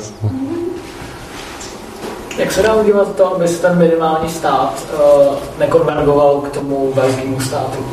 [2.39, 7.39] Jak se dá udělat to, aby se ten minimální stát uh, nekonvergoval k tomu velkému
[7.39, 7.85] státu?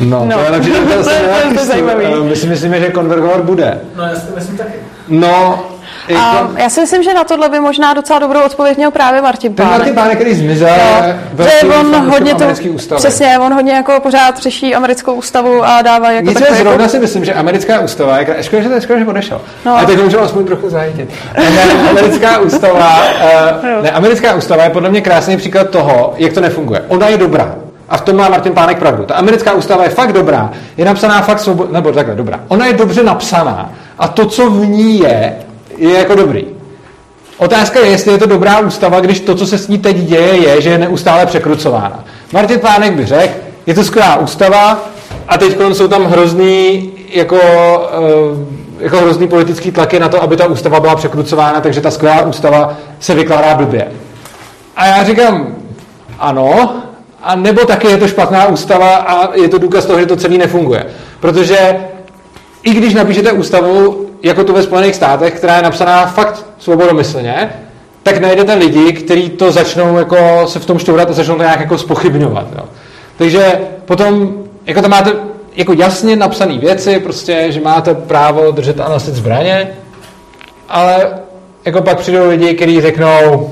[0.00, 1.10] No, no, to je lepší, to, to, to,
[1.48, 2.06] to, to, zajímavý.
[2.22, 3.80] My si myslíme, že konvergovat bude.
[3.96, 4.72] No, já si myslím taky.
[5.08, 5.64] No,
[6.16, 9.54] a já si myslím, že na tohle by možná docela dobrou odpověď měl právě Martin
[9.54, 9.70] Pánek.
[9.70, 10.76] Ten Martin Pánek, který zmizel,
[11.38, 12.44] no, že on hodně to,
[12.96, 16.98] přesně, on hodně jako pořád řeší americkou ústavu a dává jako Nicméně takový zrovna si
[16.98, 19.76] myslím, že americká ústava, jak, škoda, že, škoda, že odešel, no.
[19.76, 21.00] a teď můžu aspoň trochu zajít.
[21.90, 23.02] americká ústava,
[23.64, 26.84] uh, ne, americká ústava je podle mě krásný příklad toho, jak to nefunguje.
[26.88, 27.54] Ona je dobrá,
[27.88, 29.04] a v tom má Martin Pánek pravdu.
[29.04, 32.40] Ta americká ústava je fakt dobrá, je napsaná fakt svobodně, nebo takhle dobrá.
[32.48, 35.36] Ona je dobře napsaná a to, co v ní je,
[35.76, 36.44] je jako dobrý.
[37.36, 40.36] Otázka je, jestli je to dobrá ústava, když to, co se s ní teď děje,
[40.36, 42.04] je, že je neustále překrucována.
[42.32, 43.34] Martin Pánek by řekl,
[43.66, 44.84] je to skvělá ústava
[45.28, 47.38] a teď jsou tam hrozný jako,
[48.78, 52.22] eh, jako hrozný politický tlaky na to, aby ta ústava byla překrucována, takže ta skvělá
[52.22, 53.86] ústava se vykládá blbě.
[54.76, 55.54] A já říkám,
[56.18, 56.76] ano,
[57.22, 60.38] a nebo taky je to špatná ústava a je to důkaz toho, že to celý
[60.38, 60.86] nefunguje.
[61.20, 61.76] Protože
[62.62, 67.50] i když napíšete ústavu jako tu ve Spojených státech, která je napsaná fakt svobodomyslně,
[68.02, 71.60] tak najdete lidi, kteří to začnou jako se v tom šťourat a začnou to nějak
[71.60, 72.46] jako spochybňovat.
[72.56, 72.64] Jo.
[73.18, 74.34] Takže potom
[74.66, 75.12] jako tam máte
[75.56, 79.68] jako jasně napsané věci, prostě, že máte právo držet a nosit zbraně,
[80.68, 81.08] ale
[81.64, 83.50] jako pak přijdou lidi, kteří řeknou,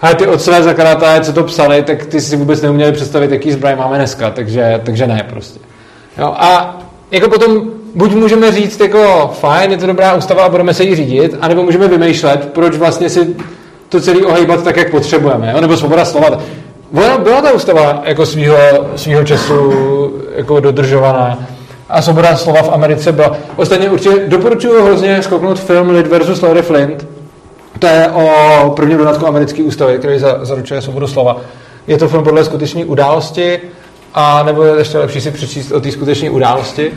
[0.00, 3.52] ale ty od své zakladatelé, co to psali, tak ty si vůbec neuměli představit, jaký
[3.52, 5.60] zbraň máme dneska, takže, takže ne prostě.
[6.18, 6.78] Jo, a
[7.10, 10.94] jako potom buď můžeme říct jako fajn, je to dobrá ústava a budeme se jí
[10.94, 13.36] řídit, anebo můžeme vymýšlet, proč vlastně si
[13.88, 15.60] to celý ohejbat tak, jak potřebujeme, jo?
[15.60, 16.38] nebo svoboda slova.
[16.92, 18.56] Byla, byla ta ústava jako svýho,
[18.96, 19.72] svýho času
[20.36, 21.38] jako dodržovaná
[21.88, 23.36] a svoboda slova v Americe byla.
[23.56, 27.06] Ostatně určitě doporučuji hrozně skoknout film Lid versus Larry Flint.
[27.78, 31.40] To je o prvním dodatku americké ústavy, který za, zaručuje svobodu slova.
[31.86, 33.60] Je to film podle skutečné události
[34.14, 36.92] a nebo je ještě lepší si přečíst o té skutečné události.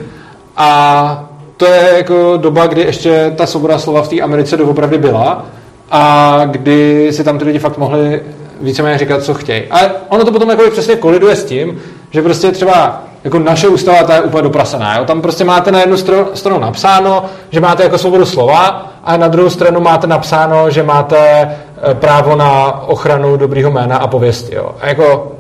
[0.58, 5.46] A to je jako doba, kdy ještě ta svoboda slova v té Americe doopravdy byla
[5.92, 8.22] a kdy si tam ty lidi fakt mohli
[8.62, 9.64] víceméně říkat, co chtějí.
[9.72, 11.82] A ono to potom jako přesně koliduje s tím,
[12.12, 14.98] že prostě třeba jako naše ústava ta je úplně doprasená.
[14.98, 15.06] Jo?
[15.06, 19.28] Tam prostě máte na jednu stranu, stranu napsáno, že máte jako svobodu slova a na
[19.28, 24.56] druhou stranu máte napsáno, že máte eh, právo na ochranu dobrýho jména a pověsti.
[24.56, 24.76] Jo?
[24.82, 25.32] A jako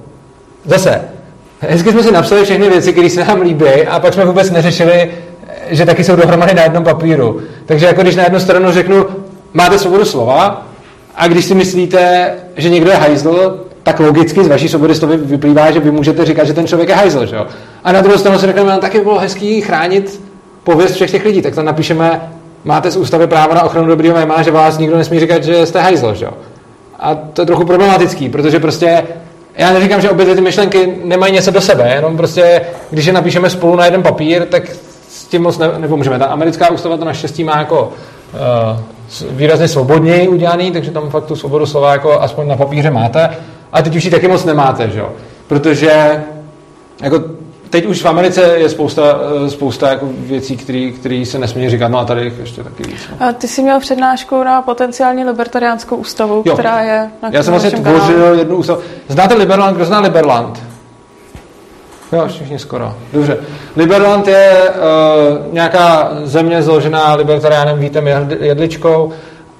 [0.65, 1.01] zase,
[1.69, 5.11] Hezky jsme si napsali všechny věci, které se nám líbí a pak jsme vůbec neřešili,
[5.69, 7.41] že taky jsou dohromady na jednom papíru.
[7.65, 9.05] Takže jako když na jednu stranu řeknu,
[9.53, 10.67] máte svobodu slova
[11.15, 15.71] a když si myslíte, že někdo je hajzl, tak logicky z vaší svobody slova vyplývá,
[15.71, 17.25] že vy můžete říkat, že ten člověk je hajzl.
[17.25, 17.47] Že jo?
[17.83, 20.21] A na druhou stranu si řekneme, no, taky bylo hezký chránit
[20.63, 22.21] pověst všech těch lidí, tak tam napíšeme,
[22.63, 25.81] máte z ústavy právo na ochranu dobrého jména, že vás nikdo nesmí říkat, že jste
[25.81, 26.13] hajzl.
[26.15, 26.31] Že jo?
[26.99, 29.03] A to je trochu problematický, protože prostě
[29.55, 33.49] já neříkám, že obě ty myšlenky nemají něco do sebe, jenom prostě, když je napíšeme
[33.49, 34.63] spolu na jeden papír, tak
[35.09, 36.19] s tím moc ne, nepomůžeme.
[36.19, 37.91] Ta americká ústava to naštěstí má jako
[38.33, 38.79] uh,
[39.31, 43.29] výrazně svobodněji udělaný, takže tam fakt tu svobodu slova jako aspoň na papíře máte.
[43.71, 45.09] A teď už ji taky moc nemáte, že jo?
[45.47, 46.23] Protože
[47.01, 47.21] jako
[47.73, 50.57] teď už v Americe je spousta, eh, spousta jako věcí,
[50.99, 52.99] které se nesmí říkat, no a tady ještě taky víc.
[53.11, 53.27] No.
[53.27, 56.53] A ty jsi měl přednášku na potenciálně libertariánskou ústavu, jo.
[56.53, 58.37] která je na Já jsem vlastně tvořil kanálu.
[58.37, 58.81] jednu ústavu.
[59.07, 59.75] Znáte Liberland?
[59.75, 60.63] Kdo zná Liberland?
[62.11, 62.95] Jo, všichni skoro.
[63.13, 63.37] Dobře.
[63.75, 68.07] Liberland je uh, nějaká země založená libertariánem Vítem
[68.39, 69.11] Jedličkou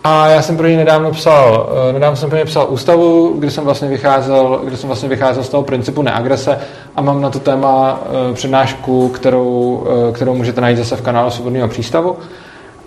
[0.03, 3.51] a já jsem pro ní nedávno psal, eh, nedávno jsem pro ní psal ústavu, kde
[3.51, 6.59] jsem vlastně vycházel, kde jsem vlastně vycházel z toho principu neagrese
[6.95, 11.31] a mám na to téma eh, přednášku, kterou, eh, kterou můžete najít zase v kanálu
[11.31, 12.17] Svobodného přístavu.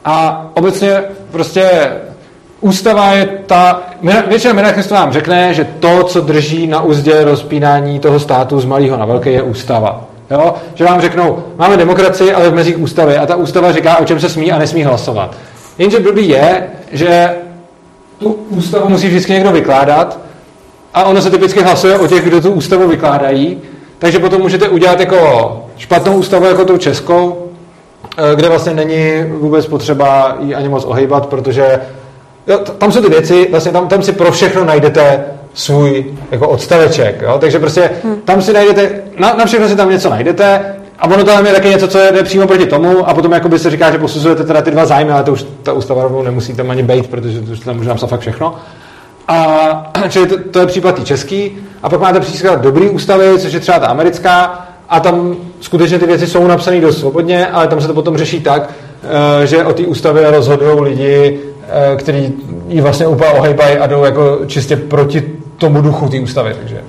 [0.05, 1.91] A obecně prostě
[2.61, 3.83] ústava je ta,
[4.29, 8.97] většina minarchistů vám řekne, že to, co drží na úzdě rozpínání toho státu z malého
[8.97, 10.05] na velké, je ústava.
[10.31, 10.55] Jo?
[10.75, 14.21] Že vám řeknou, máme demokracii, ale v mezích ústavy a ta ústava říká, o čem
[14.21, 15.35] se smí a nesmí hlasovat.
[15.79, 17.31] Jenže blbý je, že
[18.19, 20.19] tu ústavu musí vždycky někdo vykládat
[20.95, 23.61] a ono se typicky hlasuje o těch, kdo tu ústavu vykládají,
[23.99, 27.51] takže potom můžete udělat jako špatnou ústavu jako tou českou,
[28.19, 31.81] eh, kde vlastně není vůbec potřeba ji ani moc ohejbat, protože
[32.47, 35.25] jo, tam jsou ty věci, vlastně tam, tam si pro všechno najdete
[35.55, 37.39] svůj jako odstaveček, jo?
[37.41, 38.17] takže prostě hmm.
[38.25, 41.69] tam si najdete, na, na všechno si tam něco najdete, a ono tam je taky
[41.69, 44.71] něco, co jde přímo proti tomu a potom jakoby se říká, že posuzujete teda ty
[44.71, 47.61] dva zájmy, ale to už ta ústava rovnou nemusí tam ani být, protože to už
[47.61, 48.55] tam může napsat fakt všechno.
[49.29, 51.59] A, čili to, to je případ český.
[51.83, 56.07] A pak máte příklad dobrý ústavy, což je třeba ta americká, a tam skutečně ty
[56.07, 58.71] věci jsou napsané dost svobodně, ale tam se to potom řeší tak,
[59.43, 62.35] eh, že o té ústavě rozhodují lidi, eh, kteří
[62.69, 66.55] ji vlastně úplně ohejbají a jdou jako čistě proti tomu duchu té ústavy.
[66.59, 66.81] Takže.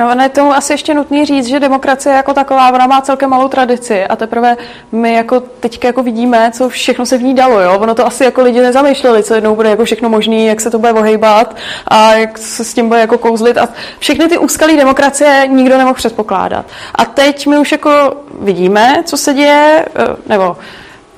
[0.00, 3.30] No, ono je tomu asi ještě nutný říct, že demokracie jako taková, ona má celkem
[3.30, 4.56] malou tradici a teprve
[4.92, 7.78] my jako teďka jako vidíme, co všechno se v ní dalo, jo?
[7.78, 10.78] Ono to asi jako lidi nezamýšleli, co jednou bude jako všechno možný, jak se to
[10.78, 11.56] bude ohejbat
[11.86, 13.68] a jak se s tím bude jako kouzlit a
[13.98, 16.66] všechny ty úskalí demokracie nikdo nemohl předpokládat.
[16.94, 20.56] A teď my už jako vidíme, co se děje, eh, nebo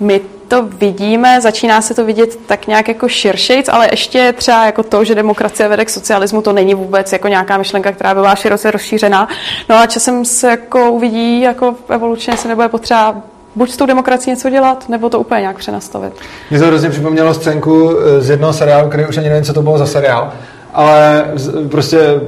[0.01, 0.21] my
[0.53, 5.05] to vidíme, začíná se to vidět tak nějak jako širšejc, ale ještě třeba jako to,
[5.05, 8.71] že demokracie vede k socialismu, to není vůbec jako nějaká myšlenka, která by byla široce
[8.71, 9.29] rozšířená.
[9.69, 13.17] No a časem se jako uvidí, jako evolučně se nebude potřeba
[13.57, 16.13] buď s tou demokracií něco dělat, nebo to úplně nějak přenastavit.
[16.51, 19.79] Mně to hrozně připomnělo scénku z jednoho seriálu, který už ani nevím, co to bylo
[19.79, 20.33] za seriál,
[20.75, 21.25] ale
[21.71, 22.21] prostě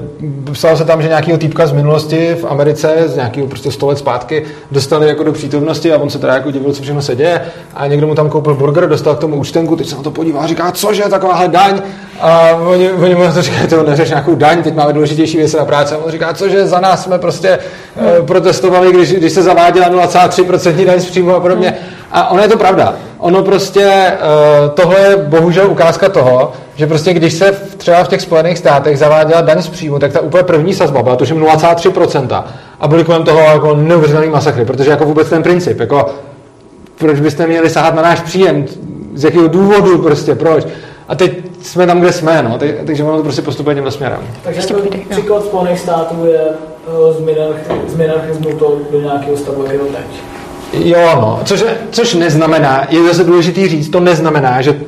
[0.53, 3.99] psalo se tam, že nějakého týpka z minulosti v Americe, z nějakého prostě 100 let
[3.99, 7.41] zpátky, dostali jako do přítomnosti a on se teda jako divil, co všechno se děje
[7.75, 10.41] a někdo mu tam koupil burger, dostal k tomu účtenku, teď se na to podívá
[10.41, 11.83] a říká, cože, takováhle daň
[12.21, 15.57] a oni, oni mu na to říkají, to neřeš nějakou daň, teď máme důležitější věci
[15.57, 17.59] na práci a on říká, cože, za nás jsme prostě
[17.97, 21.75] eh, protestovali, když, když se zaváděla 0,3% daň z příjmu a podobně.
[22.13, 22.95] A ono je to pravda.
[23.19, 24.19] Ono prostě, eh,
[24.75, 28.99] tohle je bohužel ukázka toho, že prostě když se v, třeba v těch Spojených státech
[28.99, 32.45] zaváděla daň z příjmu, tak ta úplně první sazba byla tuším 0,3%
[32.81, 36.07] a byly kolem toho jako neuvěřitelný masakry, protože jako vůbec ten princip, jako
[36.99, 38.67] proč byste měli sahat na náš příjem,
[39.15, 40.67] z jakého důvodu prostě, proč.
[41.09, 41.33] A teď
[41.63, 44.19] jsme tam, kde jsme, no, teď, takže ono to prostě postupuje tímhle směrem.
[44.45, 46.41] Takže jako příklad Spojených států je
[47.09, 47.17] uh,
[47.87, 50.07] z minarchismu to do nějakého stavu, jak je teď.
[50.73, 54.81] Jo, no, což, což neznamená, je zase důležitý říct, to neznamená, že,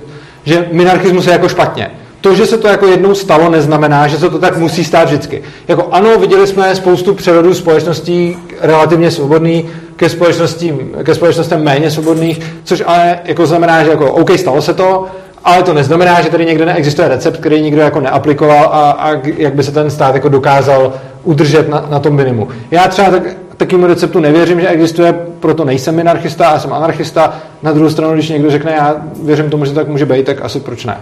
[0.47, 1.91] že minarchismus je jako špatně.
[2.21, 5.43] To, že se to jako jednou stalo, neznamená, že se to tak musí stát vždycky.
[5.69, 12.41] Jako ano, viděli jsme spoustu přerodů společností relativně svobodný ke, společnostím, ke společnostem méně svobodných,
[12.65, 15.07] což ale jako znamená, že jako OK, stalo se to,
[15.45, 19.55] ale to neznamená, že tady někde neexistuje recept, který nikdo jako neaplikoval a, a jak
[19.55, 20.93] by se ten stát jako dokázal
[21.25, 22.49] udržet na, na tom minimu.
[22.71, 23.23] Já třeba tak,
[23.57, 27.33] takovému receptu nevěřím, že existuje, proto nejsem minarchista a jsem anarchista.
[27.63, 30.61] Na druhou stranu, když někdo řekne, já věřím tomu, že tak může být, tak asi
[30.61, 30.97] proč ne?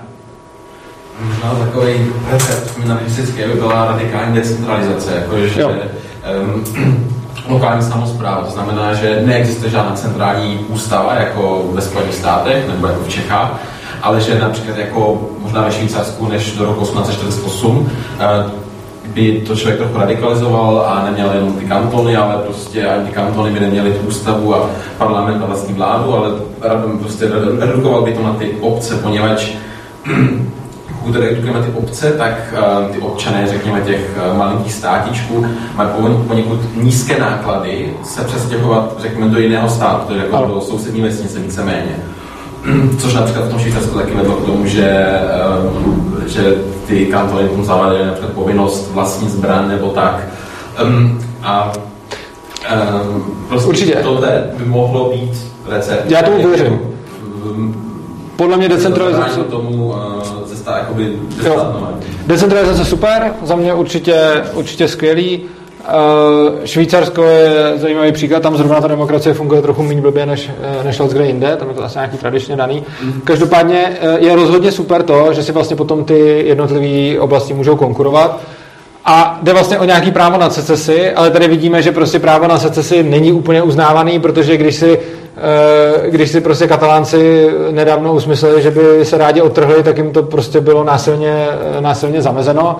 [1.20, 6.64] Možná takový recept minarchistický by byla radikální decentralizace, jakože um,
[7.48, 8.42] lokální samozpráva.
[8.42, 13.60] To znamená, že neexistuje žádná centrální ústava, jako ve Spojených státech nebo jako v Čechách,
[14.02, 17.90] ale že například jako možná ve Švýcarsku než do roku 1848
[19.14, 23.50] by to člověk trochu radikalizoval a neměl jenom ty kantony, ale prostě ani ty kantony
[23.50, 26.30] by neměly tu ústavu a parlament a vlastní vládu, ale
[27.00, 27.26] prostě
[27.58, 29.50] redukoval by to na ty obce, poněvadž
[31.04, 35.46] pokud redukujeme ty obce, tak uh, ty občané, řekněme, těch uh, malinkých státičků
[35.76, 35.88] mají
[36.28, 41.96] poněkud nízké náklady se přestěhovat, řekněme, do jiného státu, tedy jako do sousední vesnice víceméně.
[42.98, 45.06] Což například v tom Švýcarsku taky vedlo k tomu, že,
[45.74, 46.54] um, že
[46.86, 50.28] ty kantony tomu zavádali například povinnost vlastní zbraň nebo tak.
[50.84, 51.72] Um, a
[53.04, 53.94] um, prostě Určitě.
[53.94, 56.10] tohle by mohlo být recept.
[56.10, 56.80] Já tomu věřím.
[58.36, 59.40] Podle mě decentralizace...
[59.40, 59.96] tomu uh,
[60.46, 61.18] zestá, jakoby
[62.26, 65.42] Decentralizace super, za mě určitě, určitě skvělý.
[65.84, 70.84] Uh, Švýcarsko je zajímavý příklad, tam zrovna ta demokracie funguje trochu méně blbě než, eh,
[70.84, 72.84] než kde jinde, tam je to asi nějaký tradičně daný.
[73.24, 78.40] Každopádně uh, je rozhodně super to, že si vlastně potom ty jednotlivé oblasti můžou konkurovat.
[79.04, 82.58] A jde vlastně o nějaký právo na secesi, ale tady vidíme, že prostě právo na
[82.58, 85.00] secesi není úplně uznávaný, protože když si,
[86.08, 90.60] když si prostě katalánci nedávno usmysleli, že by se rádi otrhli, tak jim to prostě
[90.60, 91.46] bylo násilně,
[91.80, 92.76] násilně zamezeno.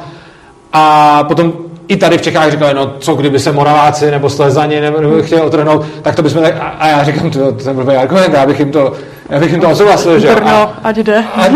[0.73, 1.53] A potom
[1.89, 5.41] i tady v Čechách říkali, no co kdyby se Moraváci nebo Slezani nebo, nebo chtěli
[5.41, 8.47] otrhnout, tak to bychom tak, a, a já říkám, to, to je blbý argument, já
[8.47, 8.93] bych jim to,
[9.31, 11.25] já bych jim to odsouhlasil, že Brno, a, ať jde.
[11.35, 11.49] A,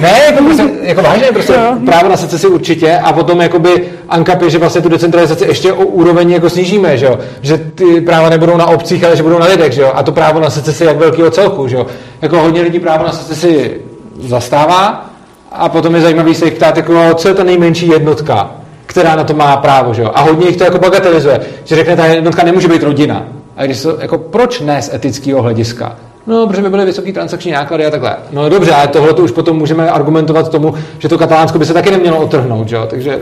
[0.00, 1.76] ne, jako, prostě, jako vážně, prostě jo.
[1.86, 5.86] právo na secesi určitě a potom jakoby ANKAP je, že vlastně tu decentralizaci ještě o
[5.86, 7.18] úroveň jako snížíme, že jo?
[7.42, 9.92] že ty práva nebudou na obcích, ale že budou na lidech, že jo?
[9.94, 11.86] a to právo na secesi jak velkého celku, že jo?
[12.22, 13.80] jako hodně lidí právo na secesi
[14.20, 15.10] zastává
[15.52, 18.50] a potom je zajímavý se jich ptát, jako, co je ta nejmenší jednotka,
[18.88, 20.10] která na to má právo, že jo?
[20.14, 23.24] A hodně jich to jako bagatelizuje, že řekne, ta jednotka nemůže být rodina.
[23.56, 25.96] A když to, jako proč ne z etického hlediska?
[26.26, 28.16] No, protože by byly vysoké transakční náklady a takhle.
[28.32, 31.74] No dobře, ale tohle to už potom můžeme argumentovat tomu, že to katalánsko by se
[31.74, 32.86] taky nemělo otrhnout, že jo?
[32.90, 33.20] Takže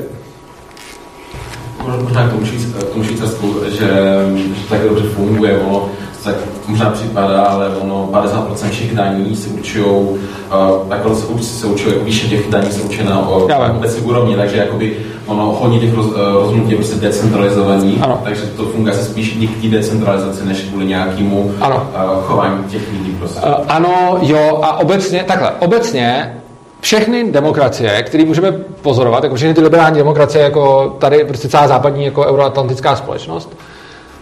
[2.02, 3.88] možná k tomu, Švýcarsku, že,
[4.36, 5.88] že tak dobře funguje, ono
[6.26, 6.34] tak
[6.66, 10.18] možná připadá, ale ono 50% všech daní se určují, uh,
[10.90, 14.96] jako se, se určují, jako výše těch daní se určena o obecní úrovni, takže jakoby
[15.26, 18.20] ono hodně těch roz, rozhodnutí je prostě decentralizovaný, ano.
[18.24, 21.76] takže to funguje se spíš díky té decentralizaci, než kvůli nějakému ano.
[21.94, 23.40] Uh, chování těch lidí prostě.
[23.40, 26.36] Uh, ano, jo, a obecně, takhle, obecně
[26.80, 32.04] všechny demokracie, které můžeme pozorovat, jako všechny ty liberální demokracie, jako tady prostě celá západní
[32.04, 33.56] jako euroatlantická společnost,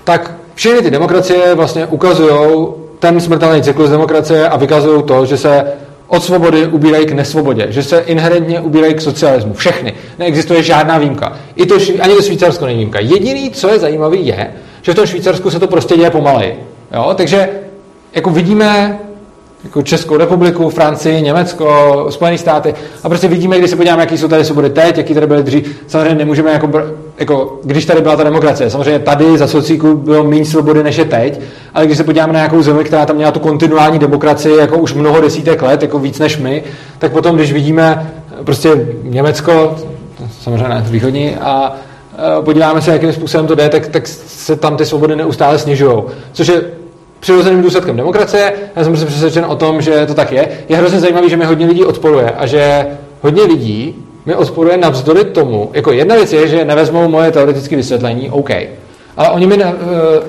[0.04, 2.68] tak všechny ty demokracie vlastně ukazují
[2.98, 5.64] ten smrtelný cyklus demokracie a vykazují to, že se
[6.08, 9.54] od svobody ubírají k nesvobodě, že se inherentně ubírají k socialismu.
[9.54, 9.94] Všechny.
[10.18, 11.32] Neexistuje žádná výjimka.
[11.56, 13.00] I to, ani to Švýcarsko není výjimka.
[13.00, 14.52] Jediný, co je zajímavé, je,
[14.82, 16.64] že v tom Švýcarsku se to prostě děje pomaleji.
[16.94, 17.12] Jo?
[17.16, 17.48] Takže
[18.14, 18.98] jako vidíme
[19.64, 22.74] jako Českou republiku, Francii, Německo, Spojené státy.
[23.02, 25.82] A prostě vidíme, když se podíváme, jaký jsou tady svobody teď, jaký tady byly dřív.
[25.86, 26.70] Samozřejmě nemůžeme, jako,
[27.18, 31.04] jako, když tady byla ta demokracie, samozřejmě tady za sociíku bylo méně svobody než je
[31.04, 31.40] teď,
[31.74, 34.94] ale když se podíváme na nějakou zemi, která tam měla tu kontinuální demokracii jako už
[34.94, 36.64] mnoho desítek let, jako víc než my,
[36.98, 38.12] tak potom, když vidíme
[38.44, 39.76] prostě Německo,
[40.40, 41.72] samozřejmě ne, východní, a
[42.40, 46.02] podíváme se, jakým způsobem to jde, tak, tak se tam ty svobody neustále snižují.
[46.32, 46.62] Což je
[47.20, 48.52] přirozeným důsledkem demokracie.
[48.76, 50.48] Já jsem prostě přesvědčen o tom, že to tak je.
[50.68, 52.86] Je hrozně zajímavé, že mi hodně lidí odporuje a že
[53.22, 55.70] hodně lidí mi odporuje navzdory tomu.
[55.72, 58.50] Jako jedna věc je, že nevezmou moje teoretické vysvětlení, OK.
[59.16, 59.72] Ale oni mi eh,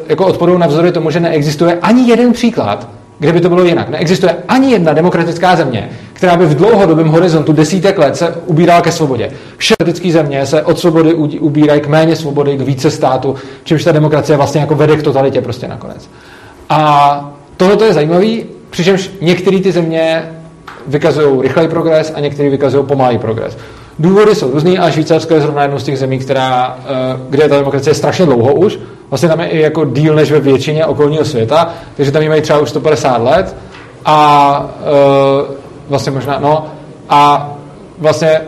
[0.08, 2.88] jako odporují navzdory tomu, že neexistuje ani jeden příklad,
[3.20, 3.90] kde by to bylo jinak.
[3.90, 8.92] Neexistuje ani jedna demokratická země, která by v dlouhodobém horizontu desítek let se ubírala ke
[8.92, 9.32] svobodě.
[9.58, 13.92] Všechny demokratické země se od svobody ubírají k méně svobody, k více státu, čímž ta
[13.92, 16.10] demokracie vlastně jako vede k totalitě prostě nakonec.
[16.70, 18.28] A tohle je zajímavé,
[18.70, 20.32] přičemž některé ty země
[20.88, 23.58] vykazují rychlej progres a některé vykazují pomalý progres.
[24.00, 27.50] Důvody jsou různý a Švýcarsko je zrovna jednou z těch zemí, která, eh, kde je
[27.50, 28.80] ta demokracie strašně dlouho už.
[29.10, 32.60] Vlastně tam je i jako díl než ve většině okolního světa, takže tam mají třeba
[32.60, 33.56] už 150 let
[34.06, 34.70] a
[35.40, 35.56] uh,
[35.90, 36.66] vlastně možná, no,
[37.10, 37.52] a
[37.98, 38.42] vlastně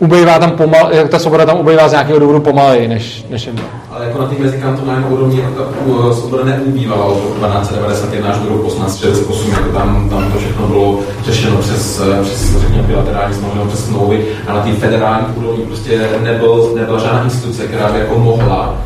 [0.00, 3.62] ubejvá tam pomal, ta svoboda tam ubejvá z nějakého důvodu pomaleji, než, než jinde.
[3.90, 5.64] Ale jako na té mezikantonální úrovni jako
[6.08, 10.98] ta svoboda neubývala od 1291 až do roku 1868, jako tam, tam to všechno bylo
[11.24, 16.08] řešeno přes, přes řekněme, bilaterální smlouvy nebo přes smlouvy a na té federální úrovni prostě
[16.22, 18.76] nebyl, nebyla žádná instituce, která by jako mohla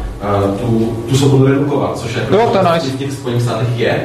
[0.45, 2.59] uh, tu, tu svobodu redukovat, což jako no, to
[2.89, 4.03] v těch Spojených státech je,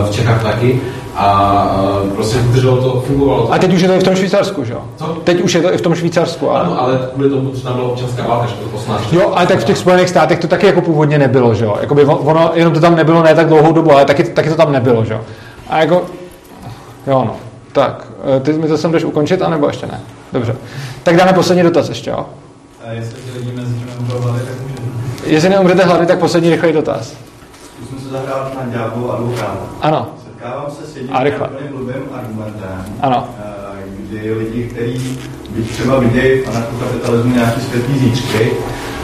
[0.00, 0.80] uh, v Čechách taky,
[1.14, 1.76] a
[2.14, 3.52] prostě drželo to, fungovalo to.
[3.52, 4.82] A teď už je to i v tom Švýcarsku, že jo?
[4.96, 5.04] Co?
[5.04, 6.50] Teď už je to i v tom Švýcarsku.
[6.50, 6.60] Ale...
[6.60, 9.12] Ano, ale kvůli tomu, tam byla občanská válka, že to 18.
[9.12, 11.76] Jo, ale tak v těch Spojených státech to taky jako původně nebylo, že jo?
[11.80, 14.72] Jakoby ono, jenom to tam nebylo ne tak dlouhou dobu, ale taky, taky to tam
[14.72, 15.20] nebylo, že jo?
[15.68, 16.02] A jako,
[17.06, 17.36] jo no,
[17.72, 18.06] tak,
[18.36, 20.00] eh, ty mi to sem jdeš ukončit, anebo ještě ne?
[20.32, 20.56] Dobře.
[21.02, 22.26] Tak dáme poslední dotaz ještě, jo?
[22.86, 23.74] A jestli ty lidi mezi
[24.06, 24.88] hlady, tak můžeme.
[25.24, 27.14] Jestli neumřete hlady, tak poslední rychlý dotaz.
[27.74, 29.56] Zkusím se zahrát na ďáblu advokáta.
[29.80, 30.08] Ano.
[30.40, 31.16] Setkávám se s jedním
[31.70, 33.28] blbým argumentem, ano.
[33.38, 35.18] Eh, kdy lidi, kteří
[35.50, 38.50] by třeba vidějí v anarchokapitalismu nějaký světlý zítřky,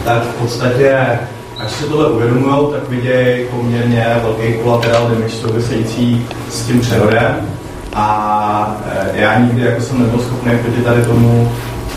[0.05, 1.19] tak v podstatě,
[1.59, 7.49] až se tohle uvědomují, tak vidějí poměrně velký kolaterál damage související s tím přerodem.
[7.95, 11.53] A eh, já nikdy jako jsem nebyl schopný proti tady tomu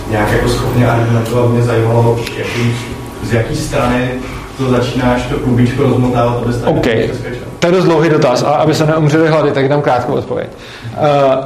[0.09, 1.51] nějak jako schopně argumentovat.
[1.51, 2.75] Mě zajímalo, jaký,
[3.23, 4.11] z jaké strany
[4.57, 7.09] to začínáš to klubíčko rozmotávat, abys tak okay.
[7.59, 10.47] To je dost dlouhý dotaz, ale aby se neumřeli hlady, tak dám krátkou odpověď.
[10.49, 10.95] Uh,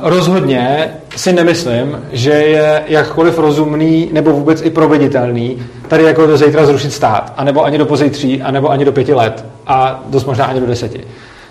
[0.02, 5.58] rozhodně si nemyslím, že je jakkoliv rozumný nebo vůbec i proveditelný
[5.88, 9.46] tady jako do zítra zrušit stát, anebo ani do pozítří, anebo ani do pěti let
[9.68, 11.04] a dost možná ani do deseti.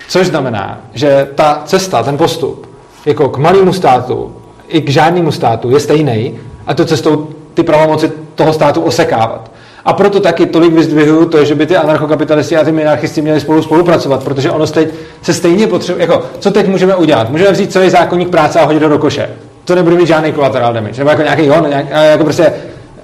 [0.08, 2.66] Což znamená, že ta cesta, ten postup,
[3.06, 4.36] jako k malému státu
[4.68, 9.50] i k žádnému státu je stejný a to cestou ty pravomoci toho státu osekávat.
[9.84, 13.62] A proto taky tolik vyzdvihuju to, že by ty anarchokapitalisti a ty minarchisti měli spolu
[13.62, 14.88] spolupracovat, protože ono teď
[15.22, 17.30] se stejně potřebuje, jako, co teď můžeme udělat?
[17.30, 19.30] Můžeme vzít celý zákonník práce a hodit ho do koše.
[19.64, 22.52] To nebude mít žádný collateral damage, nebo jako nějaký, jo, nějak, jako prostě,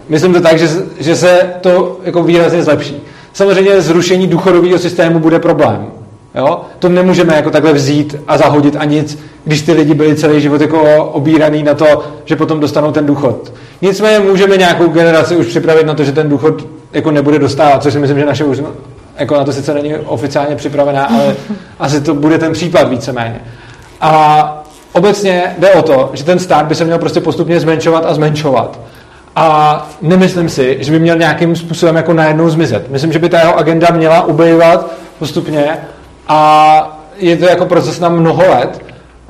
[0.08, 0.68] myslím to tak, že,
[0.98, 3.02] že se to jako výrazně zlepší.
[3.32, 5.97] Samozřejmě zrušení důchodového systému bude problém.
[6.34, 6.60] Jo?
[6.78, 10.60] To nemůžeme jako takhle vzít a zahodit a nic, když ty lidi byli celý život
[10.60, 13.52] jako obíraný na to, že potom dostanou ten důchod.
[13.82, 17.92] Nicméně můžeme nějakou generaci už připravit na to, že ten důchod jako nebude dostávat, což
[17.92, 18.60] si myslím, že naše už
[19.18, 21.36] jako na to sice není oficiálně připravená, ale
[21.78, 23.40] asi to bude ten případ víceméně.
[24.00, 28.14] A obecně jde o to, že ten stát by se měl prostě postupně zmenšovat a
[28.14, 28.80] zmenšovat.
[29.36, 32.90] A nemyslím si, že by měl nějakým způsobem jako najednou zmizet.
[32.90, 35.78] Myslím, že by ta jeho agenda měla ubejvat postupně
[36.28, 38.82] a je to jako proces na mnoho let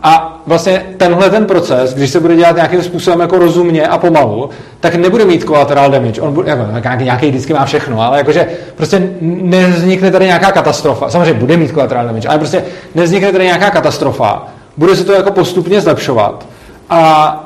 [0.03, 4.51] A vlastně tenhle ten proces, když se bude dělat nějakým způsobem jako rozumně a pomalu,
[4.81, 6.21] tak nebude mít collateral damage.
[6.21, 8.47] On bude, jako, nějaký, nějaký vždycky má všechno, ale jakože
[8.77, 11.11] prostě nevznikne tady nějaká katastrofa.
[11.11, 12.65] Samozřejmě bude mít collateral damage, ale prostě
[12.95, 14.47] nevznikne tady nějaká katastrofa.
[14.77, 16.47] Bude se to jako postupně zlepšovat.
[16.91, 17.45] A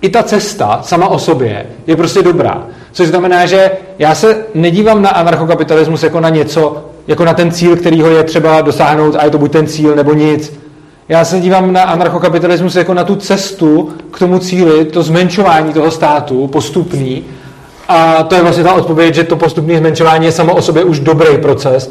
[0.00, 2.66] i ta cesta sama o sobě je prostě dobrá.
[2.92, 7.76] Což znamená, že já se nedívám na anarchokapitalismus jako na něco, jako na ten cíl,
[7.76, 10.52] kterýho je třeba dosáhnout a je to buď ten cíl nebo nic.
[11.08, 15.90] Já se dívám na anarchokapitalismus jako na tu cestu k tomu cíli, to zmenšování toho
[15.90, 17.24] státu, postupný.
[17.88, 21.00] A to je vlastně ta odpověď, že to postupné zmenšování je samo o sobě už
[21.00, 21.90] dobrý proces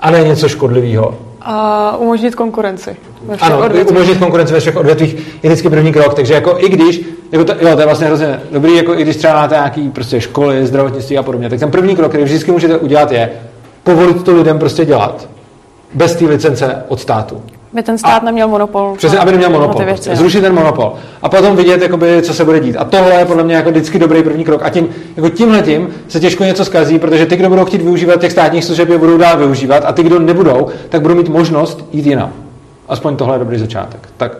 [0.00, 1.14] a ne něco škodlivého.
[1.40, 2.96] A umožnit konkurenci.
[3.22, 3.96] Ve všech ano, odvětvích.
[3.96, 6.14] umožnit konkurenci ve všech odvětvích je vždycky první krok.
[6.14, 7.00] Takže jako i když,
[7.32, 10.20] jako to, jo, to je vlastně hrozně dobrý, jako i když třeba máte nějaký prostě
[10.20, 13.30] školy, zdravotnictví a podobně, tak ten první krok, který vždycky můžete udělat, je
[13.86, 15.28] povolit to lidem prostě dělat.
[15.94, 17.42] Bez té licence od státu.
[17.72, 18.94] Aby ten stát a, neměl monopol.
[18.96, 19.84] Přesně, aby neměl monopol.
[19.84, 20.16] Prostě.
[20.16, 20.92] Zrušit ten monopol.
[21.22, 22.76] A potom vidět, jakoby, co se bude dít.
[22.76, 24.62] A tohle je podle mě jako vždycky dobrý první krok.
[24.64, 28.20] A tím, jako tímhle tím se těžko něco zkazí, protože ty, kdo budou chtít využívat
[28.20, 29.84] těch státních služeb, je budou dál využívat.
[29.86, 32.32] A ty, kdo nebudou, tak budou mít možnost jít jinam.
[32.88, 34.00] Aspoň tohle je dobrý začátek.
[34.16, 34.38] Tak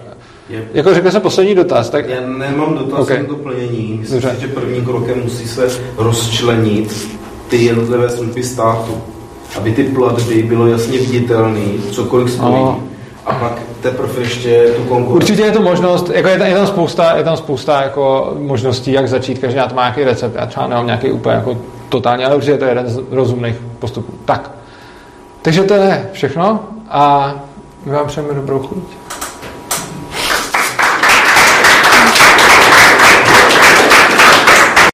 [0.51, 1.91] je, jako řekl jsem poslední dotaz.
[1.91, 2.09] Tak...
[2.09, 3.19] Já nemám dotaz, okay.
[3.19, 3.97] na doplnění.
[4.01, 7.09] Myslím si, že prvním krokem musí se rozčlenit
[7.49, 9.03] ty jednotlivé služby státu,
[9.59, 11.61] aby ty platby bylo jasně viditelné,
[11.91, 12.53] cokoliv stojí.
[12.53, 12.81] No
[13.27, 15.15] a pak teprve ještě tu konkurenci.
[15.15, 18.93] Určitě je to možnost, jako je, tam, je tam spousta, je tam spousta jako možností,
[18.93, 21.59] jak začít, každý má nějaký recept, já třeba nemám nějaký úplně jako
[21.89, 24.13] totálně, ale určitě to je jeden z rozumných postupů.
[24.25, 24.51] Tak,
[25.43, 26.61] takže to je všechno
[26.91, 27.35] a
[27.85, 28.85] my vám přejeme dobrou chuť.